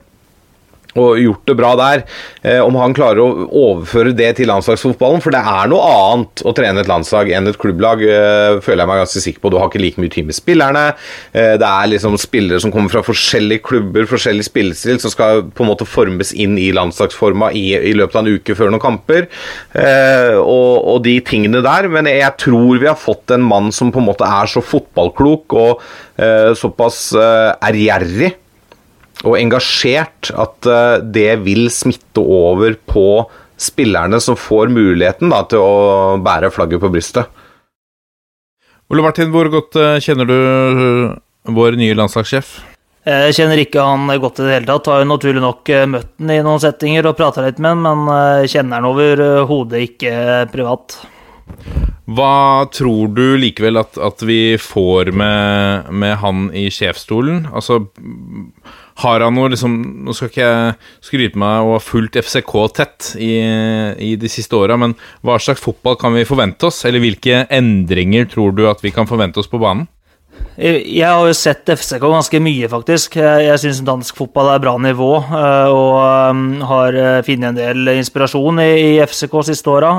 Og 0.96 1.20
gjort 1.20 1.44
det 1.48 1.56
bra 1.58 1.72
der. 1.78 2.04
Eh, 2.42 2.60
om 2.64 2.76
han 2.80 2.94
klarer 2.96 3.22
å 3.22 3.46
overføre 3.46 4.14
det 4.16 4.32
til 4.38 4.50
landslagsfotballen. 4.50 5.22
For 5.24 5.34
det 5.34 5.42
er 5.42 5.70
noe 5.70 5.90
annet 5.92 6.44
å 6.46 6.54
trene 6.56 6.82
et 6.82 6.90
landslag 6.90 7.30
enn 7.34 7.50
et 7.50 7.58
klubblag, 7.60 8.02
eh, 8.02 8.58
føler 8.64 8.84
jeg 8.84 8.90
meg 8.90 9.02
ganske 9.02 9.24
sikker 9.24 9.42
på. 9.42 9.52
Du 9.52 9.58
har 9.60 9.70
ikke 9.70 9.82
like 9.82 10.02
mye 10.02 10.12
tid 10.12 10.28
med 10.28 10.38
spillerne. 10.38 10.86
Eh, 11.34 11.54
det 11.60 11.68
er 11.68 11.90
liksom 11.92 12.16
spillere 12.20 12.60
som 12.62 12.72
kommer 12.72 12.92
fra 12.92 13.04
forskjellige 13.06 13.64
klubber, 13.66 14.08
forskjellig 14.08 14.46
spillestil, 14.48 15.00
som 15.02 15.12
skal 15.12 15.44
på 15.50 15.64
en 15.64 15.70
måte 15.70 15.88
formes 15.88 16.32
inn 16.32 16.56
i 16.58 16.70
landslagsforma 16.76 17.52
i, 17.52 17.66
i 17.76 17.94
løpet 17.96 18.16
av 18.16 18.24
en 18.24 18.38
uke 18.38 18.56
før 18.56 18.72
noen 18.72 18.84
kamper. 18.84 19.28
Eh, 19.76 20.34
og, 20.36 20.72
og 20.94 21.02
de 21.06 21.18
tingene 21.26 21.62
der. 21.64 21.90
Men 21.92 22.08
jeg 22.10 22.32
tror 22.42 22.80
vi 22.80 22.90
har 22.90 22.98
fått 22.98 23.34
en 23.34 23.44
mann 23.46 23.72
som 23.74 23.92
på 23.92 24.02
en 24.02 24.08
måte 24.08 24.26
er 24.26 24.50
så 24.50 24.62
fotballklok 24.64 25.56
og 25.56 25.84
eh, 26.22 26.52
såpass 26.58 27.10
eh, 27.18 27.52
ærgjerrig 27.68 28.34
og 29.24 29.38
engasjert 29.38 30.30
at 30.36 30.68
eh, 30.68 31.00
det 31.00 31.32
vil 31.46 31.70
smitte 31.72 32.20
over 32.20 32.76
på 32.88 33.24
spillerne 33.56 34.20
som 34.20 34.36
får 34.36 34.68
muligheten 34.72 35.32
da, 35.32 35.42
til 35.48 35.62
å 35.64 36.16
bære 36.20 36.52
flagget 36.52 36.82
på 36.82 36.92
brystet. 36.92 37.30
Ole 38.92 39.02
Martin, 39.02 39.32
hvor 39.32 39.48
godt 39.50 39.78
eh, 39.80 39.98
kjenner 40.04 40.28
du 40.28 40.36
eh, 40.36 41.16
vår 41.56 41.78
nye 41.80 41.96
landslagssjef? 41.96 42.58
Jeg 43.06 43.34
kjenner 43.36 43.60
ikke 43.62 43.82
han 43.86 44.10
godt 44.18 44.40
i 44.42 44.48
det 44.48 44.54
hele 44.56 44.66
tatt. 44.66 44.88
Har 44.90 45.04
jo 45.04 45.10
naturlig 45.12 45.42
nok 45.42 45.70
møtt 45.92 46.08
han 46.18 46.32
i 46.34 46.40
noen 46.42 46.58
settinger 46.58 47.06
og 47.06 47.14
prata 47.14 47.44
litt 47.44 47.60
med 47.62 47.76
han, 47.86 48.00
men 48.02 48.48
kjenner 48.50 48.80
han 48.80 48.88
overhodet 48.88 49.84
ikke 49.92 50.14
privat. 50.50 50.96
Hva 52.18 52.66
tror 52.74 53.12
du 53.14 53.36
likevel 53.38 53.78
at, 53.78 53.94
at 53.94 54.24
vi 54.26 54.56
får 54.58 55.12
med, 55.14 55.92
med 55.94 56.16
han 56.18 56.48
i 56.50 56.66
sjefsstolen? 56.74 57.44
Altså, 57.54 57.84
har 59.02 59.20
han 59.20 59.34
noe 59.36 59.50
liksom 59.52 59.74
Nå 60.06 60.14
skal 60.16 60.30
ikke 60.30 60.46
jeg 60.46 60.76
skryte 61.04 61.40
meg 61.40 61.66
å 61.66 61.74
ha 61.74 61.82
fulgt 61.82 62.16
FCK 62.20 62.54
tett 62.76 63.10
i, 63.20 63.34
i 64.02 64.14
de 64.20 64.30
siste 64.30 64.56
åra, 64.56 64.78
men 64.80 64.94
hva 65.26 65.36
slags 65.42 65.62
fotball 65.64 65.98
kan 66.00 66.16
vi 66.16 66.26
forvente 66.28 66.68
oss? 66.68 66.84
Eller 66.88 67.02
hvilke 67.02 67.44
endringer 67.52 68.28
tror 68.32 68.56
du 68.56 68.64
at 68.70 68.80
vi 68.84 68.94
kan 68.94 69.08
forvente 69.10 69.42
oss 69.42 69.50
på 69.50 69.60
banen? 69.62 69.86
Jeg 70.56 71.04
har 71.04 71.20
jo 71.20 71.34
sett 71.36 71.68
FCK 71.68 72.00
ganske 72.00 72.38
mye, 72.40 72.68
faktisk. 72.72 73.18
Jeg, 73.20 73.58
syns 73.60 73.82
dansk 73.84 74.16
fotball 74.16 74.54
er 74.54 74.62
bra 74.64 74.72
nivå, 74.80 75.10
eh, 75.20 75.68
og 75.68 75.96
um, 76.32 76.46
har 76.70 76.96
eh, 76.96 77.20
funnet 77.26 77.50
en 77.50 77.58
del 77.58 77.92
inspirasjon 77.92 78.62
i, 78.64 78.96
FCK 79.04 79.36
siste 79.50 79.72
åra. 79.72 79.92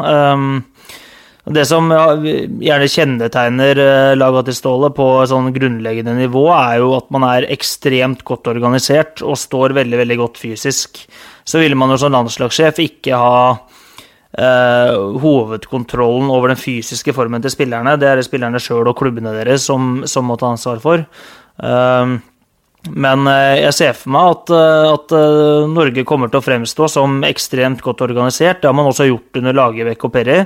Det 1.48 1.64
som 1.70 1.88
gjerne 1.88 2.90
kjennetegner 2.92 3.80
eh, 3.80 4.14
laga 4.18 4.42
til 4.44 4.56
Ståle 4.58 4.90
på 4.96 5.06
sånn 5.30 5.54
grunnleggende 5.56 6.18
nivå, 6.18 6.44
er 6.52 6.82
jo 6.82 6.92
at 6.98 7.08
man 7.14 7.24
er 7.30 7.48
ekstremt 7.54 8.26
godt 8.28 8.50
organisert 8.52 9.24
og 9.24 9.40
står 9.40 9.76
veldig, 9.78 10.02
veldig 10.02 10.18
godt 10.20 10.42
fysisk. 10.42 11.06
Så 11.48 11.62
ville 11.64 11.78
man 11.80 11.94
jo 11.94 12.00
som 12.02 12.12
landslagssjef 12.12 12.82
ikke 12.84 13.20
ha 13.22 13.42
eh, 13.56 14.96
hovedkontrollen 15.24 16.34
over 16.36 16.52
den 16.52 16.60
fysiske 16.60 17.16
formen 17.16 17.46
til 17.46 17.56
spillerne. 17.56 17.96
Det 18.02 18.12
er 18.12 18.20
det 18.20 18.28
spillerne 18.28 18.60
sjøl 18.60 18.92
og 18.92 18.98
klubbene 19.00 19.36
deres 19.40 19.70
som, 19.72 20.02
som 20.04 20.28
må 20.28 20.36
ta 20.42 20.52
ansvar 20.52 20.84
for. 20.84 21.06
Eh, 21.64 22.18
men 22.96 23.28
jeg 23.28 23.74
ser 23.76 23.96
for 23.98 24.14
meg 24.16 24.34
at, 24.34 24.52
eh, 24.54 24.88
at 24.94 25.14
eh, 25.18 25.68
Norge 25.72 26.06
kommer 26.08 26.32
til 26.32 26.40
å 26.40 26.46
fremstå 26.46 26.90
som 26.92 27.20
ekstremt 27.28 27.82
godt 27.84 28.04
organisert. 28.06 28.62
Det 28.62 28.70
har 28.70 28.78
man 28.78 28.90
også 28.90 29.08
gjort 29.10 29.40
under 29.42 29.56
Lagerbäck 29.58 30.06
og 30.08 30.14
Perry. 30.14 30.40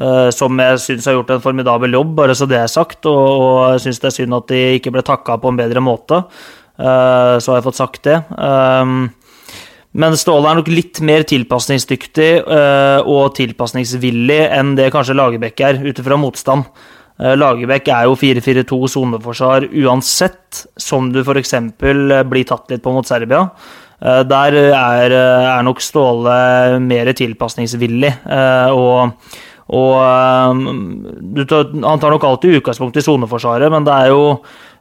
Eh, 0.00 0.28
som 0.34 0.58
jeg 0.60 0.80
syns 0.82 1.08
har 1.08 1.18
gjort 1.18 1.34
en 1.34 1.44
formidabel 1.44 1.96
jobb, 1.98 2.14
bare 2.18 2.36
så 2.36 2.48
det 2.48 2.60
er 2.60 2.72
sagt. 2.72 3.06
Og, 3.08 3.26
og 3.42 3.60
jeg 3.76 3.86
syns 3.86 4.02
det 4.02 4.10
er 4.10 4.16
synd 4.20 4.38
at 4.38 4.48
de 4.52 4.62
ikke 4.78 4.94
ble 4.94 5.04
takka 5.06 5.38
på 5.42 5.52
en 5.52 5.60
bedre 5.60 5.82
måte. 5.84 6.22
Eh, 6.76 7.36
så 7.40 7.52
har 7.52 7.60
jeg 7.60 7.68
fått 7.68 7.80
sagt 7.80 8.02
det. 8.08 8.18
Um, 8.36 9.08
men 9.96 10.16
Ståle 10.20 10.50
er 10.50 10.58
nok 10.58 10.68
litt 10.68 11.00
mer 11.08 11.22
tilpasningsdyktig 11.24 12.42
og 13.08 13.30
tilpasningsvillig 13.38 14.42
enn 14.52 14.74
det 14.76 14.90
kanskje 14.92 15.14
Lagerbäck 15.16 15.62
er, 15.64 15.78
ut 15.80 16.02
ifra 16.02 16.18
motstand. 16.20 16.66
Lagerbäck 17.16 17.88
er 17.88 18.04
jo 18.04 18.18
4-4-2 18.20 18.90
soneforsvar 18.92 19.64
uansett, 19.72 20.66
som 20.76 21.08
du 21.14 21.22
f.eks. 21.22 21.54
blir 21.80 22.44
tatt 22.44 22.74
litt 22.74 22.84
på 22.84 22.92
mot 22.92 23.08
Serbia. 23.08 23.46
Der 24.28 24.58
er, 24.60 25.16
er, 25.16 25.64
nok 25.64 25.80
Ståle 25.80 26.36
mer 26.84 27.14
tilpasningsvillig. 27.16 28.12
og 28.76 29.16
og 29.66 31.42
tar, 31.50 31.72
Han 31.74 31.98
tar 31.98 32.14
nok 32.14 32.24
alltid 32.24 32.60
utgangspunkt 32.60 32.96
i 33.00 33.02
soneforsvaret, 33.02 33.70
men 33.72 33.86
det 33.86 33.96
er 33.96 34.12
jo 34.14 34.22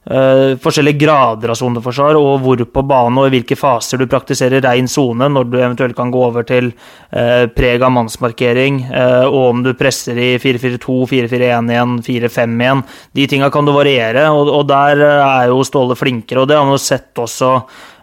Uh, 0.06 0.54
forskjellige 0.62 1.00
grader 1.02 1.50
av 1.50 1.58
soneforsvar, 1.58 2.14
og 2.20 2.44
hvor 2.44 2.60
på 2.70 2.82
banen 2.86 3.18
og 3.18 3.26
i 3.26 3.32
hvilke 3.34 3.56
faser 3.58 3.98
du 3.98 4.06
praktiserer 4.06 4.62
rein 4.62 4.86
sone, 4.86 5.26
når 5.34 5.48
du 5.50 5.58
eventuelt 5.58 5.98
kan 5.98 6.12
gå 6.14 6.22
over 6.28 6.46
til 6.46 6.68
uh, 6.70 7.50
preg 7.50 7.82
av 7.82 7.90
mannsmarkering, 7.96 8.84
uh, 8.92 9.26
og 9.26 9.48
om 9.48 9.64
du 9.66 9.72
presser 9.74 10.22
i 10.22 10.30
4-4-2, 10.38 11.00
4-4-1 11.10 11.74
igjen, 11.74 11.98
5 12.38 12.62
igjen. 12.62 12.86
De 13.18 13.26
tinga 13.32 13.50
kan 13.50 13.66
du 13.66 13.74
variere, 13.74 14.28
og, 14.30 14.54
og 14.60 14.70
der 14.70 15.02
er 15.08 15.50
jo 15.50 15.66
Ståle 15.66 15.98
flinkere, 15.98 16.44
og 16.44 16.54
det 16.54 16.60
har 16.60 16.70
man 16.70 16.78
jo 16.78 16.86
sett 16.86 17.26
også 17.26 17.56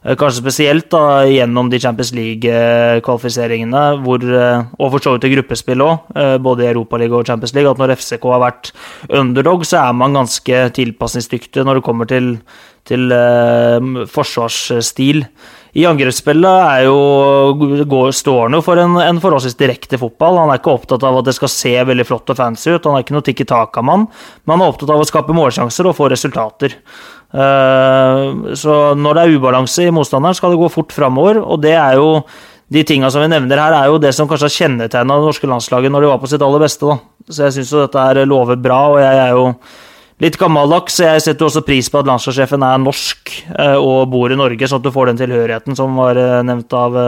kanskje 0.03 0.41
spesielt 0.41 0.89
da, 0.91 1.23
gjennom 1.31 1.69
de 1.71 1.79
Champions 1.79 2.11
League-kvalifiseringene, 2.17 3.83
eh, 3.95 4.65
og 4.79 4.91
for 4.91 5.05
så 5.05 5.15
vidt 5.15 5.29
i 5.29 5.33
gruppespill 5.37 5.85
òg, 5.85 6.11
eh, 6.17 6.39
både 6.43 6.65
i 6.65 6.71
Europaligaen 6.73 7.21
og 7.21 7.27
Champions 7.27 7.55
League, 7.55 7.71
at 7.71 7.79
når 7.79 7.95
FCK 7.97 8.25
har 8.33 8.43
vært 8.43 8.73
underdog, 9.09 9.65
så 9.65 9.89
er 9.89 9.93
man 9.93 10.19
ganske 10.19 10.65
tilpasningsdyktig 10.75 11.65
når 11.65 11.79
det 11.79 11.85
kommer 11.87 12.05
til, 12.11 12.41
til 12.85 13.13
uh, 13.15 14.07
forsvarsstil. 14.11 15.23
I 15.73 15.87
angrepsspillet 15.89 16.83
jo, 16.85 16.97
står 18.13 18.43
han 18.45 18.59
jo 18.59 18.61
for 18.65 18.81
en, 18.81 18.99
en, 19.01 19.21
forholdsvis 19.23 19.57
direkte 19.57 19.97
fotball. 20.01 20.37
Han 20.43 20.53
er 20.53 20.61
ikke 20.61 20.75
opptatt 20.75 21.05
av 21.09 21.17
at 21.23 21.31
det 21.31 21.37
skal 21.39 21.49
se 21.49 21.73
veldig 21.89 22.05
flott 22.05 22.29
og 22.35 22.37
fancy 22.37 22.75
ut, 22.75 22.85
han 22.85 22.99
er 22.99 23.07
ikke 23.07 23.17
noe 23.17 23.25
tikki 23.25 23.47
taka-mann, 23.49 24.05
men 24.45 24.55
han 24.55 24.67
er 24.67 24.75
opptatt 24.75 24.93
av 24.93 25.01
å 25.01 25.09
skape 25.09 25.37
målsjanser 25.37 25.89
og 25.89 25.97
få 25.97 26.11
resultater. 26.13 26.77
Uh, 27.33 28.53
så 28.59 28.93
når 29.01 29.17
det 29.17 29.23
er 29.23 29.39
ubalanse 29.39 29.87
i 29.89 29.95
motstanderen, 29.97 30.37
skal 30.37 30.53
det 30.53 30.61
gå 30.61 30.69
fort 30.75 30.93
framover, 30.93 31.41
og 31.41 31.63
det 31.65 31.73
er 31.79 31.97
jo 31.97 32.19
de 32.73 32.83
tinga 32.89 33.09
som 33.13 33.25
vi 33.25 33.31
nevner 33.33 33.61
her, 33.61 33.79
er 33.79 33.89
jo 33.89 34.01
det 34.01 34.13
som 34.17 34.29
kanskje 34.29 34.49
har 34.51 34.57
kjennetegna 34.59 35.17
det 35.17 35.29
norske 35.29 35.49
landslaget 35.49 35.93
når 35.93 36.05
de 36.05 36.13
var 36.13 36.21
på 36.21 36.29
sitt 36.29 36.45
aller 36.45 36.61
beste. 36.63 36.89
Da. 36.89 37.33
Så 37.33 37.47
jeg 37.47 37.57
syns 37.57 37.73
jo 37.73 37.83
dette 37.87 38.05
her 38.05 38.23
lover 38.29 38.61
bra, 38.61 38.83
og 38.93 39.01
jeg 39.01 39.25
er 39.25 39.33
jo 39.33 39.49
litt 40.23 40.39
gammeldags. 40.41 41.01
Jeg 41.03 41.25
setter 41.25 41.49
også 41.49 41.65
pris 41.67 41.91
på 41.91 42.01
at 42.01 42.09
landslagssjefen 42.09 42.65
er 42.67 42.81
norsk 42.83 43.35
eh, 43.57 43.77
og 43.77 44.09
bor 44.13 44.33
i 44.33 44.39
Norge, 44.39 44.69
sånn 44.69 44.83
at 44.83 44.87
du 44.87 44.95
får 44.95 45.13
den 45.13 45.23
tilhørigheten 45.25 45.79
som 45.79 45.99
var 45.99 46.21
eh, 46.21 46.41
nevnt 46.47 46.73
av, 46.79 46.99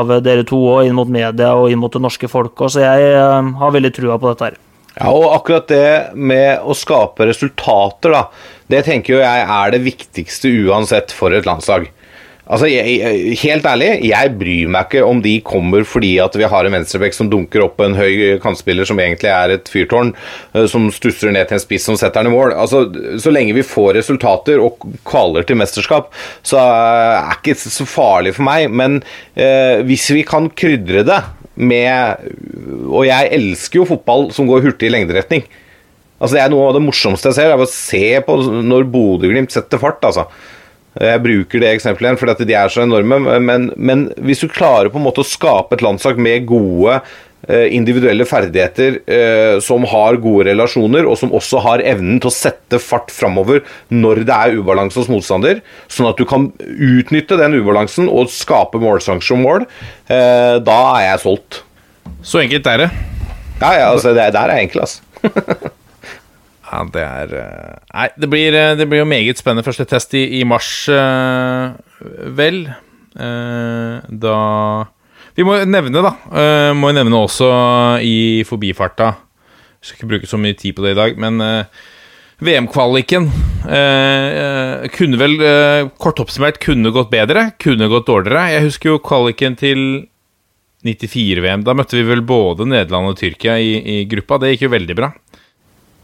av 0.00 0.12
dere 0.24 0.46
to 0.48 0.60
òg, 0.74 0.86
inn 0.88 0.98
mot 0.98 1.10
media 1.12 1.54
og 1.58 1.70
inn 1.72 1.80
mot 1.82 1.92
det 1.92 2.02
norske 2.02 2.30
folk. 2.32 2.66
Så 2.72 2.84
jeg 2.84 3.16
har 3.62 3.74
veldig 3.78 3.94
trua 3.96 4.18
på 4.18 4.32
dette 4.32 4.50
her. 4.50 4.60
Ja, 4.92 5.08
og 5.08 5.30
akkurat 5.32 5.70
det 5.72 6.12
med 6.12 6.60
å 6.68 6.74
skape 6.76 7.24
resultater, 7.30 8.12
da, 8.12 8.26
det 8.68 8.84
tenker 8.88 9.22
jeg 9.22 9.44
er 9.46 9.72
det 9.72 9.80
viktigste 9.86 10.52
uansett 10.68 11.14
for 11.16 11.32
et 11.32 11.48
landslag. 11.48 11.88
Altså, 12.52 12.68
jeg, 12.68 13.36
Helt 13.40 13.66
ærlig, 13.66 13.88
jeg 14.10 14.32
bryr 14.36 14.72
meg 14.72 14.90
ikke 14.90 15.04
om 15.08 15.22
de 15.24 15.38
kommer 15.46 15.86
fordi 15.88 16.12
at 16.20 16.34
vi 16.36 16.48
har 16.52 16.68
en 16.68 16.74
venstrebekk 16.76 17.16
som 17.16 17.30
dunker 17.32 17.64
opp 17.64 17.80
en 17.80 17.96
høy 17.96 18.36
kantspiller 18.42 18.88
som 18.88 19.00
egentlig 19.00 19.30
er 19.32 19.54
et 19.54 19.70
fyrtårn, 19.72 20.12
eh, 20.52 20.66
som 20.68 20.90
stusser 20.92 21.32
ned 21.32 21.48
til 21.48 21.56
en 21.56 21.64
spiss 21.64 21.88
som 21.88 21.96
setter 21.96 22.20
den 22.20 22.32
i 22.32 22.36
mål. 22.36 22.52
Altså, 22.52 22.84
Så 23.22 23.32
lenge 23.32 23.56
vi 23.56 23.64
får 23.64 23.96
resultater 24.02 24.60
og 24.60 24.84
kvaler 25.08 25.48
til 25.48 25.56
mesterskap, 25.60 26.12
så 26.44 26.60
er 26.60 27.32
det 27.32 27.38
ikke 27.38 27.56
så 27.62 27.88
farlig 27.88 28.36
for 28.36 28.44
meg. 28.44 28.68
Men 28.68 29.00
eh, 29.32 29.80
hvis 29.88 30.10
vi 30.12 30.26
kan 30.28 30.50
krydre 30.52 31.06
det 31.08 31.22
med 31.52 32.16
Og 32.88 33.04
jeg 33.04 33.28
elsker 33.36 33.82
jo 33.82 33.84
fotball 33.84 34.30
som 34.32 34.46
går 34.48 34.62
hurtig 34.64 34.88
i 34.88 34.92
lengderetning. 34.94 35.42
Altså 36.16 36.36
Det 36.36 36.40
er 36.42 36.50
noe 36.52 36.70
av 36.70 36.76
det 36.78 36.84
morsomste 36.84 37.28
jeg 37.28 37.36
ser. 37.36 37.50
Det 37.50 37.56
er 37.58 37.64
å 37.64 37.68
se 37.68 38.06
på 38.24 38.36
når 38.64 38.88
Bodø-Glimt 38.92 39.52
setter 39.52 39.80
fart. 39.82 40.00
altså. 40.06 40.28
Jeg 41.00 41.22
bruker 41.24 41.62
det 41.62 41.70
eksempelet 41.72 42.10
igjen 42.10 42.20
fordi 42.20 42.46
de 42.50 42.56
er 42.58 42.72
så 42.72 42.84
enorme. 42.84 43.18
Men, 43.40 43.70
men, 43.76 44.06
hvis 44.20 44.42
du 44.44 44.50
klarer 44.52 44.92
på 44.92 45.00
en 45.00 45.06
måte 45.06 45.22
å 45.24 45.28
skape 45.28 45.78
et 45.78 45.84
landslag 45.84 46.20
med 46.20 46.44
gode 46.50 46.98
eh, 47.48 47.72
individuelle 47.72 48.26
ferdigheter, 48.28 48.98
eh, 49.08 49.56
som 49.64 49.86
har 49.88 50.20
gode 50.20 50.50
relasjoner, 50.50 51.08
og 51.08 51.16
som 51.20 51.32
også 51.32 51.62
har 51.64 51.84
evnen 51.94 52.20
til 52.20 52.28
å 52.28 52.34
sette 52.36 52.80
fart 52.82 53.12
framover 53.14 53.64
når 53.88 54.24
det 54.28 54.36
er 54.36 54.60
ubalanse 54.60 55.00
hos 55.00 55.10
motstander, 55.12 55.62
sånn 55.88 56.10
at 56.12 56.20
du 56.20 56.28
kan 56.28 56.50
utnytte 56.60 57.40
den 57.40 57.56
ubalansen 57.56 58.10
og 58.12 58.32
skape 58.32 58.82
målsjanser 58.82 59.38
og 59.38 59.44
mål, 59.46 59.68
eh, 60.12 60.58
da 60.60 60.80
er 60.98 61.08
jeg 61.08 61.24
solgt. 61.24 61.62
Så 62.22 62.44
enkelt 62.44 62.68
er 62.68 62.84
det? 62.84 62.90
Ja, 63.62 63.78
ja 63.78 63.92
altså, 63.94 64.12
det, 64.12 64.32
der 64.36 64.52
er 64.52 64.60
enkelt, 64.60 64.84
altså. 64.84 65.72
Ja, 66.72 66.80
det 66.88 67.02
er 67.04 67.34
eh, 67.36 67.80
Nei, 67.92 68.08
det 68.16 68.28
blir, 68.32 68.56
eh, 68.56 68.72
det 68.78 68.88
blir 68.88 69.02
jo 69.02 69.08
meget 69.08 69.40
spennende 69.40 69.66
første 69.66 69.84
test 69.88 70.14
i, 70.16 70.24
i 70.40 70.42
mars, 70.48 70.70
uh, 70.88 71.76
vel. 72.32 72.64
Da 73.12 74.36
Vi 75.36 75.44
må 75.44 75.58
nevne, 75.68 76.00
da. 76.00 76.12
Må 76.72 76.94
nevne 76.96 77.18
også 77.20 77.48
i 78.00 78.40
forbifarta 78.48 79.10
Jeg 79.12 79.84
skal 79.84 79.98
ikke 79.98 80.08
bruke 80.14 80.30
så 80.30 80.40
mye 80.40 80.56
tid 80.56 80.72
på 80.78 80.86
det 80.86 80.94
i 80.94 80.96
dag, 80.96 81.18
men 81.20 81.36
VM-kvaliken 82.40 83.28
kunne 84.96 85.20
vel, 85.20 85.36
kort 86.00 86.24
oppsummert, 86.24 86.56
kunne 86.64 86.94
gått 86.96 87.12
bedre, 87.12 87.50
kunne 87.60 87.90
gått 87.92 88.08
dårligere. 88.08 88.46
Jeg 88.54 88.66
husker 88.70 88.94
jo 88.94 89.02
kvaliken 89.04 89.60
til 89.60 89.84
94-VM. 90.88 91.68
Da 91.68 91.76
møtte 91.76 92.00
vi 92.00 92.08
vel 92.08 92.24
både 92.24 92.64
Nederland 92.72 93.12
og 93.12 93.20
Tyrkia 93.20 93.60
i, 93.60 93.76
i 93.76 93.98
gruppa. 94.08 94.40
Det 94.40 94.54
gikk 94.54 94.70
jo 94.70 94.74
veldig 94.78 94.98
bra. 94.98 95.12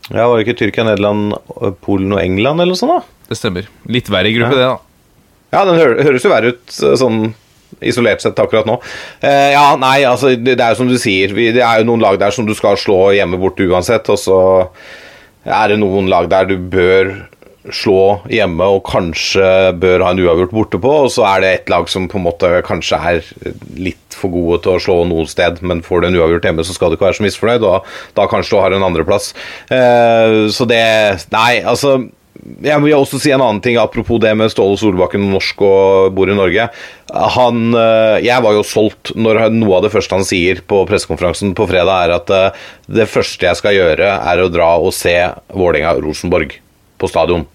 Ja, 0.08 0.24
Var 0.28 0.38
det 0.38 0.46
ikke 0.46 0.58
Tyrkia, 0.62 0.86
Nederland, 0.88 1.34
Polen 1.84 2.14
og 2.16 2.22
England 2.22 2.62
eller 2.62 2.72
noe 2.72 2.80
sånt? 2.80 2.94
da? 2.96 3.26
Det 3.28 3.36
stemmer. 3.36 3.68
Litt 3.92 4.08
verre 4.12 4.32
gruppe, 4.32 4.56
ja. 4.56 4.60
det, 4.60 4.70
da. 4.70 4.78
Ja, 5.52 5.64
den 5.68 5.78
høres 5.80 6.24
jo 6.24 6.32
verre 6.32 6.54
ut 6.54 6.80
eh, 6.84 6.96
sånn 7.00 7.20
isolert 7.84 8.22
sett 8.24 8.38
akkurat 8.40 8.66
nå. 8.68 8.78
Eh, 9.20 9.52
ja, 9.54 9.66
nei, 9.80 10.00
altså, 10.08 10.32
det, 10.36 10.56
det 10.58 10.64
er 10.64 10.74
jo 10.74 10.80
som 10.82 10.90
du 10.90 10.96
sier. 11.00 11.32
Vi, 11.36 11.50
det 11.56 11.64
er 11.64 11.82
jo 11.82 11.88
noen 11.90 12.04
lag 12.04 12.18
der 12.20 12.32
som 12.34 12.48
du 12.48 12.54
skal 12.56 12.78
slå 12.80 13.10
hjemme 13.16 13.40
borte 13.40 13.66
uansett, 13.68 14.08
og 14.12 14.20
så 14.20 14.38
er 15.48 15.72
det 15.72 15.80
noen 15.80 16.08
lag 16.10 16.28
der 16.32 16.48
du 16.48 16.56
bør 16.72 17.12
slå 17.74 18.20
hjemme 18.32 18.66
og 18.76 18.84
kanskje 18.88 19.74
bør 19.80 20.04
ha 20.06 20.12
en 20.14 20.20
uavgjort 20.24 20.54
borte 20.54 20.80
på, 20.82 20.92
og 21.04 21.12
så 21.14 21.26
er 21.30 21.44
det 21.44 21.52
et 21.54 21.72
lag 21.72 21.88
som 21.90 22.08
på 22.10 22.20
en 22.20 22.26
måte 22.26 22.50
kanskje 22.66 23.00
er 23.12 23.24
litt 23.78 24.18
for 24.18 24.32
gode 24.32 24.62
til 24.64 24.74
å 24.74 24.82
slå 24.82 24.98
noe 25.08 25.28
sted, 25.30 25.62
men 25.62 25.84
får 25.84 26.02
du 26.02 26.10
en 26.10 26.20
uavgjort 26.20 26.48
hjemme, 26.48 26.66
så 26.66 26.76
skal 26.76 26.90
du 26.90 26.98
ikke 26.98 27.08
være 27.08 27.20
så 27.20 27.26
misfornøyd, 27.26 27.66
og 27.68 27.88
da 28.18 28.28
kanskje 28.30 28.56
du 28.56 28.62
har 28.62 28.76
en 28.76 28.86
andreplass. 28.90 29.32
Eh, 29.70 30.46
så 30.54 30.68
det 30.68 30.84
Nei, 31.32 31.60
altså 31.66 31.98
jeg 32.62 32.80
vil 32.82 32.94
også 32.96 33.18
si 33.20 33.32
en 33.34 33.42
annen 33.42 33.60
ting 33.62 33.76
apropos 33.80 34.20
det 34.22 34.30
med 34.38 34.50
Ståle 34.52 34.78
Solbakken, 34.80 35.26
norsk 35.32 35.60
og 35.66 36.14
bor 36.16 36.30
i 36.30 36.36
Norge. 36.36 36.68
Han, 37.34 37.74
eh, 37.74 38.24
jeg 38.24 38.44
var 38.44 38.56
jo 38.56 38.64
solgt 38.66 39.12
når 39.18 39.42
noe 39.54 39.78
av 39.78 39.86
det 39.86 39.92
første 39.92 40.16
han 40.16 40.26
sier 40.26 40.62
på 40.62 40.84
pressekonferansen 40.88 41.54
på 41.58 41.68
fredag, 41.70 42.06
er 42.06 42.16
at 42.16 42.32
eh, 42.34 42.64
det 43.00 43.08
første 43.10 43.48
jeg 43.48 43.60
skal 43.60 43.76
gjøre, 43.76 44.14
er 44.32 44.42
å 44.42 44.50
dra 44.52 44.70
og 44.78 44.94
se 44.96 45.16
Vålerenga-Rosenborg 45.52 46.58
på 46.98 47.10
stadion. 47.10 47.46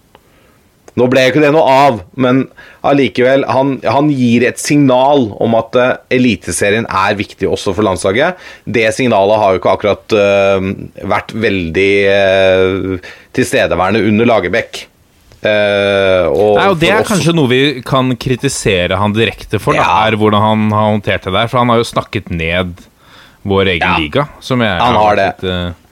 Nå 0.94 1.08
ble 1.10 1.24
ikke 1.26 1.42
det 1.42 1.50
noe 1.54 1.66
av, 1.66 1.98
men 2.22 2.44
allikevel, 2.86 3.42
han, 3.50 3.76
han, 3.82 4.10
gir 4.14 4.44
et 4.46 4.60
signal 4.62 5.26
om 5.42 5.56
at 5.58 5.74
uh, 5.80 5.88
Eliteserien 6.14 6.86
er 6.86 7.16
viktig 7.18 7.48
også 7.50 7.74
for 7.74 7.86
landslaget. 7.86 8.38
Det 8.62 8.86
signalet 8.94 9.40
har 9.42 9.54
jo 9.54 9.62
ikke 9.62 9.74
akkurat 9.74 10.14
uh, 10.14 10.68
vært 11.10 11.34
veldig 11.34 11.92
uh, 12.14 13.12
tilstedeværende 13.34 14.04
under 14.06 14.30
Lagerbäck. 14.30 14.84
Og 15.44 16.54
Nei, 16.56 16.68
og 16.70 16.78
Det 16.80 16.88
er 16.88 17.02
oss... 17.02 17.10
kanskje 17.10 17.34
noe 17.36 17.50
vi 17.50 17.58
kan 17.84 18.14
kritisere 18.16 18.96
han 18.96 19.12
direkte 19.12 19.58
for, 19.60 19.76
ja. 19.76 19.84
er 20.06 20.16
hvordan 20.16 20.40
han 20.40 20.62
har 20.72 20.86
håndtert 20.94 21.26
det 21.26 21.34
der. 21.34 21.50
For 21.50 21.60
han 21.60 21.74
har 21.74 21.82
jo 21.82 21.90
snakket 21.90 22.30
ned 22.32 22.78
vår 23.44 23.74
egen 23.74 23.84
ja. 23.84 23.98
liga. 24.00 24.24
Som 24.40 24.64
jeg 24.64 24.78
han 24.80 24.96
har 24.96 25.18
det. 25.20 25.26
Litt, 25.42 25.83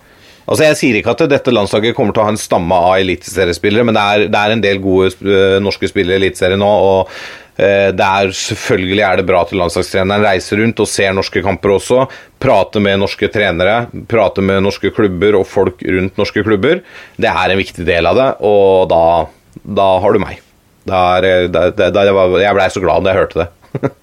Altså 0.53 0.67
Jeg 0.67 0.77
sier 0.77 0.99
ikke 0.99 1.15
at 1.15 1.23
dette 1.33 1.53
landslaget 1.55 1.95
kommer 1.97 2.13
til 2.13 2.21
å 2.21 2.27
ha 2.27 2.33
en 2.35 2.41
stamme 2.41 2.77
av 2.77 2.99
eliteseriespillere, 3.01 3.87
men 3.89 3.97
det 3.97 4.03
er, 4.03 4.25
det 4.29 4.41
er, 4.41 4.53
en 4.53 4.65
del 4.65 4.83
gode 4.85 5.15
uh, 5.25 5.57
norske 5.65 5.89
spillere 5.89 6.19
i 6.19 6.21
Eliteserien 6.21 6.61
nå. 6.61 6.69
og 6.69 7.09
uh, 7.09 7.89
det 7.97 8.09
er, 8.09 8.35
Selvfølgelig 8.37 9.05
er 9.07 9.17
det 9.17 9.25
bra 9.31 9.41
at 9.47 9.55
landslagstreneren 9.57 10.27
reiser 10.27 10.61
rundt 10.61 10.83
og 10.85 10.91
ser 10.93 11.17
norske 11.17 11.41
kamper 11.47 11.73
også. 11.79 12.05
Prater 12.43 12.85
med 12.85 13.01
norske 13.01 13.31
trenere, 13.33 13.87
prater 14.11 14.45
med 14.45 14.61
norske 14.67 14.93
klubber 14.93 15.41
og 15.41 15.49
folk 15.49 15.81
rundt 15.89 16.21
norske 16.21 16.45
klubber. 16.45 16.85
Det 17.17 17.33
er 17.33 17.55
en 17.55 17.63
viktig 17.63 17.89
del 17.89 18.13
av 18.13 18.21
det, 18.21 18.29
og 18.45 18.93
da, 18.93 19.03
da 19.81 19.89
har 20.05 20.13
du 20.13 20.21
meg. 20.21 20.45
Der, 20.85 21.49
der, 21.49 21.73
der, 21.81 22.13
jeg 22.43 22.55
blei 22.59 22.69
så 22.75 22.85
glad 22.85 23.07
da 23.07 23.15
jeg 23.15 23.23
hørte 23.23 23.47
det. 23.47 23.49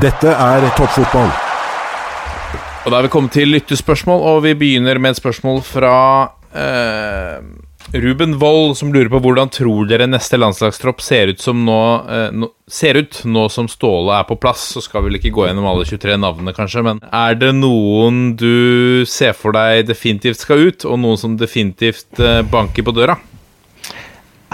Dette 0.00 0.32
er 0.32 0.70
toppfotball. 0.80 1.49
Og 2.80 2.92
da 2.92 2.98
er 3.00 3.06
vi 3.06 3.10
kommet 3.12 3.34
til 3.36 3.50
lyttespørsmål, 3.52 4.22
og 4.30 4.38
vi 4.46 4.54
begynner 4.56 4.98
med 5.02 5.12
et 5.12 5.18
spørsmål 5.20 5.58
fra 5.66 5.94
eh, 6.56 7.42
Ruben 7.92 8.38
Wold, 8.40 8.72
som 8.78 8.92
lurer 8.94 9.10
på 9.12 9.20
hvordan 9.20 9.50
tror 9.52 9.84
dere 9.90 10.06
neste 10.08 10.38
landslagstropp 10.40 11.02
ser 11.04 11.34
ut 11.34 11.42
som 11.44 11.60
nå 11.66 11.76
eh, 12.08 12.30
nå- 12.32 12.48
Ser 12.70 12.94
ut 13.02 13.16
nå 13.26 13.48
som 13.50 13.66
Ståle 13.66 14.14
er 14.14 14.24
på 14.28 14.36
plass. 14.38 14.60
Så 14.76 14.80
skal 14.84 15.02
vi 15.02 15.08
vel 15.10 15.16
ikke 15.18 15.32
gå 15.34 15.48
gjennom 15.48 15.64
alle 15.66 15.82
23 15.88 16.14
navnene, 16.22 16.52
kanskje, 16.54 16.84
men 16.86 17.00
er 17.10 17.34
det 17.34 17.48
noen 17.58 18.20
du 18.38 19.02
ser 19.10 19.34
for 19.34 19.56
deg 19.56 19.88
definitivt 19.90 20.38
skal 20.40 20.62
ut, 20.70 20.86
og 20.86 21.00
noen 21.02 21.18
som 21.20 21.34
definitivt 21.40 22.22
eh, 22.22 22.40
banker 22.46 22.86
på 22.86 22.94
døra? 22.96 23.18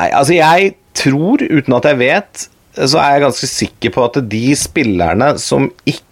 Nei, 0.01 0.09
altså 0.17 0.33
jeg 0.39 0.75
tror, 0.97 1.45
uten 1.45 1.77
at 1.77 1.87
jeg 1.93 2.01
vet, 2.01 2.47
så 2.89 2.99
er 3.05 3.15
jeg 3.19 3.27
ganske 3.29 3.49
sikker 3.53 3.93
på 3.95 4.09
at 4.09 4.19
de 4.33 4.43
spillerne 4.59 5.31
som 5.41 5.69
ikke 5.89 6.03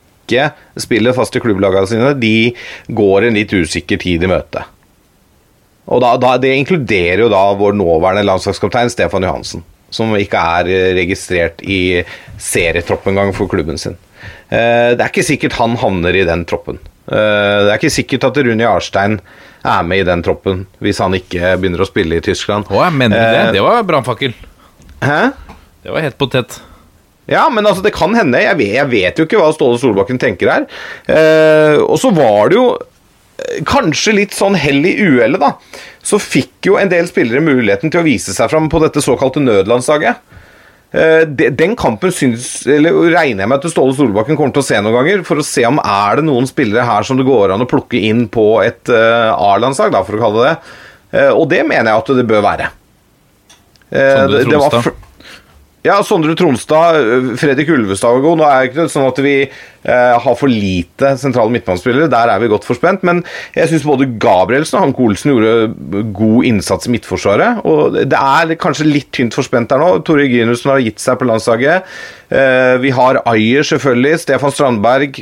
spiller 0.81 1.13
fast 1.17 1.37
i 1.37 1.41
klubblagene 1.43 1.87
sine, 1.91 2.13
de 2.19 2.55
går 2.89 3.27
en 3.29 3.35
litt 3.39 3.53
usikker 3.53 4.01
tid 4.01 4.25
i 4.25 4.31
møte. 4.31 4.65
Og 5.87 6.01
da, 6.01 6.15
da, 6.17 6.37
Det 6.41 6.55
inkluderer 6.57 7.21
jo 7.27 7.29
da 7.33 7.43
vår 7.59 7.77
nåværende 7.77 8.25
landslagskaptein 8.25 8.91
Stefan 8.93 9.23
Johansen, 9.27 9.65
som 9.93 10.15
ikke 10.17 10.41
er 10.41 10.71
eh, 10.73 10.91
registrert 10.97 11.61
i 11.63 12.03
serietropp 12.41 13.07
engang 13.11 13.35
for 13.37 13.47
klubben 13.53 13.79
sin. 13.79 13.99
Eh, 14.49 14.95
Det 14.97 15.01
er 15.05 15.11
ikke 15.13 15.27
sikkert 15.27 15.59
han 15.61 15.77
havner 15.77 16.17
i 16.17 16.25
den 16.25 16.45
troppen. 16.49 16.79
Eh, 17.07 17.61
Det 17.67 17.71
er 17.71 17.77
ikke 17.79 17.93
sikkert 17.93 18.25
at 18.31 18.41
Rune 18.41 18.65
Jarstein 18.65 19.21
er 19.65 19.83
med 19.85 20.03
i 20.03 20.09
den 20.09 20.23
troppen 20.25 20.67
hvis 20.81 20.99
han 21.05 21.15
ikke 21.17 21.55
begynner 21.61 21.85
å 21.85 21.89
spille 21.89 22.17
i 22.17 22.25
Tyskland. 22.25 22.65
Å, 22.73 22.81
jeg 22.87 22.97
mener 22.97 23.21
du 23.21 23.37
det. 23.37 23.45
Det 23.59 23.63
var 23.65 23.83
brannfakkel. 23.85 24.33
Hæ? 25.05 25.21
Det 25.85 25.93
var 25.93 26.01
helt 26.01 26.17
potet. 26.21 26.59
Ja, 27.27 27.47
men 27.49 27.65
altså, 27.65 27.83
det 27.83 27.95
kan 27.97 28.13
hende. 28.15 28.41
Jeg 28.43 28.57
vet, 28.59 28.75
jeg 28.77 28.91
vet 28.93 29.17
jo 29.21 29.25
ikke 29.25 29.39
hva 29.41 29.53
Ståle 29.57 29.79
Solbakken 29.81 30.19
tenker 30.21 30.51
her. 30.53 30.67
Eh, 31.09 31.79
og 31.81 31.97
så 32.03 32.11
var 32.13 32.51
det 32.53 32.59
jo 32.59 32.67
eh, 32.77 33.63
kanskje 33.65 34.13
litt 34.19 34.37
sånn 34.37 34.59
hell 34.61 34.85
i 34.85 34.93
uhellet, 35.01 35.41
da. 35.41 35.55
Så 36.05 36.19
fikk 36.21 36.69
jo 36.69 36.77
en 36.77 36.91
del 36.93 37.07
spillere 37.09 37.41
muligheten 37.41 37.91
til 37.91 38.03
å 38.03 38.05
vise 38.07 38.35
seg 38.37 38.51
fram 38.53 38.69
på 38.69 38.83
dette 38.83 39.01
såkalte 39.01 39.41
nødlandslaget. 39.41 40.21
Eh, 40.95 41.25
de- 41.27 41.49
Den 41.57 41.73
kampen 41.81 42.13
syns, 42.13 42.67
eller 42.71 42.93
regner 43.17 43.43
jeg 43.47 43.49
med 43.49 43.57
at 43.65 43.73
Ståle 43.73 43.97
Solbakken 43.97 44.37
kommer 44.37 44.53
til 44.53 44.63
å 44.63 44.69
se 44.69 44.77
noen 44.85 44.95
ganger, 45.01 45.25
for 45.25 45.41
å 45.41 45.47
se 45.49 45.65
om 45.67 45.81
er 45.81 46.21
det 46.21 46.27
noen 46.29 46.47
spillere 46.47 46.85
her 46.87 47.03
som 47.09 47.17
det 47.19 47.25
går 47.27 47.55
an 47.57 47.65
å 47.65 47.71
plukke 47.71 47.99
inn 48.05 48.27
på 48.29 48.45
et 48.63 48.93
eh, 48.93 49.33
A-landslag, 49.33 49.91
da, 49.97 50.05
for 50.05 50.21
å 50.21 50.23
kalle 50.27 50.45
det 50.45 50.53
det. 50.53 50.77
Eh, 51.25 51.33
Og 51.33 51.49
det 51.51 51.65
mener 51.67 51.89
jeg 51.89 52.05
at 52.05 52.13
det 52.21 52.29
bør 52.29 52.45
være. 52.45 52.69
Eh, 53.91 54.13
tror, 54.13 54.29
det- 54.37 54.45
det 54.51 54.61
var 54.61 54.93
ja, 55.85 55.99
Sondre 56.07 56.33
Tronstad, 56.39 56.97
Fredrik 57.37 57.69
Ulvestad 57.75 58.17
og 58.17 58.25
god. 58.25 58.41
Nå 58.41 58.47
er 58.49 58.63
det 58.63 58.71
ikke 58.71 58.87
sånn 58.89 59.05
at 59.05 59.19
vi 59.21 59.35
eh, 59.45 60.15
har 60.25 60.39
for 60.41 60.49
lite 60.49 61.11
sentrale 61.21 61.53
midtbanespillere. 61.53 62.09
Der 62.13 62.33
er 62.33 62.41
vi 62.41 62.49
godt 62.49 62.65
forspent. 62.65 63.05
Men 63.05 63.21
jeg 63.53 63.69
syns 63.69 63.85
både 63.85 64.09
Gabrielsen 64.23 64.79
og 64.79 64.87
Hanke 64.87 65.05
Olsen 65.05 65.35
gjorde 65.35 66.07
god 66.17 66.49
innsats 66.49 66.89
i 66.89 66.95
Midtforsvaret. 66.95 67.61
Og 67.69 67.99
det 68.01 68.17
er 68.17 68.57
kanskje 68.61 68.89
litt 68.89 69.13
tynt 69.13 69.37
forspent 69.37 69.75
der 69.75 69.83
nå. 69.83 69.91
Tore 70.09 70.25
Ginussen 70.31 70.73
har 70.73 70.81
gitt 70.87 71.05
seg 71.05 71.21
på 71.21 71.29
landslaget. 71.29 71.93
Eh, 72.33 72.75
vi 72.81 72.95
har 72.97 73.21
Ayer, 73.29 73.69
selvfølgelig. 73.75 74.25
Stefan 74.25 74.57
Strandberg. 74.57 75.21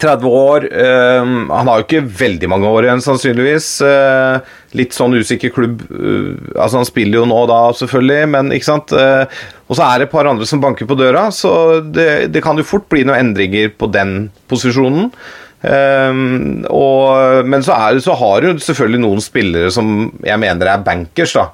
30 0.00 0.26
år. 0.26 0.66
eh, 0.72 1.30
han 1.50 1.68
har 1.68 1.80
jo 1.80 1.86
ikke 1.86 2.02
veldig 2.20 2.48
mange 2.50 2.70
år 2.70 2.86
igjen, 2.88 3.02
sannsynligvis. 3.04 3.68
Eh, 3.86 4.54
litt 4.78 4.96
sånn 4.96 5.16
usikker 5.18 5.52
klubb. 5.54 5.82
eh, 5.90 6.30
altså 6.56 6.80
Han 6.80 6.88
spiller 6.88 7.20
jo 7.20 7.26
nå 7.28 7.40
da, 7.50 7.60
selvfølgelig, 7.76 8.28
men 8.34 8.52
ikke 8.56 8.70
sant. 8.70 8.92
Eh, 8.92 9.24
og 9.68 9.76
så 9.78 9.86
er 9.86 9.98
det 9.98 10.08
et 10.08 10.14
par 10.14 10.26
andre 10.30 10.48
som 10.48 10.62
banker 10.62 10.88
på 10.88 10.98
døra, 10.98 11.28
så 11.30 11.80
det, 11.84 12.32
det 12.34 12.42
kan 12.42 12.58
jo 12.58 12.66
fort 12.66 12.88
bli 12.90 13.04
noen 13.04 13.30
endringer 13.30 13.70
på 13.76 13.90
den 13.92 14.30
posisjonen. 14.50 15.12
Um, 15.60 16.62
og, 16.72 17.44
men 17.44 17.60
så, 17.60 17.74
er 17.76 17.98
så 18.00 18.14
har 18.16 18.40
du 18.40 18.62
selvfølgelig 18.64 19.00
noen 19.02 19.20
spillere 19.20 19.68
som 19.68 20.08
jeg 20.24 20.40
mener 20.40 20.70
er 20.72 20.86
bankers, 20.86 21.34
da. 21.36 21.50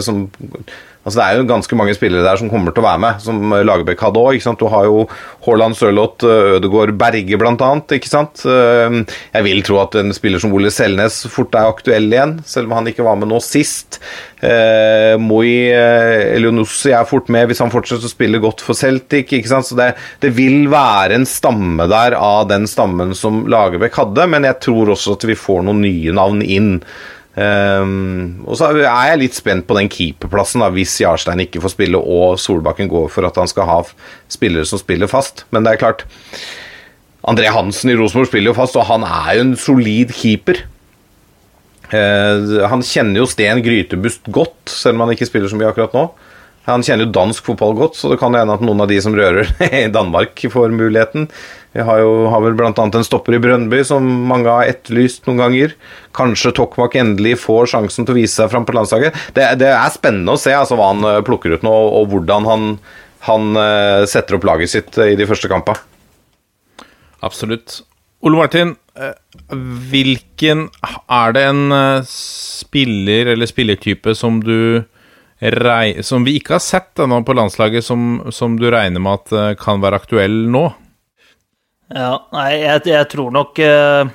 som 0.00 0.22
Altså 1.02 1.18
Det 1.18 1.24
er 1.24 1.38
jo 1.40 1.46
ganske 1.50 1.76
mange 1.78 1.94
spillere 1.96 2.22
der 2.22 2.38
som 2.38 2.50
kommer 2.50 2.70
til 2.74 2.84
å 2.84 2.86
være 2.86 3.02
med, 3.02 3.22
som 3.24 3.54
Lagerbäck 3.66 4.02
hadde 4.04 4.22
òg. 4.22 4.38
Du 4.58 4.66
har 4.70 4.86
jo 4.86 5.00
Haaland, 5.46 5.74
Sørloth, 5.74 6.22
Ødegaard, 6.22 6.94
Berge 7.00 7.38
bl.a. 7.40 7.70
Jeg 7.82 9.46
vil 9.48 9.62
tro 9.66 9.80
at 9.82 9.96
en 9.98 10.14
spiller 10.14 10.42
som 10.42 10.54
Ole 10.54 10.70
Selnes 10.70 11.24
fort 11.32 11.56
er 11.58 11.66
aktuell 11.66 12.06
igjen, 12.12 12.36
selv 12.46 12.70
om 12.70 12.76
han 12.78 12.90
ikke 12.92 13.06
var 13.06 13.18
med 13.18 13.32
nå 13.32 13.40
sist. 13.42 13.98
Eh, 14.42 15.14
Moi 15.22 15.50
Elionussi 15.72 16.94
er 16.94 17.08
fort 17.08 17.30
med 17.32 17.50
hvis 17.50 17.62
han 17.62 17.72
fortsetter 17.72 18.06
å 18.06 18.12
spille 18.12 18.42
godt 18.42 18.62
for 18.62 18.78
Celtic. 18.78 19.32
ikke 19.32 19.50
sant? 19.50 19.66
Så 19.66 19.78
det, 19.78 19.92
det 20.22 20.30
vil 20.38 20.68
være 20.70 21.18
en 21.18 21.26
stamme 21.28 21.88
der 21.90 22.14
av 22.18 22.46
den 22.50 22.68
stammen 22.70 23.16
som 23.18 23.42
Lagerbäck 23.50 23.98
hadde, 23.98 24.28
men 24.30 24.46
jeg 24.46 24.60
tror 24.62 24.94
også 24.94 25.18
at 25.18 25.26
vi 25.26 25.38
får 25.38 25.66
noen 25.66 25.82
nye 25.82 26.14
navn 26.14 26.46
inn. 26.46 26.76
Ehm, 27.40 28.42
og 28.44 28.58
så 28.60 28.68
er 28.74 28.82
jeg 28.84 29.20
litt 29.22 29.36
spent 29.38 29.64
på 29.68 29.76
den 29.78 29.88
keeperplassen, 29.92 30.60
da, 30.60 30.68
hvis 30.74 30.98
Jarstein 31.00 31.40
ikke 31.46 31.62
får 31.64 31.74
spille 31.74 32.00
og 32.00 32.36
Solbakken 32.40 32.90
går 32.92 33.08
for 33.12 33.28
at 33.28 33.38
han 33.40 33.48
skal 33.48 33.68
ha 33.68 33.78
spillere 34.32 34.68
som 34.68 34.80
spiller 34.80 35.10
fast. 35.10 35.46
Men 35.50 35.64
det 35.64 35.74
er 35.74 35.82
klart 35.84 36.04
André 37.28 37.48
Hansen 37.54 37.92
i 37.92 37.96
Rosenborg 37.96 38.28
spiller 38.28 38.50
jo 38.50 38.58
fast, 38.58 38.76
og 38.76 38.88
han 38.88 39.06
er 39.06 39.38
jo 39.38 39.46
en 39.46 39.56
solid 39.56 40.12
keeper. 40.16 40.64
Uh, 41.92 42.64
han 42.72 42.82
kjenner 42.84 43.20
jo 43.20 43.28
Sten 43.28 43.60
Grytebust 43.62 44.28
godt, 44.32 44.56
selv 44.72 44.96
om 44.96 45.04
han 45.04 45.14
ikke 45.14 45.28
spiller 45.28 45.50
så 45.52 45.58
mye 45.60 45.70
akkurat 45.70 45.94
nå. 45.96 46.06
Han 46.66 46.84
kjenner 46.86 47.06
jo 47.06 47.14
dansk 47.14 47.46
fotball 47.46 47.74
godt, 47.78 47.98
så 47.98 48.10
det 48.10 48.20
kan 48.20 48.34
hende 48.38 48.54
at 48.54 48.62
noen 48.64 48.82
av 48.84 48.90
de 48.90 48.98
som 49.02 49.14
rører 49.16 49.50
i 49.82 49.88
Danmark, 49.92 50.42
får 50.52 50.74
muligheten. 50.74 51.28
Vi 51.72 51.80
har 51.80 52.02
jo 52.02 52.26
har 52.28 52.42
vel 52.44 52.56
bl.a. 52.56 52.72
en 52.76 53.06
stopper 53.06 53.38
i 53.38 53.40
Brøndby 53.40 53.80
som 53.88 54.04
mange 54.28 54.50
har 54.52 54.68
etterlyst 54.68 55.24
noen 55.24 55.40
ganger. 55.40 55.76
Kanskje 56.16 56.52
Tokmak 56.58 56.98
endelig 57.00 57.38
får 57.46 57.70
sjansen 57.72 58.04
til 58.04 58.12
å 58.12 58.18
vise 58.18 58.36
seg 58.36 58.50
fram 58.52 58.66
på 58.68 58.74
landslaget. 58.76 59.16
Det, 59.32 59.46
det 59.62 59.70
er 59.72 59.94
spennende 59.94 60.36
å 60.36 60.40
se 60.40 60.52
altså, 60.52 60.76
hva 60.76 60.90
han 60.90 61.06
eh, 61.08 61.22
plukker 61.24 61.56
ut 61.56 61.64
nå, 61.64 61.72
og 61.72 62.12
hvordan 62.12 62.48
han, 62.48 62.66
han 63.24 63.56
eh, 63.56 64.02
setter 64.10 64.36
opp 64.36 64.44
laget 64.50 64.74
sitt 64.74 65.00
eh, 65.00 65.14
i 65.14 65.16
de 65.16 65.28
første 65.30 65.48
kampene. 65.52 65.80
Absolutt. 67.24 67.80
Ole 68.22 68.38
Martin, 68.38 68.76
hvilken 69.90 70.66
Er 71.10 71.32
det 71.34 71.42
en 71.48 71.62
spiller 72.06 73.30
eller 73.32 73.48
spillertype 73.48 74.12
som 74.14 74.40
du 74.44 74.84
Som 76.04 76.26
vi 76.26 76.36
ikke 76.38 76.54
har 76.58 76.62
sett 76.62 77.02
ennå 77.02 77.22
på 77.26 77.34
landslaget, 77.34 77.82
som, 77.86 78.20
som 78.30 78.58
du 78.60 78.68
regner 78.70 79.02
med 79.02 79.22
at 79.22 79.58
kan 79.62 79.82
være 79.82 80.02
aktuell 80.02 80.36
nå? 80.50 80.66
Ja, 81.92 82.12
nei, 82.32 82.50
jeg, 82.62 82.84
jeg 82.88 83.08
tror 83.12 83.32
nok 83.34 83.58
uh, 83.60 84.08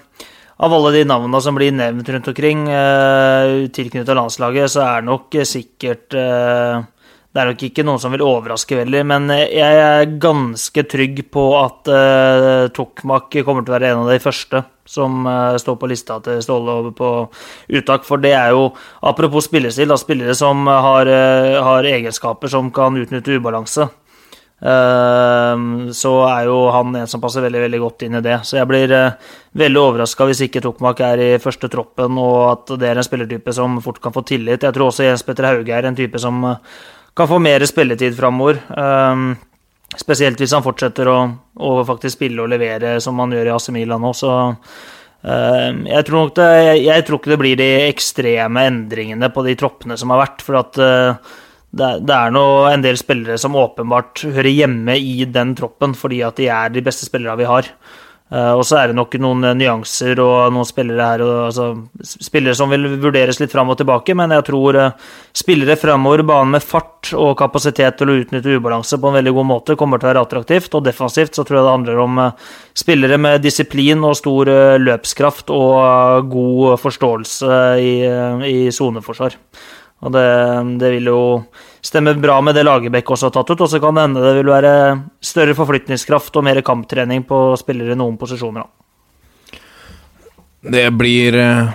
av 0.58 0.74
alle 0.74 0.94
de 0.96 1.04
navnene 1.06 1.42
som 1.46 1.58
blir 1.58 1.74
nevnt 1.76 2.10
rundt 2.10 2.30
omkring 2.32 2.66
uh, 2.72 3.68
tilknyttet 3.74 4.18
landslaget, 4.18 4.74
så 4.74 4.86
er 4.88 5.06
nok 5.06 5.38
eh, 5.38 5.46
sikkert 5.46 6.18
uh, 6.18 6.82
Det 7.30 7.44
er 7.44 7.52
nok 7.52 7.68
ikke 7.68 7.86
noen 7.86 8.02
som 8.02 8.16
vil 8.16 8.26
overraske 8.26 8.80
veldig, 8.80 9.04
men 9.12 9.30
eh, 9.36 9.46
jeg 9.60 9.84
er 9.84 10.16
ganske 10.18 10.88
trygg 10.90 11.22
på 11.30 11.46
at 11.60 11.92
uh, 11.94 12.66
Tokmak 12.74 13.38
kommer 13.46 13.62
til 13.62 13.76
å 13.76 13.78
være 13.78 13.94
en 13.94 14.04
av 14.08 14.12
de 14.16 14.24
første 14.24 14.64
som 14.88 15.28
eh, 15.28 15.58
står 15.58 15.76
på 15.76 15.90
lista 15.92 16.20
til 16.24 16.42
Ståle 16.44 16.92
på 16.98 17.12
uttak. 17.68 18.06
For 18.08 18.22
det 18.24 18.34
er 18.38 18.56
jo, 18.56 18.70
apropos 19.06 19.48
spillestil, 19.48 19.92
da, 19.92 20.00
spillere 20.00 20.36
som 20.38 20.68
har, 20.68 21.12
eh, 21.12 21.58
har 21.64 21.88
egenskaper 21.88 22.52
som 22.52 22.72
kan 22.72 22.98
utnytte 22.98 23.38
ubalanse. 23.38 23.90
Ehm, 24.62 25.94
så 25.94 26.12
er 26.26 26.48
jo 26.50 26.58
han 26.74 26.96
en 26.98 27.10
som 27.10 27.22
passer 27.22 27.44
veldig 27.46 27.62
veldig 27.68 27.82
godt 27.84 28.06
inn 28.08 28.18
i 28.18 28.24
det. 28.26 28.40
Så 28.48 28.58
jeg 28.58 28.70
blir 28.70 28.94
eh, 28.96 29.34
veldig 29.58 29.82
overraska 29.84 30.26
hvis 30.30 30.42
ikke 30.48 30.64
Tokmak 30.66 31.02
er 31.06 31.22
i 31.22 31.32
første 31.42 31.70
troppen, 31.70 32.18
og 32.18 32.40
at 32.50 32.78
det 32.82 32.90
er 32.90 33.02
en 33.02 33.06
spillertype 33.06 33.54
som 33.54 33.78
fort 33.86 34.02
kan 34.02 34.16
få 34.16 34.26
tillit. 34.26 34.66
Jeg 34.66 34.74
tror 34.74 34.90
også 34.90 35.06
Jens 35.06 35.26
Petter 35.28 35.52
Hauge 35.52 35.78
er 35.78 35.90
en 35.90 35.98
type 35.98 36.22
som 36.22 36.42
eh, 36.50 36.82
kan 37.18 37.30
få 37.30 37.40
mer 37.42 37.66
spilletid 37.70 38.18
framover. 38.18 38.62
Ehm, 38.78 39.32
spesielt 39.98 40.42
hvis 40.42 40.54
han 40.58 40.66
fortsetter 40.66 41.10
å, 41.10 41.18
å 41.62 41.72
faktisk 41.88 42.18
spille 42.18 42.44
og 42.44 42.52
levere 42.52 42.98
som 43.02 43.18
han 43.22 43.34
gjør 43.34 43.52
i 43.52 43.56
AC 43.56 43.72
Milan 43.78 44.02
nå. 44.02 44.14
Så 44.18 44.34
ehm, 44.42 45.86
jeg 45.86 46.10
tror 46.10 46.26
nok 46.26 46.38
det, 46.42 46.54
jeg, 46.66 46.86
jeg 46.90 47.06
tror 47.06 47.22
ikke 47.22 47.36
det 47.36 47.44
blir 47.46 47.60
de 47.62 47.74
ekstreme 47.92 48.70
endringene 48.74 49.30
på 49.34 49.46
de 49.46 49.58
troppene 49.60 50.02
som 50.02 50.14
har 50.14 50.26
vært. 50.26 50.46
for 50.46 50.66
at 50.66 50.82
eh, 50.82 51.36
det, 51.78 52.16
er 52.16 52.34
nå 52.34 52.44
en 52.72 52.84
del 52.84 52.98
spillere 53.00 53.38
som 53.42 53.56
åpenbart 53.60 54.26
hører 54.26 54.52
hjemme 54.52 54.98
i 54.98 55.24
den 55.30 55.56
troppen, 55.58 55.96
fordi 55.98 56.24
at 56.26 56.40
de 56.42 56.50
er 56.52 56.74
de 56.74 56.84
beste 56.86 57.08
spillerne 57.08 57.40
vi 57.40 57.50
har. 57.50 57.72
Eh, 58.28 58.54
og 58.60 58.66
så 58.68 58.76
er 58.82 58.90
det 58.90 58.98
nok 58.98 59.14
noen 59.24 59.46
eh, 59.48 59.54
nyanser 59.56 60.20
og 60.20 60.52
noen 60.52 60.68
spillere 60.68 61.06
her 61.06 61.22
altså, 61.24 61.70
Spillere 62.04 62.58
som 62.60 62.68
vil 62.68 62.84
vurderes 63.00 63.40
litt 63.40 63.54
fram 63.54 63.72
og 63.72 63.78
tilbake, 63.80 64.12
men 64.20 64.34
jeg 64.36 64.44
tror 64.50 64.80
eh, 64.82 65.06
spillere 65.32 65.78
framover, 65.80 66.26
banen 66.28 66.58
med 66.58 66.66
fart 66.66 67.14
og 67.16 67.38
kapasitet 67.40 67.96
til 68.02 68.12
å 68.12 68.18
utnytte 68.20 68.58
ubalanse 68.60 69.00
på 69.00 69.08
en 69.08 69.16
veldig 69.22 69.34
god 69.38 69.48
måte, 69.54 69.78
kommer 69.80 70.02
til 70.02 70.10
å 70.10 70.12
være 70.12 70.26
attraktivt. 70.28 70.76
Og 70.76 70.84
defensivt 70.90 71.40
så 71.40 71.48
tror 71.48 71.62
jeg 71.62 71.68
det 71.70 71.76
handler 71.78 72.04
om 72.04 72.22
spillere 72.76 73.22
med 73.22 73.46
disiplin 73.46 74.04
og 74.04 74.18
stor 74.20 74.52
løpskraft 74.82 75.54
og 75.56 76.28
god 76.34 76.84
forståelse 76.84 77.64
i, 77.80 77.94
i 78.52 78.58
soneforsvar. 78.76 79.40
Og 80.04 80.14
det, 80.14 80.28
det 80.84 80.92
vil 80.98 81.12
jo 81.14 81.22
stemme 81.88 82.14
bra 82.20 82.38
med 82.44 82.56
det 82.58 82.66
Lagerbäck 82.68 83.10
også 83.12 83.30
har 83.30 83.36
tatt 83.38 83.54
ut. 83.54 83.64
Og 83.64 83.72
så 83.72 83.80
kan 83.84 83.96
det 83.96 84.08
hende 84.08 84.24
det 84.24 84.36
vil 84.40 84.52
være 84.52 84.74
større 85.24 85.56
forflytningskraft 85.58 86.36
og 86.38 86.46
mer 86.48 86.62
kamptrening 86.66 87.26
på 87.28 87.42
spillere 87.60 87.96
i 87.96 88.00
noen 88.00 88.20
posisjoner. 88.20 88.68
Det 90.68 90.88
blir 90.98 91.38
eh, 91.38 91.70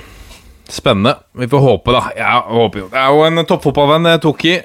spennende. 0.69 1.17
Vi 1.39 1.49
får 1.49 1.65
håpe, 1.65 1.95
da. 1.95 2.05
Jeg 2.17 2.45
håper 2.59 2.83
jo. 2.83 2.91
Det 2.93 3.01
er 3.01 3.15
jo 3.15 3.25
en 3.29 3.47
toppfotballvenn, 3.49 4.13
eh, 4.13 4.21
Toki. 4.23 4.61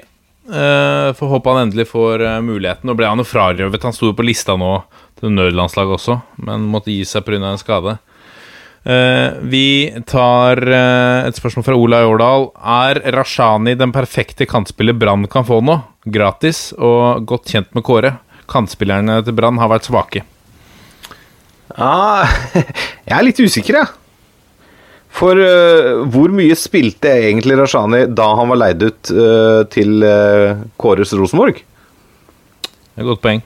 Uh, 0.48 1.12
får 1.12 1.28
håpe 1.28 1.52
han 1.52 1.66
endelig 1.66 1.84
får 1.90 2.22
uh, 2.24 2.38
muligheten. 2.40 2.88
Nå 2.88 2.94
ble 2.96 3.08
han 3.10 3.20
jo 3.20 3.26
frarøvet. 3.28 3.82
Han 3.84 3.92
sto 3.92 4.08
jo 4.08 4.14
på 4.16 4.24
lista 4.24 4.54
nå 4.56 4.78
til 5.20 5.34
nødlandslaget 5.34 5.98
også, 5.98 6.16
men 6.46 6.64
måtte 6.72 6.94
gi 6.94 7.02
seg 7.04 7.26
pga. 7.26 7.50
en 7.50 7.60
skade. 7.60 7.98
Uh, 8.88 9.36
vi 9.44 9.92
tar 10.08 10.62
et 10.64 11.36
spørsmål 11.36 11.66
fra 11.66 11.76
Ola 11.76 12.00
Jårdal. 12.06 12.48
Er 12.56 13.02
Rashani 13.12 13.76
den 13.76 13.92
perfekte 13.92 14.48
kantspiller 14.48 14.96
Brann 14.96 15.28
kan 15.28 15.44
få 15.44 15.60
nå? 15.60 15.76
Gratis 16.08 16.70
og 16.72 17.26
godt 17.28 17.52
kjent 17.52 17.74
med 17.76 17.84
Kåre. 17.84 18.16
Kantspillerne 18.48 19.20
til 19.26 19.36
Brann 19.36 19.60
har 19.60 19.68
vært 19.74 19.90
svake. 19.90 20.24
Ja, 21.76 22.24
jeg 23.08 23.14
er 23.14 23.26
litt 23.26 23.40
usikker, 23.42 23.82
jeg. 23.82 23.92
For 25.18 25.40
uh, 25.40 26.04
hvor 26.12 26.32
mye 26.34 26.56
spilte 26.58 27.10
egentlig 27.24 27.56
Rashani 27.58 28.04
da 28.12 28.28
han 28.38 28.50
var 28.52 28.60
leid 28.60 28.84
ut 28.84 29.12
uh, 29.14 29.64
til 29.72 30.04
uh, 30.04 30.64
Kåres 30.80 31.14
Rosenborg? 31.16 31.62
Det 32.62 33.00
er 33.00 33.04
et 33.04 33.08
godt 33.08 33.24
poeng. 33.24 33.42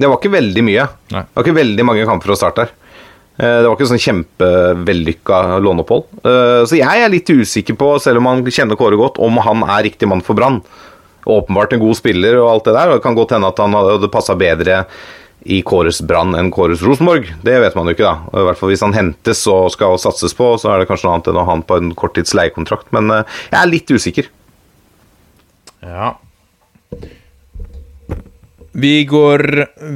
Det 0.00 0.08
var 0.08 0.18
ikke 0.18 0.32
veldig 0.32 0.64
mye. 0.64 0.86
Nei. 1.14 1.24
Det 1.26 1.38
var 1.38 1.46
ikke 1.46 1.58
veldig 1.60 1.86
mange 1.86 2.06
kamper 2.08 2.32
å 2.32 2.38
starte 2.38 2.64
der. 2.64 2.76
Det 3.40 3.64
var 3.64 3.72
ikke 3.72 3.88
sånn 3.88 4.02
kjempevellykka 4.04 5.36
låneopphold. 5.64 6.02
Så 6.68 6.76
jeg 6.76 7.04
er 7.04 7.08
litt 7.08 7.30
usikker 7.32 7.78
på, 7.80 7.94
selv 8.02 8.20
om 8.20 8.26
man 8.28 8.42
kjenner 8.44 8.76
Kåre 8.76 8.98
godt, 9.00 9.16
om 9.22 9.40
han 9.40 9.64
er 9.64 9.86
riktig 9.86 10.10
mann 10.10 10.20
for 10.26 10.36
Brann. 10.36 10.58
Åpenbart 11.24 11.72
en 11.72 11.80
god 11.80 11.96
spiller 11.96 12.36
og 12.40 12.50
alt 12.50 12.68
det 12.68 12.74
der, 12.76 12.90
og 12.90 12.98
det 12.98 13.04
kan 13.06 13.16
godt 13.16 13.32
hende 13.36 13.48
at 13.48 13.62
han 13.64 13.76
hadde 13.78 14.12
passa 14.12 14.36
bedre 14.36 14.82
i 15.48 15.60
Kåres 15.64 16.00
Brann 16.04 16.34
enn 16.36 16.50
Kåres 16.52 16.82
Rosenborg. 16.84 17.30
Det 17.44 17.56
vet 17.62 17.76
man 17.76 17.88
jo 17.88 17.96
ikke, 17.96 18.08
da. 18.08 18.40
I 18.40 18.44
hvert 18.48 18.60
fall 18.60 18.72
Hvis 18.72 18.84
han 18.84 18.96
hentes 18.96 19.44
og 19.48 19.70
skal 19.72 19.96
satses 20.00 20.36
på, 20.36 20.52
så 20.60 20.72
er 20.72 20.82
det 20.82 20.90
kanskje 20.90 21.08
noe 21.08 21.16
annet 21.16 21.30
enn 21.32 21.40
å 21.40 21.46
ha 21.46 21.54
han 21.54 21.64
på 21.64 21.78
en 21.80 21.94
korttids. 21.96 22.34
Men 22.36 23.12
uh, 23.12 23.22
jeg 23.48 23.58
er 23.60 23.70
litt 23.70 23.90
usikker. 23.90 24.28
Ja. 25.80 26.12
Vi 28.70 29.02
går 29.02 29.42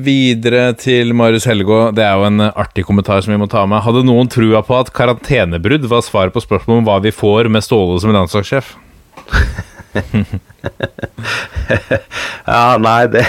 videre 0.02 0.72
til 0.74 1.12
Marius 1.14 1.44
Helgå. 1.46 1.92
Det 1.94 2.02
er 2.02 2.18
jo 2.18 2.24
en 2.26 2.42
artig 2.48 2.82
kommentar 2.88 3.20
som 3.22 3.30
vi 3.30 3.38
må 3.38 3.46
ta 3.50 3.62
med. 3.70 3.84
Hadde 3.84 4.02
noen 4.02 4.26
trua 4.26 4.64
på 4.66 4.74
at 4.80 4.90
karantenebrudd 4.96 5.86
var 5.90 6.02
svaret 6.02 6.34
på 6.34 6.42
spørsmålet 6.42 6.82
om 6.82 6.88
hva 6.88 6.98
vi 7.04 7.12
får 7.14 7.46
med 7.54 7.62
Ståle 7.62 8.00
som 8.02 8.10
landslagssjef? 8.14 8.74
ja, 12.50 12.76
nei, 12.82 13.06
det 13.14 13.22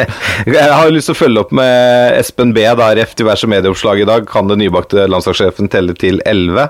Jeg 0.52 0.68
har 0.68 0.84
jo 0.84 0.92
lyst 0.92 1.08
til 1.08 1.16
å 1.16 1.20
følge 1.22 1.40
opp 1.46 1.52
med 1.56 2.18
Espen 2.18 2.52
B. 2.52 2.60
da, 2.68 2.90
ref 2.98 3.16
diverse 3.16 3.48
medieoppslag 3.48 4.04
i 4.04 4.08
dag. 4.10 4.28
Kan 4.28 4.52
den 4.52 4.60
nybakte 4.60 5.08
landslagssjefen 5.08 5.72
telle 5.72 5.96
til 5.96 6.20
11? 6.28 6.68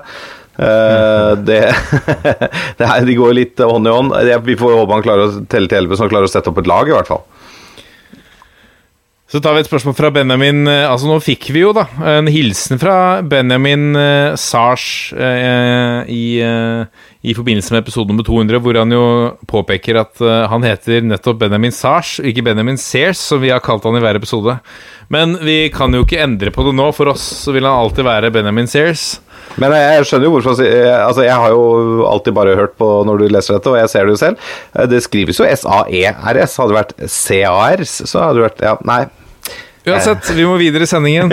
Uh, 0.55 0.63
eh, 0.63 1.33
det, 1.51 1.61
det 2.79 2.87
her, 2.87 3.03
De 3.03 3.19
går 3.19 3.35
litt 3.35 3.59
hånd 3.59 3.91
i 3.91 3.95
hånd. 3.97 4.15
Vi 4.47 4.55
får 4.55 4.79
håpe 4.79 4.95
han 4.95 5.03
klarer 5.03 5.27
å 5.27 5.43
telle 5.51 5.67
til 5.67 5.83
11, 5.83 5.97
så 5.97 6.07
han 6.07 6.15
klarer 6.15 6.31
å 6.31 6.35
sette 6.37 6.47
opp 6.53 6.63
et 6.63 6.71
lag, 6.71 6.87
i 6.87 6.95
hvert 6.95 7.11
fall. 7.11 7.27
Så 9.31 9.39
tar 9.39 9.53
vi 9.55 9.61
et 9.63 9.67
spørsmål 9.69 9.93
fra 9.95 10.09
Benjamin. 10.11 10.65
Eh, 10.67 10.89
altså 10.91 11.07
Nå 11.07 11.15
fikk 11.23 11.45
vi 11.55 11.61
jo 11.61 11.69
da 11.71 11.85
en 12.17 12.27
hilsen 12.27 12.79
fra 12.81 13.21
Benjamin 13.23 13.95
uh, 13.95 14.33
Sars 14.35 14.83
eh, 15.15 16.01
i, 16.11 16.25
eh, 16.43 16.81
i, 17.23 17.35
forbindelse 17.37 17.71
med 17.71 17.85
episode 17.85 18.11
nummer 18.11 18.27
200, 18.27 18.59
hvor 18.59 18.81
han 18.81 18.91
jo 18.91 19.05
påpeker 19.47 20.01
at 20.01 20.19
han 20.51 20.65
heter 20.67 21.05
nettopp 21.07 21.39
Benjamin 21.45 21.71
Sars, 21.71 22.17
ikke 22.19 22.43
Benjamin 22.43 22.79
Sears, 22.81 23.21
som 23.23 23.39
vi 23.39 23.53
har 23.53 23.63
kalt 23.63 23.87
han 23.87 23.95
i 23.95 24.01
hver 24.03 24.19
episode. 24.19 24.57
Men 25.13 25.37
vi 25.45 25.69
kan 25.71 25.95
jo 25.95 26.03
ikke 26.03 26.19
endre 26.25 26.51
på 26.51 26.65
det 26.67 26.75
nå. 26.75 26.89
For 26.95 27.13
oss 27.13 27.23
så 27.45 27.55
vil 27.55 27.67
han 27.69 27.85
alltid 27.85 28.07
være 28.07 28.33
Benjamin 28.35 28.67
Sears. 28.67 29.21
Men 29.61 29.71
jeg 29.75 30.09
skjønner 30.09 30.27
jo 30.27 30.33
hvorfor 30.35 30.59
Altså, 30.59 31.23
jeg 31.23 31.39
har 31.43 31.55
jo 31.55 32.03
alltid 32.09 32.35
bare 32.35 32.57
hørt 32.59 32.75
på 32.79 32.89
når 33.07 33.23
du 33.23 33.31
leser 33.31 33.55
dette, 33.55 33.71
og 33.71 33.79
jeg 33.79 33.93
ser 33.95 34.07
det 34.07 34.17
jo 34.17 34.21
selv. 34.25 34.51
Det 34.91 35.01
skrives 35.07 35.39
jo 35.39 35.47
S-A-E-R-S. 35.47 36.59
Hadde 36.59 36.75
det 36.75 36.79
vært 36.81 36.95
C-A-R-S, 37.07 37.97
så 38.11 38.27
hadde 38.27 38.41
det 38.41 38.47
vært 38.49 38.63
Ja, 38.67 38.77
nei. 38.87 39.03
Uansett, 39.85 40.29
vi 40.35 40.45
må 40.45 40.57
videre 40.61 40.85
i 40.85 40.89
sendingen. 40.89 41.31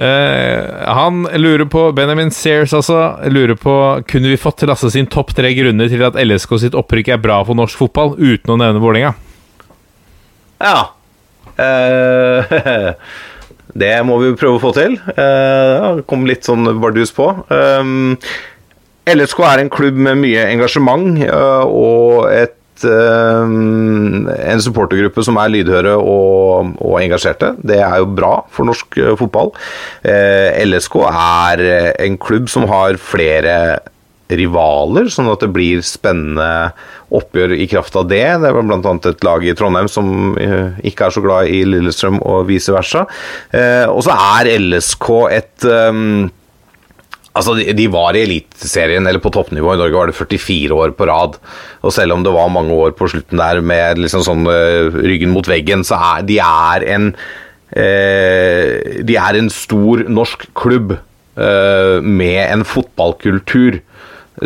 Uh, 0.00 0.86
han 0.98 1.22
lurer 1.38 1.68
på 1.70 1.84
Benjamin 1.94 2.32
Sears 2.34 2.72
altså 2.74 2.96
lurer 3.28 3.58
på 3.58 3.74
Kunne 4.08 4.30
vi 4.32 4.38
fått 4.40 4.62
til 4.62 4.70
Lasse 4.70 4.90
sin 4.94 5.08
topp 5.10 5.34
tre 5.36 5.52
grunner 5.54 5.90
til 5.92 6.02
at 6.06 6.16
LSK 6.18 6.56
sitt 6.62 6.78
opprykk 6.78 7.12
er 7.14 7.20
bra 7.22 7.40
for 7.46 7.58
norsk 7.58 7.78
fotball, 7.78 8.16
uten 8.18 8.54
å 8.54 8.58
nevne 8.58 8.82
Vålerenga? 8.82 9.12
Ja. 10.60 10.90
Uh, 11.60 12.94
det 13.82 13.94
må 14.08 14.18
vi 14.24 14.34
prøve 14.40 14.58
å 14.58 14.62
få 14.62 14.74
til. 14.74 14.98
Uh, 15.14 16.02
kom 16.10 16.26
litt 16.26 16.48
sånn 16.48 16.66
bardus 16.82 17.14
på. 17.14 17.30
Um, 17.52 18.16
LSK 19.10 19.44
er 19.46 19.62
en 19.62 19.70
klubb 19.72 19.98
med 19.98 20.18
mye 20.20 20.48
engasjement 20.50 21.22
og 21.30 22.26
et 22.30 22.59
en 22.88 24.62
supportergruppe 24.64 25.24
som 25.26 25.38
er 25.40 25.52
lydhøre 25.54 25.94
og, 25.98 26.74
og, 26.78 26.96
engasjerte. 27.00 27.54
Det 27.62 27.80
er 27.82 28.00
jo 28.00 28.10
bra 28.16 28.34
for 28.52 28.68
norsk 28.68 28.98
eh, 29.00 29.14
fotball. 29.20 29.52
Eh, 30.06 30.60
LSK 30.66 31.00
er 31.10 31.64
en 32.06 32.18
klubb 32.20 32.50
som 32.52 32.68
har 32.70 33.00
flere 33.00 33.56
rivaler, 34.30 35.08
sånn 35.10 35.26
at 35.32 35.42
det 35.42 35.50
blir 35.50 35.80
spennende 35.82 36.70
oppgjør 37.10 37.56
i 37.58 37.66
kraft 37.70 37.96
av 37.98 38.06
det. 38.12 38.22
Det 38.44 38.52
var 38.54 38.62
bl.a. 38.62 38.92
et 39.10 39.24
lag 39.26 39.42
i 39.42 39.54
Trondheim 39.58 39.88
som 39.90 40.36
ikke 40.86 41.08
er 41.08 41.16
så 41.16 41.22
glad 41.24 41.50
i 41.50 41.64
Lillestrøm, 41.66 42.20
og 42.22 42.46
vice 42.46 42.70
versa. 42.70 43.08
Og 43.90 44.04
så 44.06 44.14
er 44.14 44.52
LSK 44.54 45.08
et 45.34 45.66
Altså, 47.30 47.54
de, 47.54 47.68
de 47.78 47.86
var 47.90 48.16
i 48.18 48.24
Eliteserien, 48.24 49.06
eller 49.06 49.22
på 49.22 49.30
toppnivå. 49.34 49.74
I 49.74 49.78
Norge 49.78 49.98
var 49.98 50.10
det 50.10 50.16
44 50.18 50.74
år 50.74 50.94
på 50.98 51.06
rad. 51.06 51.36
Og 51.86 51.94
selv 51.94 52.16
om 52.16 52.24
det 52.26 52.32
var 52.34 52.50
mange 52.50 52.74
år 52.74 52.96
på 52.98 53.06
slutten 53.12 53.38
der 53.38 53.62
med 53.62 54.00
liksom 54.02 54.24
sånn 54.26 54.48
uh, 54.50 54.98
ryggen 54.98 55.30
mot 55.34 55.46
veggen, 55.46 55.86
så 55.86 55.98
er 56.16 56.26
de 56.26 56.40
er 56.42 56.86
en 56.96 57.12
uh, 57.14 58.74
De 59.06 59.18
er 59.20 59.38
en 59.38 59.52
stor 59.54 60.02
norsk 60.10 60.48
klubb 60.58 60.96
uh, 60.98 62.02
med 62.02 62.42
en 62.48 62.66
fotballkultur 62.66 63.78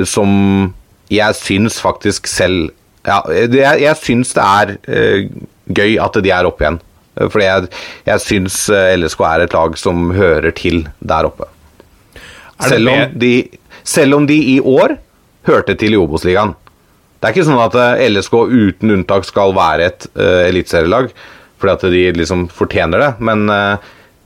som 0.09 0.75
jeg 1.13 1.37
syns 1.39 1.77
faktisk 1.81 2.27
selv 2.29 2.73
Ja, 3.05 3.21
det, 3.29 3.61
jeg, 3.61 3.83
jeg 3.85 4.01
syns 4.01 4.33
det 4.35 4.45
er 4.45 4.71
gøy 5.77 5.99
at 6.01 6.17
de 6.25 6.31
er 6.33 6.49
oppe 6.49 6.65
igjen. 6.65 6.79
Fordi 7.21 7.45
jeg, 7.45 7.69
jeg 8.09 8.23
syns 8.25 8.57
LSK 8.73 9.27
er 9.29 9.45
et 9.45 9.57
lag 9.57 9.77
som 9.79 10.09
hører 10.17 10.57
til 10.57 10.87
der 11.05 11.29
oppe. 11.29 11.47
Selv 12.69 12.93
om, 12.93 13.17
de, 13.21 13.33
selv 13.85 14.19
om 14.19 14.29
de 14.29 14.37
i 14.55 14.59
år 14.61 14.97
hørte 15.49 15.77
til 15.79 15.97
i 15.97 16.01
Obos-ligaen. 16.01 16.55
Det 17.21 17.29
er 17.31 17.35
ikke 17.35 17.47
sånn 17.49 17.63
at 17.63 17.77
eh, 17.81 18.05
LSK 18.11 18.35
uten 18.53 18.95
unntak 18.99 19.25
skal 19.25 19.55
være 19.57 19.89
et 19.89 20.07
uh, 20.13 20.43
eliteserielag 20.45 21.13
fordi 21.65 21.73
at 21.73 21.85
de 21.95 22.03
liksom 22.19 22.43
fortjener 22.53 23.01
det, 23.01 23.07
men 23.25 23.47
uh, 23.49 23.79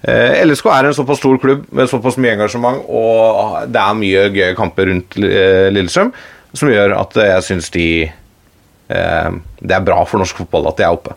eh, 0.03 0.41
LSK 0.43 0.67
er 0.75 0.89
en 0.89 0.97
såpass 0.97 1.21
stor 1.21 1.37
klubb 1.39 1.69
med 1.71 1.87
såpass 1.87 2.17
mye 2.19 2.33
engasjement, 2.35 2.81
og 2.89 3.69
det 3.71 3.79
er 3.79 4.01
mye 4.01 4.25
gøye 4.35 4.57
kamper 4.59 4.91
rundt 4.91 5.19
uh, 5.23 5.69
Lillestrøm 5.71 6.11
som 6.57 6.73
gjør 6.73 6.97
at 6.97 7.15
jeg 7.23 7.47
syns 7.47 7.71
de 7.71 7.87
uh, 8.09 9.31
Det 9.61 9.77
er 9.77 9.87
bra 9.87 10.01
for 10.09 10.19
norsk 10.19 10.43
fotball 10.43 10.71
at 10.73 10.81
de 10.81 10.89
er 10.89 10.99
oppe. 10.99 11.15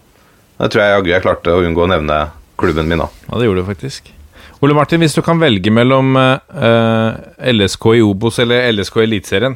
Det 0.61 0.69
tror 0.69 0.83
jeg 0.83 0.95
jaggu 0.99 1.13
jeg 1.15 1.25
klarte 1.25 1.57
å 1.57 1.65
unngå 1.65 1.87
å 1.87 1.91
nevne 1.95 2.23
klubben 2.61 2.91
min 2.91 3.01
nå. 3.01 3.09
Ja, 3.31 3.39
det 3.39 3.47
gjorde 3.49 3.63
du 3.63 3.71
faktisk. 3.71 4.13
Ole 4.61 4.75
Martin, 4.77 5.01
hvis 5.01 5.15
du 5.17 5.23
kan 5.25 5.39
velge 5.41 5.71
mellom 5.73 6.13
uh, 6.13 6.37
eh, 6.53 7.47
LSK 7.49 7.85
i 7.97 8.01
Obos 8.05 8.35
eller 8.43 8.67
LSK 8.69 8.99
i 8.99 9.05
Eliteserien, 9.07 9.55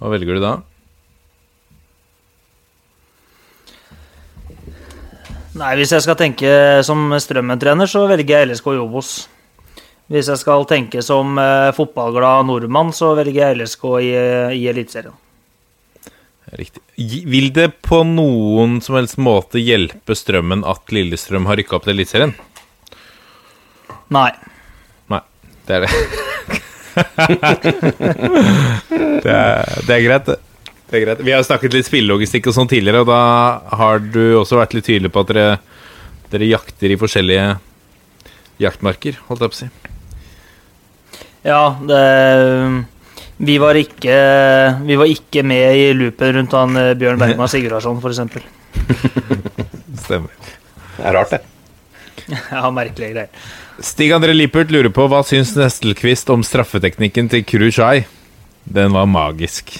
hva 0.00 0.12
velger 0.14 0.38
du 0.38 0.40
da? 0.40 0.52
Nei, 5.60 5.74
Hvis 5.76 5.92
jeg 5.92 6.02
skal 6.06 6.16
tenke 6.18 6.48
som 6.82 7.12
Strømmen-trener, 7.12 7.86
så 7.86 8.06
velger 8.08 8.40
jeg 8.40 8.48
LSK 8.54 8.72
i 8.72 8.80
Obos. 8.86 9.12
Hvis 10.08 10.32
jeg 10.32 10.40
skal 10.40 10.64
tenke 10.70 11.04
som 11.04 11.36
uh, 11.36 11.68
fotballglad 11.76 12.48
nordmann, 12.48 12.94
så 12.96 13.12
velger 13.20 13.50
jeg 13.50 13.60
LSK 13.60 13.86
i, 14.00 14.10
i 14.62 14.64
Eliteserien. 14.72 15.20
Riktig. 16.56 16.80
Vil 17.28 17.52
det 17.52 17.68
på 17.84 18.00
noen 18.08 18.80
som 18.84 18.96
helst 18.96 19.20
måte 19.20 19.60
hjelpe 19.60 20.16
Strømmen 20.16 20.64
at 20.64 20.88
Lillestrøm 20.88 21.52
har 21.52 21.60
rykka 21.60 21.76
opp 21.76 21.84
til 21.84 21.98
Eliteserien? 21.98 22.36
Nei. 24.14 24.30
Nei. 25.12 25.20
Det 25.66 25.76
er 25.76 25.84
det. 25.84 25.92
det, 29.24 29.34
er, 29.34 29.82
det, 29.82 29.92
er, 29.96 30.02
greit, 30.04 30.26
det. 30.30 30.38
er 30.94 31.04
greit. 31.04 31.22
Vi 31.26 31.34
har 31.34 31.42
snakket 31.46 31.74
litt 31.74 31.88
spillelogistikk 31.88 32.50
og 32.50 32.56
sånn 32.56 32.70
tidligere, 32.70 33.02
og 33.02 33.10
da 33.10 33.22
har 33.80 34.02
du 34.04 34.22
også 34.40 34.60
vært 34.60 34.76
litt 34.78 34.86
tydelig 34.86 35.10
på 35.14 35.24
at 35.24 35.32
dere, 35.32 35.48
dere 36.34 36.50
jakter 36.52 36.94
i 36.94 37.00
forskjellige 37.00 37.46
jaktmarker, 38.62 39.18
holdt 39.28 39.42
jeg 39.42 39.54
på 39.54 39.58
å 39.58 39.62
si. 39.64 39.70
Ja, 41.44 41.62
det 41.84 42.02
vi 43.36 43.56
var, 43.58 43.74
ikke, 43.74 44.16
vi 44.86 44.94
var 44.96 45.10
ikke 45.10 45.42
med 45.42 45.76
i 45.76 45.88
loopen 45.96 46.36
rundt 46.36 46.52
han 46.54 46.78
eh, 46.78 46.92
Bjørn 46.98 47.18
Bergman 47.18 47.50
Sigurdarsson, 47.50 47.98
f.eks. 47.98 48.20
Stemmer. 50.04 50.30
Det 50.94 51.02
er 51.02 51.18
rart, 51.18 51.34
det. 51.34 51.42
Ja, 52.54 52.70
merkelige 52.72 53.10
greier. 53.10 53.48
Stig 53.82 54.12
André 54.14 54.34
Lippert 54.36 54.70
lurer 54.70 54.92
på 54.94 55.06
hva 55.10 55.24
syns 55.26 55.54
Nestelquist 55.58 56.28
om 56.30 56.44
straffeteknikken 56.46 57.26
til 57.32 57.42
Krushai. 57.46 58.04
Den 58.64 58.94
var 58.94 59.08
magisk. 59.10 59.74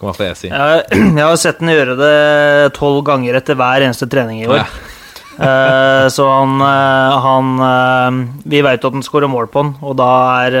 Hva 0.00 0.14
skal 0.16 0.30
jeg 0.30 0.38
si? 0.40 0.48
Jeg, 1.18 1.20
har 1.20 1.36
sett 1.40 1.60
den 1.60 1.72
gjøre 1.74 1.96
det 2.00 2.16
tolv 2.78 3.02
ganger 3.06 3.36
etter 3.38 3.58
hver 3.58 3.84
eneste 3.84 4.08
trening 4.10 4.42
i 4.44 4.50
år. 4.50 4.64
Ja. 4.64 4.68
Eh, 5.34 6.04
så 6.14 6.24
han, 6.30 6.60
eh, 6.62 7.14
han 7.24 7.48
eh, 7.66 8.18
Vi 8.46 8.60
veit 8.62 8.84
at 8.86 8.94
han 8.94 9.02
skårer 9.02 9.26
mål 9.26 9.48
på 9.50 9.64
den, 9.64 9.72
og 9.82 9.96
da 9.98 10.10
er 10.44 10.54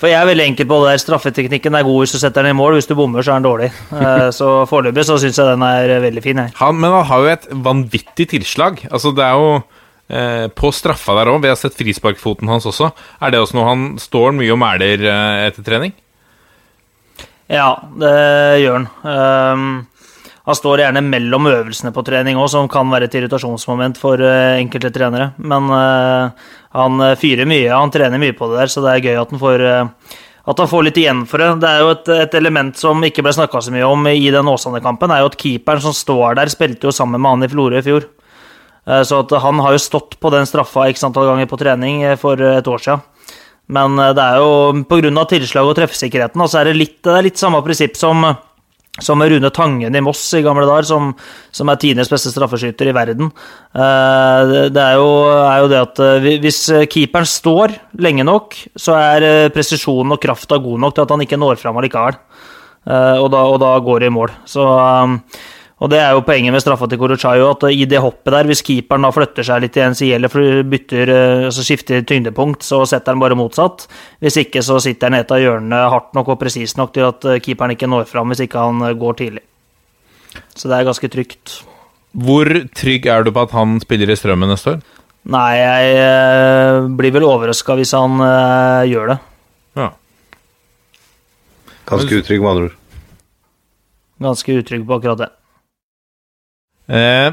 For 0.00 0.10
jeg 0.10 0.18
er 0.18 0.26
veldig 0.26 0.48
enkel 0.48 0.66
på 0.66 0.80
det 0.82 0.88
der. 0.88 1.02
Straffeteknikken 1.04 1.78
er 1.78 1.86
god 1.86 2.00
hvis 2.02 2.16
du 2.16 2.18
setter 2.18 2.42
den 2.42 2.56
i 2.56 2.58
mål. 2.58 2.74
Hvis 2.80 2.90
du 2.90 2.96
bommer, 2.98 3.22
så 3.22 3.36
er 3.36 3.38
den 3.38 3.46
dårlig. 3.46 3.68
Så 4.38 4.48
foreløpig 4.66 5.06
så 5.06 5.20
syns 5.22 5.38
jeg 5.38 5.52
den 5.52 5.62
er 5.62 5.94
veldig 6.02 6.24
fin. 6.26 6.42
Jeg. 6.42 6.56
Han, 6.58 6.80
men 6.82 6.90
han 6.90 7.06
har 7.06 7.22
jo 7.22 7.30
et 7.36 7.46
vanvittig 7.68 8.26
tilslag. 8.34 8.82
Altså, 8.90 9.14
det 9.14 9.28
er 9.28 9.38
jo 9.38 9.60
eh, 10.10 10.46
På 10.52 10.72
straffa 10.74 11.14
der 11.18 11.30
òg, 11.32 11.40
vi 11.44 11.50
har 11.50 11.58
sett 11.58 11.78
frisparkfoten 11.78 12.50
hans 12.50 12.66
også. 12.68 12.90
Er 13.22 13.32
det 13.32 13.40
også 13.40 13.58
noe 13.58 13.68
han 13.68 13.84
står 14.00 14.34
mye 14.36 14.54
og 14.54 14.60
mæler 14.60 15.06
eh, 15.06 15.46
etter 15.48 15.66
trening? 15.66 15.94
Ja, 17.50 17.74
det 17.98 18.14
gjør 18.62 18.76
han. 18.78 18.88
Um, 19.02 19.70
han 20.46 20.56
står 20.56 20.84
gjerne 20.84 21.02
mellom 21.02 21.48
øvelsene 21.50 21.92
på 21.94 22.04
trening 22.06 22.38
òg, 22.38 22.48
som 22.52 22.68
kan 22.70 22.88
være 22.90 23.08
et 23.08 23.16
irritasjonsmoment 23.18 23.98
for 23.98 24.22
eh, 24.22 24.60
enkelte 24.60 24.92
trenere. 24.94 25.32
Men 25.42 25.66
uh, 25.70 26.30
han 26.78 27.06
fyrer 27.18 27.48
mye, 27.50 27.70
han 27.74 27.92
trener 27.94 28.22
mye 28.22 28.36
på 28.38 28.50
det 28.50 28.62
der, 28.62 28.72
så 28.72 28.84
det 28.84 28.94
er 28.94 29.08
gøy 29.08 29.22
at 29.24 29.34
han 29.34 29.42
får, 29.42 29.66
uh, 29.66 30.20
at 30.50 30.62
han 30.62 30.70
får 30.70 30.86
litt 30.86 31.02
igjen 31.02 31.24
for 31.30 31.42
det. 31.42 31.50
Det 31.64 31.72
er 31.72 31.84
jo 31.84 31.90
et, 31.96 32.12
et 32.28 32.38
element 32.38 32.78
som 32.78 33.02
ikke 33.06 33.26
ble 33.26 33.34
snakka 33.34 33.62
så 33.66 33.74
mye 33.74 33.90
om 33.90 34.06
i 34.12 34.30
den 34.30 34.54
Åsane-kampen, 34.54 35.10
er 35.10 35.24
jo 35.24 35.32
at 35.32 35.38
keeperen 35.42 35.84
som 35.84 35.96
står 35.96 36.38
der, 36.38 36.54
spilte 36.54 36.86
jo 36.86 36.94
sammen 36.94 37.18
med 37.18 37.34
han 37.34 37.46
i 37.48 37.50
Florø 37.50 37.82
i 37.82 37.86
fjor. 37.86 38.06
Eh, 38.86 39.02
Så 39.04 39.22
han 39.40 39.58
har 39.60 39.72
jo 39.72 39.78
stått 39.78 40.18
på 40.20 40.30
den 40.32 40.46
straffa 40.46 40.88
x 40.90 41.04
antall 41.04 41.26
ganger 41.26 41.46
på 41.50 41.58
trening 41.60 42.02
eh, 42.02 42.16
for 42.16 42.40
et 42.40 42.66
år 42.66 42.78
siden. 42.80 43.00
Men 43.68 43.98
eh, 43.98 44.12
det 44.16 44.22
er 44.22 44.38
jo 44.40 44.84
pga. 44.88 45.24
tilslag 45.28 45.66
og 45.68 45.76
treffsikkerheten, 45.76 46.48
så 46.48 46.60
er 46.60 46.64
det 46.70 46.76
litt, 46.76 47.02
det 47.02 47.12
er 47.18 47.22
litt 47.28 47.38
samme 47.38 47.60
prinsipp 47.62 47.94
som, 47.96 48.24
som 49.00 49.22
Rune 49.22 49.50
Tangen 49.54 49.94
i 49.94 50.00
Moss 50.02 50.24
i 50.34 50.42
gamle 50.42 50.66
dager, 50.66 50.82
som, 50.88 51.12
som 51.52 51.68
er 51.70 51.76
tidenes 51.76 52.10
beste 52.10 52.32
straffeskyter 52.32 52.88
i 52.90 52.92
verden. 52.96 53.30
Eh, 53.74 54.68
det- 54.74 54.82
er 54.82 54.96
jo, 54.98 55.10
er 55.44 55.58
jo 55.62 55.68
det 55.70 55.80
at 55.84 56.00
eh, 56.00 56.30
hvis 56.42 56.64
keeperen 56.90 57.28
står 57.30 57.76
lenge 58.00 58.24
nok, 58.26 58.56
så 58.76 58.96
er 58.98 59.22
eh, 59.28 59.48
presisjonen 59.54 60.12
og 60.16 60.20
krafta 60.24 60.58
god 60.58 60.80
nok 60.82 60.94
til 60.96 61.04
at 61.06 61.10
han 61.14 61.20
ikke 61.22 61.38
når 61.38 61.60
fram 61.62 61.78
allikevel. 61.78 62.18
Eh, 62.90 63.16
Og 63.20 63.30
da, 63.30 63.44
og 63.44 63.60
da 63.60 63.74
går 63.78 64.00
det 64.00 64.08
i 64.10 64.16
mål. 64.18 64.30
Så 64.48 64.64
og 65.80 65.88
det 65.88 65.96
er 65.96 66.12
jo 66.12 66.20
poenget 66.26 66.52
med 66.52 66.60
straffa 66.60 66.84
til 66.90 66.98
Korochayo, 67.00 67.46
at 67.54 67.62
i 67.72 67.86
det 67.88 68.02
hoppet 68.04 68.34
der, 68.34 68.48
hvis 68.50 68.60
keeperen 68.66 69.06
da 69.06 69.10
flytter 69.16 69.46
seg 69.48 69.62
litt 69.64 69.78
i 69.80 69.84
en 69.86 69.96
side, 69.96 70.18
eller 70.18 70.64
bytter, 70.68 71.12
eh, 71.14 71.44
altså 71.48 71.64
skifter 71.64 72.04
tyngdepunkt, 72.04 72.66
så 72.66 72.82
setter 72.88 73.16
han 73.16 73.22
bare 73.22 73.38
motsatt. 73.38 73.86
Hvis 74.20 74.36
ikke 74.42 74.60
så 74.66 74.76
sitter 74.84 75.08
han 75.08 75.16
i 75.16 75.22
et 75.24 75.32
av 75.32 75.40
hjørnene 75.40 75.78
hardt 75.94 76.12
nok 76.18 76.34
og 76.34 76.38
presist 76.42 76.76
nok 76.76 76.92
til 76.92 77.08
at 77.08 77.24
eh, 77.24 77.40
keeperen 77.40 77.72
ikke 77.72 77.88
når 77.88 78.04
fram 78.12 78.28
hvis 78.28 78.44
ikke 78.44 78.66
han 78.66 78.84
eh, 78.90 78.98
går 79.00 79.18
tidlig. 79.22 79.42
Så 80.52 80.68
det 80.68 80.76
er 80.76 80.90
ganske 80.90 81.12
trygt. 81.16 81.56
Hvor 82.12 82.52
trygg 82.76 83.08
er 83.08 83.24
du 83.24 83.32
på 83.32 83.46
at 83.48 83.56
han 83.56 83.80
spiller 83.80 84.12
i 84.12 84.20
Strømmen 84.20 84.52
neste 84.52 84.76
år? 84.76 84.84
Nei, 85.32 85.48
jeg 85.56 86.94
blir 87.00 87.16
vel 87.16 87.28
overraska 87.28 87.80
hvis 87.80 87.96
han 87.96 88.20
øh, 88.20 88.84
gjør 88.92 89.14
det. 89.14 89.20
Ja. 89.80 89.90
Ganske 91.88 92.20
utrygg, 92.20 92.44
med 92.44 92.52
andre 92.52 92.68
ord. 92.68 92.80
Ganske 94.28 94.60
utrygg 94.60 94.84
på 94.84 95.00
akkurat 95.00 95.24
det. 95.24 95.34
Eh, 96.90 97.28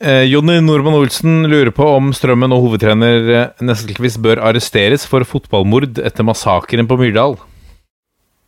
eh, 0.00 0.22
Jonny 0.30 0.60
Normann 0.64 0.96
Olsen 0.96 1.42
lurer 1.50 1.72
på 1.76 1.84
om 1.96 2.12
Strømmen 2.16 2.54
og 2.56 2.62
hovedtrener 2.64 3.50
Nesselquist 3.60 4.20
bør 4.24 4.40
arresteres 4.48 5.04
for 5.08 5.26
fotballmord 5.28 5.98
etter 6.00 6.24
massakren 6.24 6.88
på 6.88 6.96
Myrdal. 7.00 7.36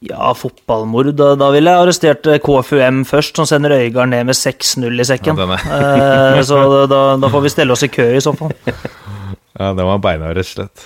Ja, 0.08 0.30
fotballmord. 0.38 1.10
Da, 1.18 1.32
da 1.34 1.48
ville 1.50 1.72
jeg 1.74 1.82
arrestert 1.84 2.26
eh, 2.30 2.38
KFUM 2.44 3.00
først, 3.08 3.34
som 3.40 3.48
sender 3.50 3.74
Øygard 3.80 4.12
ned 4.12 4.28
med 4.30 4.36
6-0 4.38 4.86
i 5.02 5.06
sekken. 5.08 5.40
er- 5.42 6.36
Eh, 6.38 6.42
så 6.46 6.60
da, 6.88 7.00
da 7.18 7.28
får 7.32 7.42
vi 7.42 7.50
stelle 7.56 7.74
oss 7.74 7.82
i 7.82 7.90
kø, 7.90 8.06
i 8.16 8.22
så 8.24 8.34
fall. 8.38 8.54
Ja, 9.58 9.72
den 9.74 9.82
var 9.88 9.98
beina, 9.98 10.28
rett 10.30 10.46
og 10.46 10.52
slett. 10.54 10.84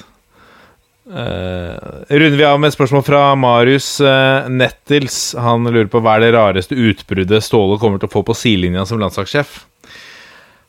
Eh, 1.11 2.15
runder 2.17 2.39
vi 2.39 2.45
av 2.47 2.61
med 2.63 2.71
et 2.71 2.77
spørsmål 2.77 3.03
fra 3.03 3.21
Marius 3.35 3.97
uh, 4.05 4.47
Nettils. 4.47 5.35
Han 5.35 5.67
lurer 5.67 5.91
på 5.91 5.99
hva 5.99 6.15
er 6.15 6.29
det 6.29 6.35
rareste 6.37 6.79
utbruddet 6.79 7.43
Ståle 7.43 7.81
kommer 7.83 7.99
til 7.99 8.07
å 8.07 8.13
få 8.13 8.23
på 8.29 8.37
sidelinja 8.39 8.85
som 8.87 9.03
landslagssjef. 9.03 9.65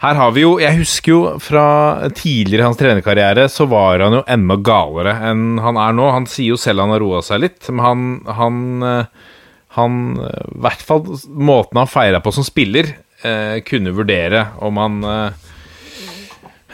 Her 0.03 0.17
har 0.19 0.33
vi 0.35 0.41
jo 0.43 0.57
Jeg 0.59 0.75
husker 0.81 1.13
jo 1.13 1.19
fra 1.39 1.67
tidligere 2.11 2.65
i 2.65 2.67
hans 2.67 2.81
trenerkarriere, 2.81 3.45
så 3.47 3.69
var 3.71 4.01
han 4.03 4.17
jo 4.17 4.25
enda 4.27 4.57
galere 4.59 5.13
enn 5.29 5.61
han 5.63 5.79
er 5.79 5.93
nå. 5.95 6.09
Han 6.17 6.27
sier 6.27 6.55
jo 6.55 6.59
selv 6.59 6.83
han 6.83 6.95
har 6.95 7.03
roa 7.05 7.21
seg 7.23 7.45
litt, 7.45 7.69
men 7.69 7.85
han 7.85 8.03
Han, 8.41 8.59
eh, 8.89 9.31
han 9.77 10.01
eh, 10.17 10.43
I 10.49 10.59
hvert 10.65 10.83
fall 10.89 11.05
måten 11.29 11.79
han 11.79 11.87
feira 11.87 12.19
på 12.19 12.33
som 12.35 12.43
spiller, 12.43 12.95
eh, 13.21 13.61
kunne 13.63 13.95
vurdere 13.95 14.47
om 14.59 14.81
han 14.81 15.03
eh, 15.07 15.41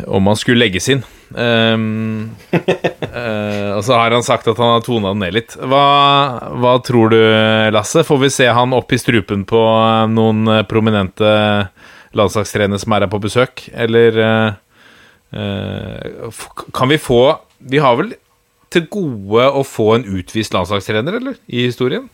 om 0.07 0.31
han 0.31 0.39
skulle 0.39 0.63
legges 0.63 0.87
inn. 0.89 1.03
Ehm, 1.37 2.29
uh, 2.53 3.75
og 3.75 3.83
så 3.85 3.97
har 3.99 4.15
han 4.15 4.25
sagt 4.25 4.47
at 4.49 4.57
han 4.57 4.73
har 4.75 4.85
tona 4.85 5.11
den 5.13 5.21
ned 5.23 5.35
litt. 5.35 5.55
Hva, 5.59 5.83
hva 6.57 6.73
tror 6.85 7.13
du, 7.13 7.19
Lasse? 7.73 8.03
Får 8.07 8.19
vi 8.23 8.29
se 8.33 8.47
han 8.49 8.73
opp 8.77 8.93
i 8.93 9.01
strupen 9.01 9.45
på 9.49 9.59
eh, 9.59 10.07
noen 10.09 10.47
eh, 10.49 10.65
prominente 10.69 11.29
landslagstrenere 12.17 12.79
som 12.81 12.93
er 12.95 13.05
her 13.05 13.11
på 13.11 13.21
besøk, 13.21 13.67
eller 13.77 14.15
uh, 14.25 14.51
Kan 16.73 16.89
vi 16.89 16.97
få 16.97 17.37
Vi 17.69 17.77
har 17.77 17.93
vel 17.99 18.15
til 18.73 18.87
gode 18.89 19.45
å 19.45 19.61
få 19.65 19.91
en 19.97 20.07
utvist 20.17 20.53
landslagstrener, 20.55 21.13
eller? 21.19 21.35
I 21.45 21.67
historien? 21.67 22.09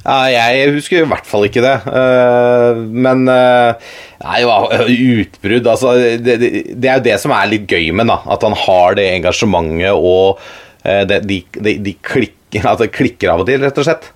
Jeg 0.00 0.70
husker 0.72 1.02
i 1.02 1.08
hvert 1.08 1.26
fall 1.28 1.44
ikke 1.46 1.62
det. 1.64 1.74
Eh, 1.92 2.78
men 3.04 3.26
uh, 3.28 3.76
Nei, 4.20 4.40
utbrudd 4.44 5.68
Altså, 5.68 5.92
det, 6.20 6.36
det, 6.40 6.50
det 6.72 6.88
er 6.88 6.98
jo 6.98 7.04
det 7.04 7.18
som 7.20 7.34
er 7.36 7.50
litt 7.52 7.68
gøy 7.70 7.90
med 7.96 8.08
da. 8.10 8.20
At 8.32 8.46
han 8.46 8.56
har 8.56 8.96
det 8.98 9.10
engasjementet 9.18 9.92
og 9.92 10.40
eh, 10.84 11.04
det, 11.08 11.22
de, 11.28 11.42
de, 11.56 11.76
de 11.84 11.94
klikker, 12.00 12.66
at 12.72 12.82
det 12.82 12.92
klikker 12.96 13.34
av 13.34 13.44
og 13.44 13.50
til, 13.50 13.60
rett 13.64 13.80
og 13.80 13.88
slett. 13.88 14.10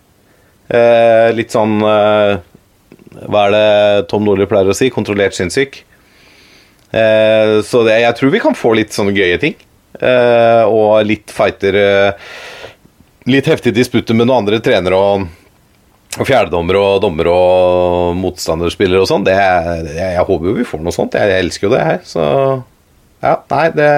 Eh, 0.72 1.28
litt 1.36 1.52
sånn 1.52 1.76
eh, 1.84 2.38
Hva 3.28 3.42
er 3.44 3.52
det 3.52 4.08
Tom 4.08 4.24
Nordli 4.24 4.48
pleier 4.48 4.72
å 4.72 4.76
si? 4.76 4.88
Kontrollert 4.92 5.36
sinnssyk. 5.36 5.82
Eh, 6.94 7.60
så 7.66 7.84
jeg 7.90 8.16
tror 8.16 8.32
vi 8.32 8.42
kan 8.42 8.56
få 8.56 8.72
litt 8.78 8.96
sånne 8.96 9.14
gøye 9.16 9.38
ting. 9.42 9.56
Eh, 10.00 10.64
og 10.66 11.04
litt 11.06 11.30
fighter 11.30 11.76
eh, 11.78 12.30
Litt 13.30 13.46
heftige 13.46 13.76
disputter 13.78 14.16
med 14.18 14.26
noen 14.26 14.42
andre 14.42 14.58
trenere 14.60 14.98
og 14.98 15.22
og 16.14 16.28
fjerdedommer 16.28 16.78
og 16.78 17.00
dommer 17.02 17.28
og 17.32 18.14
motstanderspillere 18.20 19.02
og 19.02 19.10
sånn, 19.10 19.24
det 19.26 19.34
Jeg 19.34 20.22
håper 20.28 20.50
jo 20.50 20.56
vi 20.60 20.66
får 20.68 20.82
noe 20.84 20.94
sånt. 20.94 21.16
Jeg, 21.18 21.32
jeg 21.32 21.46
elsker 21.46 21.68
jo 21.68 21.74
det 21.74 21.82
her. 21.82 22.00
Så 22.06 22.24
ja, 23.24 23.34
nei, 23.50 23.66
det 23.74 23.90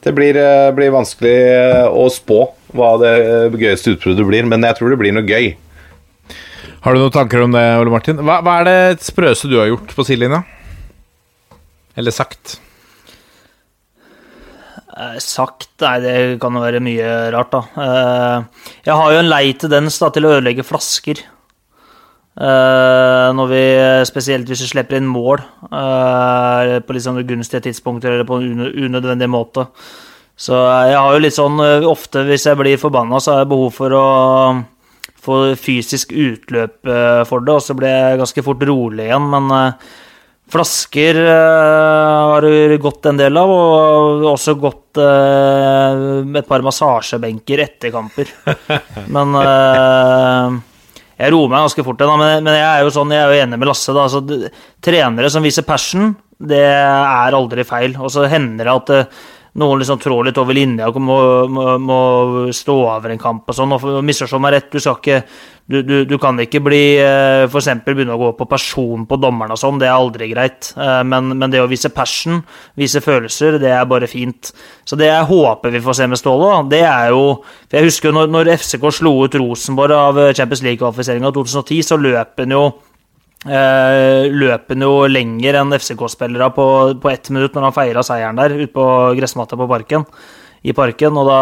Det 0.00 0.14
blir, 0.16 0.36
eh, 0.40 0.70
blir 0.72 0.94
vanskelig 0.94 1.34
eh, 1.44 1.84
å 1.84 2.06
spå 2.08 2.38
hva 2.72 2.94
det 3.02 3.12
gøyeste 3.60 3.92
utbruddet 3.96 4.24
blir, 4.24 4.46
men 4.48 4.62
jeg 4.64 4.78
tror 4.78 4.94
det 4.94 5.00
blir 5.00 5.12
noe 5.12 5.26
gøy. 5.28 5.50
Har 6.80 6.96
du 6.96 7.02
noen 7.02 7.12
tanker 7.12 7.42
om 7.44 7.52
det, 7.52 7.64
Ole 7.76 7.92
Martin? 7.92 8.22
Hva, 8.24 8.38
hva 8.40 8.54
er 8.62 8.70
det 8.70 9.04
sprøeste 9.04 9.50
du 9.50 9.58
har 9.58 9.68
gjort 9.68 9.92
på 9.92 10.06
sidelinja? 10.08 10.40
Eller 12.00 12.14
sagt? 12.16 12.56
Eh, 14.96 15.18
Sagt 15.22 15.68
Nei, 15.80 15.96
det 16.02 16.14
kan 16.42 16.56
jo 16.56 16.62
være 16.62 16.80
mye 16.82 17.10
rart, 17.34 17.52
da. 17.54 17.60
Eh, 17.78 18.64
Jeg 18.88 18.96
har 18.96 19.12
jo 19.12 19.20
en 19.22 19.30
lei 19.30 19.52
tendens 19.54 19.98
til 20.00 20.26
å 20.26 20.32
ødelegge 20.36 20.66
flasker. 20.66 21.22
Eh, 22.40 23.28
Når 23.36 23.48
vi, 23.50 23.62
spesielt 24.08 24.48
hvis 24.48 24.64
vi 24.64 24.70
slipper 24.72 24.98
inn 24.98 25.08
mål 25.10 25.42
på 25.70 26.94
litt 26.94 27.04
sånn 27.04 27.20
ugunstige 27.20 27.62
tidspunkter 27.68 28.14
eller 28.14 28.26
på 28.28 28.40
en 28.40 28.66
unødvendig 28.70 29.28
måte. 29.30 29.66
Så 30.40 30.56
jeg 30.88 30.96
har 30.96 31.12
jo 31.12 31.20
litt 31.20 31.36
sånn 31.36 31.60
Ofte 31.84 32.24
hvis 32.24 32.46
jeg 32.48 32.56
blir 32.56 32.80
forbanna, 32.80 33.20
så 33.20 33.34
har 33.34 33.42
jeg 33.44 33.50
behov 33.52 33.74
for 33.76 33.92
å 33.92 34.06
få 35.20 35.40
fysisk 35.60 36.14
utløp 36.16 36.80
for 37.28 37.44
det, 37.44 37.52
og 37.58 37.60
så 37.60 37.76
blir 37.76 37.92
jeg 37.92 38.20
ganske 38.22 38.44
fort 38.46 38.62
rolig 38.64 39.04
igjen. 39.10 39.26
Men 39.34 39.74
Flasker 40.50 41.18
eh, 41.22 42.20
har 42.30 42.42
du 42.42 42.78
gått 42.82 43.06
en 43.06 43.20
del 43.20 43.38
av, 43.38 43.50
og 43.54 44.24
også 44.32 44.56
gått 44.58 44.98
eh, 44.98 46.00
et 46.40 46.48
par 46.48 46.64
massasjebenker 46.66 47.62
etter 47.66 47.92
kamper. 47.94 48.32
Men 49.14 49.36
eh, 49.38 50.58
jeg 51.20 51.34
roer 51.34 51.52
meg 51.52 51.66
ganske 51.68 51.84
fort, 51.86 52.00
da, 52.00 52.14
men, 52.16 52.46
men 52.46 52.54
jeg 52.56 52.64
er 52.64 52.86
jo 52.86 52.92
sånn, 52.94 53.10
jeg 53.12 53.20
er 53.20 53.28
jo 53.28 53.42
enig 53.44 53.58
med 53.60 53.68
Lasse. 53.68 53.92
Da, 53.92 54.06
altså, 54.06 54.48
trenere 54.80 55.28
som 55.28 55.44
viser 55.44 55.66
passion, 55.68 56.14
det 56.40 56.62
er 56.64 57.36
aldri 57.36 57.66
feil. 57.68 57.92
Og 58.00 58.08
så 58.14 58.24
hender 58.32 58.70
det 58.70 58.76
at, 58.78 59.18
noen 59.58 59.80
liksom 59.80 59.98
trår 59.98 60.28
litt 60.28 60.38
over 60.38 60.54
linja 60.54 60.86
og 60.90 60.98
må, 61.02 61.16
må, 61.50 61.64
må 61.82 62.00
stå 62.54 62.76
over 62.84 63.10
en 63.10 63.22
kamp 63.22 63.48
og 63.50 63.56
sånn. 63.56 63.72
og 63.74 64.04
Misforstå 64.06 64.38
meg 64.42 64.54
rett, 64.54 64.68
du 64.70 64.78
skal 64.82 65.00
ikke 65.00 65.22
du, 65.70 65.82
du, 65.86 66.04
du, 66.04 66.16
kan 66.18 66.38
ikke 66.42 66.58
bli 66.66 66.82
f.eks. 66.98 67.52
for 67.52 67.60
eksempel 67.60 67.94
begynne 67.94 68.16
å 68.16 68.18
gå 68.18 68.30
på 68.38 68.46
person 68.50 69.04
på 69.06 69.18
dommeren 69.22 69.54
og 69.54 69.60
sånn, 69.60 69.78
det 69.78 69.86
er 69.86 69.94
aldri 69.94 70.26
greit. 70.32 70.72
Eh, 70.74 71.02
men, 71.06 71.30
men, 71.36 71.46
det 71.52 71.62
å 71.62 71.68
vise 71.70 71.92
passion, 71.94 72.40
vise 72.78 73.02
følelser, 73.04 73.60
det 73.62 73.70
er 73.70 73.86
bare 73.90 74.10
fint. 74.10 74.50
Så 74.82 74.98
det 74.98 75.06
jeg 75.06 75.28
håper 75.30 75.70
vi 75.70 75.82
får 75.84 76.00
se 76.00 76.08
med 76.10 76.18
Ståle, 76.18 76.50
det 76.72 76.82
er 76.88 77.14
jo 77.14 77.22
for 77.40 77.78
Jeg 77.78 77.86
husker 77.86 78.14
når, 78.14 78.32
når 78.34 78.50
FCK 78.56 78.88
slo 78.98 79.12
ut 79.22 79.36
Rosenborg 79.38 79.94
av 79.94 80.18
Champions 80.34 80.64
League-kvalifiseringa 80.66 81.30
2010, 81.36 81.84
så 81.86 82.00
løp 82.00 82.42
han 82.42 82.56
jo 82.56 82.64
Eh, 83.40 84.26
løper 84.28 84.76
han 84.76 84.84
jo 84.84 85.06
lenger 85.08 85.56
enn 85.62 85.72
FCK-spillere 85.72 86.50
på, 86.52 86.66
på 87.00 87.10
ett 87.10 87.30
minutt 87.32 87.54
når 87.56 87.70
han 87.70 87.76
feira 87.76 88.04
seieren 88.04 88.36
der 88.36 88.52
ute 88.52 88.72
på 88.74 88.84
gressmatta 89.16 89.56
på 89.56 89.68
parken. 89.70 90.04
I 90.60 90.74
parken, 90.76 91.16
og 91.16 91.24
da, 91.24 91.36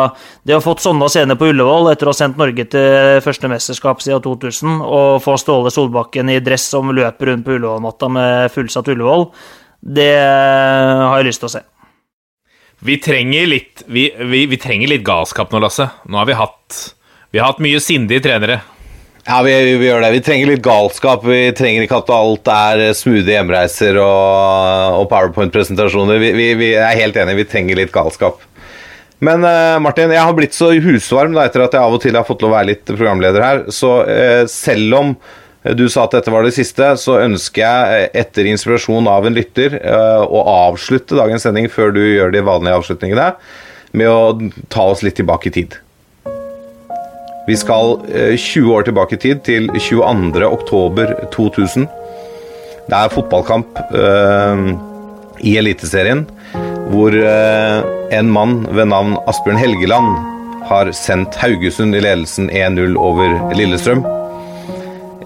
Det 0.46 0.54
å 0.54 0.60
ha 0.60 0.62
fått 0.62 0.84
sånne 0.84 1.08
scener 1.10 1.34
på 1.34 1.48
Ullevål 1.50 1.88
etter 1.90 2.06
å 2.06 2.12
ha 2.12 2.18
sendt 2.20 2.36
Norge 2.38 2.68
til 2.70 3.18
første 3.24 3.50
mesterskap 3.50 4.04
siden 4.04 4.22
2000, 4.22 4.76
og 4.86 5.18
få 5.24 5.34
Ståle 5.42 5.72
Solbakken 5.74 6.30
i 6.30 6.38
dress 6.38 6.68
som 6.70 6.92
løper 6.94 7.32
rundt 7.32 7.42
på 7.42 7.56
Ullevål-matta 7.56 8.12
med 8.14 8.54
fullsatt 8.54 8.92
Ullevål, 8.94 9.26
det 9.82 10.12
har 10.22 11.18
jeg 11.18 11.26
lyst 11.32 11.42
til 11.42 11.50
å 11.50 11.54
se. 11.56 11.64
Vi 12.86 13.00
trenger 13.02 13.50
litt, 13.50 13.82
vi, 13.90 14.06
vi, 14.30 14.46
vi 14.46 14.62
trenger 14.62 14.94
litt 14.94 15.02
galskap 15.02 15.50
nå, 15.50 15.58
Lasse. 15.66 15.88
Nå 16.06 16.22
har 16.22 16.30
vi 16.30 16.38
hatt, 16.38 16.80
vi 17.34 17.42
har 17.42 17.50
hatt 17.50 17.62
mye 17.64 17.82
sindige 17.82 18.22
trenere. 18.28 18.60
Ja, 19.28 19.42
vi, 19.44 19.52
vi, 19.76 19.84
gjør 19.84 20.00
det. 20.00 20.08
Vi 20.14 20.20
trenger 20.24 20.48
litt 20.48 20.62
galskap. 20.64 21.24
Vi 21.28 21.50
trenger 21.52 21.84
ikke 21.84 21.98
at 22.00 22.10
alt 22.16 22.48
er 22.48 22.82
smoothie 22.96 23.34
hjemreiser 23.34 23.98
og, 24.00 25.00
og 25.02 25.08
powerpoint-presentasjoner. 25.10 26.16
Vi, 26.22 26.30
vi, 26.32 26.46
vi, 26.56 26.68
er 26.80 26.96
helt 26.96 27.18
enige, 27.20 27.42
vi 27.42 27.50
trenger 27.50 27.76
litt 27.76 27.92
galskap. 27.92 28.40
Men 29.20 29.42
uh, 29.44 29.76
Martin, 29.84 30.14
jeg 30.16 30.24
har 30.24 30.32
blitt 30.32 30.56
så 30.56 30.70
husvarm 30.80 31.36
da, 31.36 31.44
etter 31.44 31.60
at 31.60 31.76
jeg 31.76 31.84
av 31.84 31.96
og 31.98 32.00
til 32.00 32.16
har 32.16 32.24
fått 32.24 32.40
lov 32.40 32.54
å 32.54 32.56
være 32.56 32.70
litt 32.70 32.86
programleder 32.88 33.44
her. 33.44 33.60
Så 33.74 33.90
uh, 34.08 34.46
selv 34.48 34.96
om 34.96 35.12
du 35.76 35.84
sa 35.92 36.06
at 36.06 36.16
dette 36.16 36.32
var 36.32 36.48
det 36.48 36.54
siste, 36.56 36.88
så 36.96 37.18
ønsker 37.20 37.60
jeg 37.66 38.08
etter 38.22 38.48
inspirasjon 38.48 39.10
av 39.12 39.28
en 39.28 39.36
lytter 39.36 39.76
uh, 39.82 40.24
å 40.24 40.40
avslutte 40.70 41.18
dagens 41.18 41.44
sending 41.44 41.68
før 41.68 41.92
du 41.92 42.00
gjør 42.00 42.32
de 42.32 42.42
vanlige 42.48 42.80
avslutningene, 42.80 43.28
med 43.92 44.08
å 44.08 44.48
ta 44.72 44.88
oss 44.88 45.04
litt 45.04 45.20
tilbake 45.20 45.52
i 45.52 45.54
tid. 45.58 45.76
Vi 47.48 47.56
skal 47.56 47.96
20 48.36 48.60
eh, 48.60 48.74
år 48.76 48.82
tilbake 48.84 49.16
i 49.16 49.18
tid, 49.22 49.38
til 49.46 49.70
22. 49.72 50.44
oktober 50.44 51.14
2000. 51.32 51.86
Det 52.88 52.96
er 52.96 53.12
fotballkamp 53.12 53.78
eh, 53.96 54.60
i 55.48 55.54
Eliteserien 55.60 56.26
hvor 56.88 57.12
eh, 57.12 57.88
en 58.16 58.30
mann 58.32 58.62
ved 58.72 58.88
navn 58.88 59.16
Asbjørn 59.28 59.60
Helgeland 59.60 60.14
har 60.68 60.92
sendt 60.96 61.36
Haugesund 61.40 61.96
i 61.96 62.00
ledelsen 62.04 62.48
1-0 62.52 62.96
over 63.00 63.32
Lillestrøm 63.56 64.04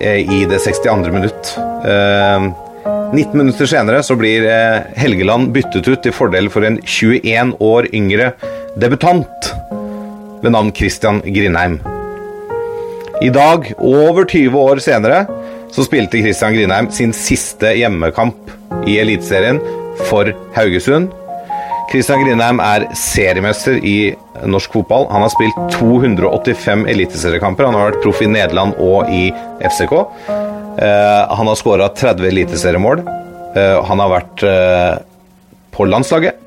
eh, 0.01 0.23
i 0.23 0.43
det 0.51 0.59
62. 0.62 1.11
minutt. 1.14 1.55
19 3.12 3.35
minutter 3.35 3.66
senere 3.66 4.03
så 4.07 4.14
blir 4.18 4.47
Helgeland 4.99 5.51
byttet 5.55 5.91
ut 5.91 6.03
til 6.07 6.14
fordel 6.14 6.51
for 6.55 6.66
en 6.66 6.79
21 6.83 7.57
år 7.62 7.91
yngre 7.91 8.31
debutant 8.79 9.51
ved 10.43 10.55
navn 10.55 10.70
Christian 10.75 11.23
Grindheim. 11.27 11.83
I 13.23 13.31
dag, 13.31 13.68
over 13.79 14.25
20 14.27 14.59
år 14.59 14.81
senere, 14.83 15.20
så 15.70 15.85
spilte 15.87 16.18
Christian 16.25 16.57
Grindheim 16.57 16.89
sin 16.91 17.12
siste 17.14 17.70
hjemmekamp 17.79 18.51
i 18.91 18.97
Eliteserien 18.99 19.61
for 20.09 20.33
Haugesund. 20.57 21.12
Christian 21.93 22.25
Grindheim 22.25 22.59
er 22.64 22.89
seriemester 22.99 23.79
i 23.79 24.14
norsk 24.49 24.75
fotball. 24.75 25.07
Han 25.12 25.23
har 25.23 25.31
spilt 25.31 25.61
285 25.77 26.87
eliteseriekamper. 26.91 27.68
Han 27.68 27.79
har 27.79 27.93
vært 27.93 28.03
proff 28.03 28.25
i 28.25 28.31
Nederland 28.33 28.75
og 28.83 29.12
i 29.12 29.29
FCK. 29.70 29.95
Uh, 30.27 31.23
han 31.31 31.47
har 31.47 31.62
skåra 31.62 31.93
30 31.95 32.27
eliteseriemål. 32.33 33.07
Uh, 33.55 33.79
han 33.87 34.03
har 34.03 34.14
vært 34.16 34.47
uh, 34.49 34.95
på 35.70 35.87
landslaget. 35.87 36.43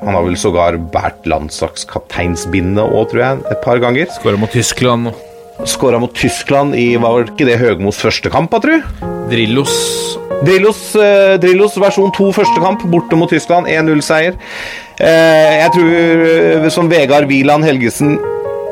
Han 0.00 0.16
har 0.16 0.26
vel 0.26 0.38
sågar 0.40 0.80
båret 0.90 1.26
landslagskapteinsbindet 1.28 2.82
òg, 2.82 3.10
tror 3.12 3.26
jeg, 3.28 3.42
et 3.52 3.62
par 3.62 3.84
ganger. 3.84 4.10
Skåra 4.16 4.40
mot 4.40 4.50
Tyskland. 4.50 5.12
Skåra 5.68 5.98
mot 6.00 6.14
Tyskland 6.14 6.74
i 6.74 6.94
var 7.00 7.26
ikke 7.28 7.46
det 7.48 7.58
Høgmos 7.60 7.98
første 8.00 8.30
kamp, 8.32 8.54
tru? 8.62 8.78
Drillos. 9.30 9.74
Drillos, 10.46 10.82
eh, 10.96 11.36
Drillos 11.42 11.76
versjon 11.76 12.12
2 12.16 12.30
første 12.32 12.62
kamp, 12.62 12.84
borte 12.90 13.18
mot 13.18 13.30
Tyskland. 13.30 13.68
1-0-seier. 13.68 14.38
Eh, 15.00 15.60
jeg 15.60 15.72
tror, 15.74 15.90
eh, 16.64 16.70
som 16.70 16.88
Vegard 16.88 17.28
Wieland 17.28 17.64
Helgesen 17.64 18.18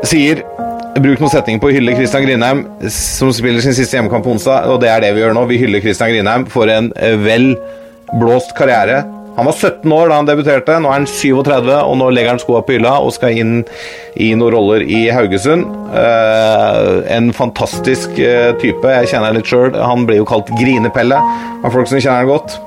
sier 0.05 0.45
Bruk 0.99 1.20
noen 1.20 1.30
setninger 1.30 1.61
på 1.62 1.68
å 1.68 1.74
hylle 1.74 1.95
Christian 1.95 2.24
Grindheim, 2.24 2.64
som 2.91 3.30
spiller 3.30 3.62
sin 3.62 3.76
siste 3.76 3.95
hjemmekamp 3.95 4.24
på 4.24 4.32
onsdag. 4.34 4.66
Og 4.72 4.80
det 4.82 4.89
er 4.91 5.05
det 5.05 5.12
vi 5.14 5.22
gjør 5.22 5.36
nå. 5.36 5.45
Vi 5.47 5.61
hyller 5.61 5.84
Christian 5.84 6.11
Grindheim 6.11 6.47
for 6.51 6.70
en 6.72 6.91
eh, 6.97 7.14
vel 7.22 7.53
blåst 8.18 8.55
karriere 8.59 9.05
han 9.39 9.47
var 9.47 9.53
17 9.53 9.93
år 9.93 10.09
da 10.11 10.16
han 10.18 10.26
debuterte, 10.26 10.76
nå 10.82 10.89
er 10.91 10.97
han 10.97 11.05
37, 11.07 11.68
og 11.70 11.93
nå 12.01 12.09
legger 12.11 12.32
han 12.32 12.41
skoa 12.43 12.59
på 12.66 12.74
hylla 12.74 12.97
og 12.99 13.12
skal 13.14 13.36
inn 13.39 13.53
i 14.18 14.32
noen 14.34 14.51
roller 14.51 14.82
i 14.82 15.05
Haugesund. 15.14 15.62
Uh, 15.93 17.07
en 17.14 17.30
fantastisk 17.36 18.18
uh, 18.18 18.51
type. 18.59 18.82
Jeg 18.82 19.12
kjenner 19.12 19.30
han 19.30 19.39
litt 19.39 19.47
sjøl. 19.47 19.70
Han 19.78 20.09
blir 20.09 20.18
jo 20.18 20.26
kalt 20.26 20.51
Grinepelle 20.59 21.20
av 21.22 21.70
folk 21.70 21.86
som 21.86 22.03
kjenner 22.03 22.24
han 22.24 22.32
godt. 22.32 22.59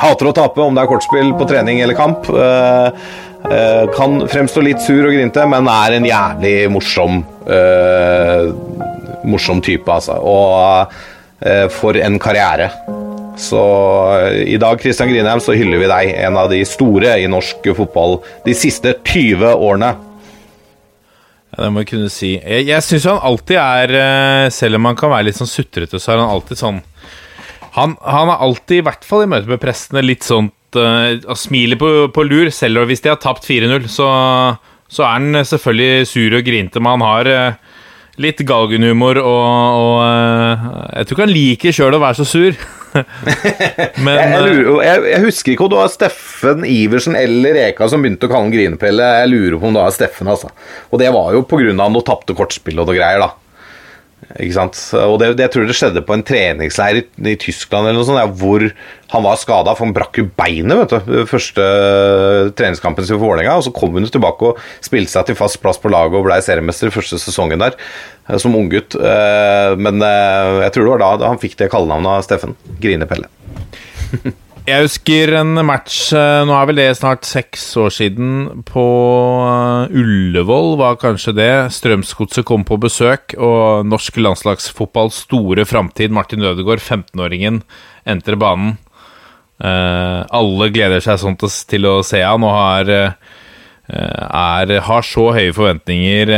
Hater 0.00 0.32
å 0.32 0.34
tape, 0.34 0.64
om 0.66 0.74
det 0.74 0.82
er 0.82 0.90
kortspill 0.90 1.30
på 1.38 1.46
trening 1.46 1.78
eller 1.84 1.94
kamp. 1.94 2.26
Uh, 2.26 2.90
kan 3.94 4.24
fremstå 4.34 4.66
litt 4.66 4.82
sur 4.82 5.06
og 5.06 5.14
grinte, 5.14 5.46
men 5.48 5.70
er 5.70 5.94
en 5.96 6.10
jævlig 6.10 6.56
morsom 6.74 7.22
morsom 9.30 9.62
type, 9.64 9.88
altså. 9.88 10.18
Og 10.20 11.70
for 11.72 11.96
en 11.96 12.18
karriere. 12.20 12.68
Så 13.40 13.62
eh, 14.18 14.42
i 14.54 14.58
dag 14.60 14.80
Kristian 14.80 15.10
Grinheim, 15.10 15.40
så 15.42 15.56
hyller 15.56 15.80
vi 15.80 15.88
deg, 15.90 16.12
en 16.26 16.38
av 16.40 16.50
de 16.52 16.60
store 16.68 17.16
i 17.22 17.28
norsk 17.30 17.72
fotball 17.78 18.20
de 18.44 18.54
siste 18.56 18.94
20 19.00 19.54
årene. 19.56 19.94
Ja, 21.50 21.64
det 21.64 21.72
må 21.74 21.82
jeg 21.82 21.90
kunne 21.94 22.12
si. 22.12 22.34
Jeg, 22.36 22.68
jeg 22.68 22.86
syns 22.86 23.08
han 23.10 23.24
alltid 23.26 23.58
er 23.58 23.92
eh, 23.98 24.44
Selv 24.54 24.78
om 24.78 24.86
han 24.86 24.98
kan 24.98 25.10
være 25.10 25.26
litt 25.26 25.38
sånn 25.40 25.50
sutrete, 25.50 25.98
så 25.98 26.12
er 26.12 26.22
han 26.22 26.30
alltid 26.30 26.60
sånn 26.60 26.78
Han, 27.74 27.96
han 28.04 28.30
er 28.30 28.44
alltid, 28.46 28.76
i 28.78 28.86
hvert 28.86 29.06
fall 29.06 29.24
i 29.24 29.30
møte 29.30 29.50
med 29.50 29.62
prestene, 29.62 30.04
litt 30.04 30.26
sånn 30.26 30.52
uh, 30.76 31.34
smiler 31.38 31.78
på, 31.80 31.90
på, 32.14 32.24
lur. 32.26 32.50
Selv 32.54 32.84
hvis 32.90 33.02
de 33.02 33.12
har 33.12 33.18
tapt 33.22 33.46
4-0, 33.46 33.86
så, 33.90 34.08
så, 34.90 35.04
er 35.06 35.12
han 35.16 35.44
selvfølgelig 35.46 36.08
sur 36.10 36.34
og 36.38 36.46
grinte, 36.46 36.82
men 36.82 36.98
han 36.98 37.06
har 37.06 37.30
uh, 37.30 37.78
litt 38.22 38.42
galgenhumor 38.46 39.22
og, 39.22 39.46
og 39.80 39.94
uh, 40.02 40.66
Jeg 40.98 41.06
tror 41.06 41.16
ikke 41.16 41.26
han 41.28 41.34
liker 41.34 41.78
sjøl 41.78 41.98
å 41.98 42.02
være 42.02 42.20
så 42.20 42.26
sur. 42.26 42.58
Men, 44.04 44.16
jeg, 44.18 44.40
lurer, 44.46 44.70
jeg, 44.84 45.02
jeg, 45.12 45.22
husker 45.26 45.54
ikke 45.54 45.66
om 45.66 45.72
det 45.72 45.80
var 45.80 45.92
Steffen 45.92 46.64
Iversen 46.66 47.18
eller 47.18 47.56
Reka 47.56 47.88
som 47.90 48.02
begynte 48.02 48.26
å 48.26 48.32
kalle 48.32 48.48
han 48.48 48.54
Grinepelle. 48.54 49.10
Jeg 49.22 49.30
lurer 49.32 49.58
på 49.60 49.70
om 49.70 49.76
det 49.76 49.84
var 49.84 49.94
Steffen, 49.94 50.30
altså. 50.32 50.50
Og 50.90 51.02
det 51.02 51.12
var 51.14 51.34
jo 51.36 51.44
pga. 51.48 51.76
noe 51.80 52.06
tapte 52.06 52.36
kortspill 52.36 52.82
og 52.82 52.90
noe 52.90 52.98
greier, 52.98 53.22
da. 53.22 53.32
Ikke 54.38 54.54
sant? 54.54 54.78
Og 54.94 55.16
det, 55.18 55.32
det, 55.34 55.48
jeg 55.48 55.52
tror 55.54 55.64
det 55.66 55.74
skjedde 55.74 56.02
på 56.06 56.14
en 56.14 56.22
treningsleir 56.26 57.00
i, 57.00 57.04
i 57.32 57.36
Tyskland 57.40 57.88
eller 57.88 57.98
noe 57.98 58.06
sånt, 58.06 58.20
ja, 58.20 58.28
hvor 58.30 58.62
han 59.10 59.24
var 59.24 59.40
skada, 59.40 59.74
for 59.74 59.88
han 59.88 59.94
brakk 59.96 60.20
jo 60.20 60.28
beinet 60.38 60.78
vet 60.78 60.92
du, 60.94 61.24
første 61.26 61.64
treningskampen 62.58 63.06
sin 63.06 63.16
for 63.16 63.26
Vålerenga. 63.26 63.56
Og 63.58 63.66
så 63.66 63.74
kom 63.74 63.96
hun 63.96 64.06
tilbake 64.06 64.52
og 64.52 64.60
spilte 64.86 65.10
seg 65.16 65.30
til 65.30 65.38
fast 65.38 65.58
plass 65.62 65.82
på 65.82 65.90
laget 65.90 66.20
og 66.20 66.28
ble 66.28 66.38
seriemester 66.46 66.94
første 66.94 67.18
sesongen 67.18 67.64
der 67.64 67.74
eh, 67.74 68.38
som 68.38 68.54
unggutt. 68.58 68.94
Eh, 68.94 69.72
men 69.82 69.98
eh, 70.06 70.60
jeg 70.66 70.76
tror 70.76 70.86
det 70.86 70.94
var 70.94 71.02
da, 71.02 71.32
han 71.32 71.42
fikk 71.42 71.58
det 71.58 71.72
kallenavnet 71.74 72.20
av 72.20 72.28
Steffen. 72.28 72.54
Grinepelle. 72.82 73.32
Jeg 74.68 74.84
husker 74.84 75.30
en 75.38 75.56
match 75.64 76.10
eh, 76.12 76.42
Nå 76.44 76.52
er 76.52 76.66
vel 76.68 76.80
det 76.82 76.88
snart 76.98 77.24
seks 77.24 77.62
år 77.80 77.92
siden. 77.94 78.62
På 78.68 78.84
eh, 79.46 79.94
Ullevål 79.96 80.76
var 80.80 80.98
kanskje 81.00 81.34
det. 81.38 81.52
Strømsgodset 81.72 82.44
kom 82.48 82.66
på 82.68 82.76
besøk, 82.82 83.34
og 83.40 83.88
norsk 83.88 84.20
landslagsfotballs 84.20 85.22
store 85.24 85.64
framtid, 85.68 86.12
Martin 86.12 86.44
Ødegaard, 86.44 86.82
15-åringen, 86.84 87.62
entrer 88.04 88.40
banen. 88.40 88.76
Uh, 89.60 90.24
alle 90.32 90.70
gleder 90.72 91.02
seg 91.04 91.18
sånn 91.20 91.34
til 91.36 91.84
å 91.84 91.98
se 92.06 92.22
han 92.24 92.44
og 92.48 92.54
har, 92.54 92.90
er, 93.92 94.70
har 94.86 95.04
så 95.04 95.26
høye 95.36 95.52
forventninger. 95.52 96.32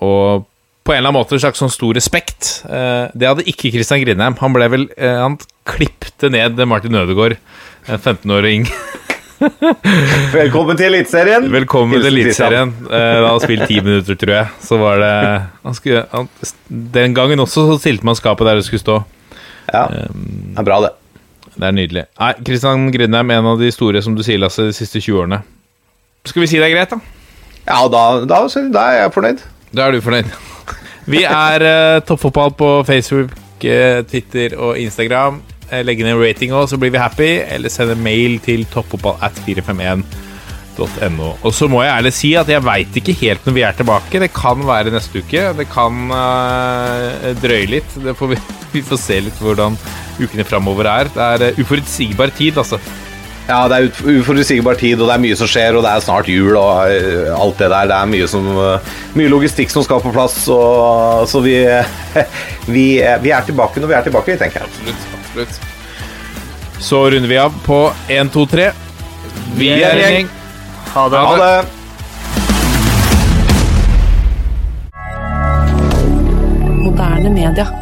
Og 0.00 0.46
på 0.82 0.92
en 0.92 0.98
eller 0.98 1.12
annen 1.12 1.20
måte 1.20 1.36
en 1.36 1.42
slags 1.44 1.60
sånn 1.62 1.70
stor 1.72 1.94
respekt. 1.94 2.48
Eh, 2.66 3.04
det 3.14 3.28
hadde 3.28 3.46
ikke 3.50 3.70
Christian 3.74 4.02
Grindheim. 4.02 4.36
Han 4.40 4.54
ble 4.54 4.68
vel 4.72 4.88
eh, 4.96 5.18
Han 5.22 5.38
klipte 5.68 6.30
ned 6.32 6.58
Martin 6.66 6.98
Ødegaard, 6.98 7.36
en 7.86 8.00
15-åring. 8.00 8.66
Velkommen 10.34 10.78
til 10.78 10.88
Eliteserien. 10.88 11.46
Velkommen 11.50 12.02
til 12.02 12.10
Eliteserien. 12.10 12.74
Eh, 12.86 13.14
da 13.22 13.30
har 13.30 13.42
spilt 13.42 13.68
ti 13.70 13.78
minutter, 13.82 14.18
tror 14.18 14.34
jeg. 14.36 14.50
Så 14.66 14.78
var 14.82 14.98
det 15.02 15.14
han 15.62 15.78
skulle, 15.78 16.04
han, 16.10 16.28
Den 16.98 17.14
gangen 17.14 17.42
også 17.42 17.66
så 17.70 17.78
stilte 17.82 18.06
man 18.06 18.18
skapet 18.18 18.50
der 18.50 18.58
det 18.58 18.66
skulle 18.66 18.82
stå. 18.82 19.00
Ja, 19.70 19.86
det 19.86 20.58
er 20.58 20.66
bra, 20.66 20.82
det. 20.82 20.92
Det 21.54 21.66
er 21.68 21.74
nydelig. 21.76 22.06
Nei, 22.18 22.32
Christian 22.42 22.88
Grindheim, 22.94 23.30
en 23.30 23.52
av 23.54 23.60
de 23.60 23.70
store, 23.74 24.02
som 24.02 24.16
du 24.18 24.24
sier, 24.26 24.40
Lasse, 24.42 24.66
de 24.66 24.74
siste 24.74 25.02
20 25.02 25.26
årene. 25.26 25.42
Skal 26.26 26.42
vi 26.42 26.50
si 26.50 26.58
det 26.58 26.70
er 26.70 26.74
greit, 26.74 26.94
da? 26.94 26.98
Ja, 27.68 27.84
da, 27.90 28.06
da, 28.26 28.46
da 28.50 28.86
er 28.88 29.04
jeg 29.04 29.14
fornøyd. 29.14 29.44
Da 29.72 29.86
er 29.86 29.94
du 29.94 30.02
fornøyd. 30.02 30.32
Vi 31.10 31.24
er 31.26 31.64
uh, 31.66 32.02
Toppfotball 32.06 32.52
på 32.54 32.68
Facebook, 32.86 33.32
uh, 33.64 34.02
Twitter 34.06 34.54
og 34.58 34.78
Instagram. 34.78 35.40
Uh, 35.72 35.80
legg 35.82 36.02
ned 36.04 36.20
rating 36.20 36.52
òg, 36.54 36.68
så 36.70 36.78
blir 36.78 36.92
vi 36.94 37.00
happy. 37.02 37.30
Eller 37.42 37.72
send 37.72 37.94
en 37.94 38.04
mail 38.04 38.38
til 38.44 38.64
toppfotball 38.70 39.18
at 39.24 39.34
451.no. 39.46 41.32
Og 41.42 41.54
så 41.56 41.68
må 41.70 41.82
jeg 41.82 41.96
ærlig 41.96 42.14
si 42.14 42.34
at 42.38 42.50
jeg 42.52 42.64
veit 42.66 42.98
ikke 43.00 43.16
helt 43.24 43.46
når 43.48 43.58
vi 43.58 43.66
er 43.66 43.78
tilbake. 43.78 44.22
Det 44.22 44.30
kan 44.36 44.62
være 44.68 44.94
neste 44.94 45.24
uke. 45.24 45.48
Det 45.58 45.68
kan 45.72 46.04
uh, 46.14 47.32
drøye 47.42 47.70
litt. 47.78 47.98
Får 48.18 48.34
vi, 48.34 48.42
vi 48.76 48.84
får 48.86 49.02
se 49.02 49.22
litt 49.26 49.42
hvordan 49.42 49.78
ukene 50.22 50.46
framover 50.46 50.86
er. 50.92 51.10
Det 51.14 51.50
er 51.50 51.62
uforutsigbar 51.62 52.30
tid, 52.38 52.62
altså. 52.62 52.78
Ja, 53.48 53.64
det 53.68 53.76
er 53.76 54.20
uforutsigbar 54.20 54.78
tid, 54.78 55.00
og 55.00 55.08
det 55.08 55.16
er 55.16 55.22
mye 55.24 55.36
som 55.38 55.48
skjer, 55.50 55.74
og 55.74 55.82
det 55.82 55.90
er 55.90 56.04
snart 56.04 56.28
jul 56.30 56.54
og 56.54 56.92
eh, 56.94 57.32
alt 57.34 57.58
det 57.58 57.70
der. 57.72 57.90
Det 57.90 57.96
er 57.96 58.12
mye, 58.12 58.28
som, 58.30 58.46
eh, 58.54 58.94
mye 59.18 59.32
logistikk 59.32 59.72
som 59.74 59.82
skal 59.86 60.02
på 60.04 60.12
plass, 60.14 60.38
og, 60.52 61.26
så 61.30 61.42
vi, 61.42 61.56
vi, 62.74 62.86
vi 63.24 63.34
er 63.34 63.42
tilbake 63.48 63.82
når 63.82 63.90
vi 63.90 63.98
er 63.98 64.06
tilbake, 64.06 64.38
tenker 64.38 64.62
jeg. 64.62 64.70
Absolutt. 64.70 65.02
absolutt. 65.18 65.54
Så 66.82 67.04
runder 67.10 67.30
vi 67.30 67.38
av 67.38 67.52
på 67.66 67.82
1, 68.10 68.32
2, 68.34 68.46
3. 68.54 68.70
Vi 69.58 69.70
er 69.74 69.90
en 69.90 70.02
gjeng. 70.02 70.32
Ha 70.94 71.08
det. 71.10 71.18
Ha 71.26 71.36
det! 71.42 71.54
Moderne 76.82 77.30
media. 77.30 77.81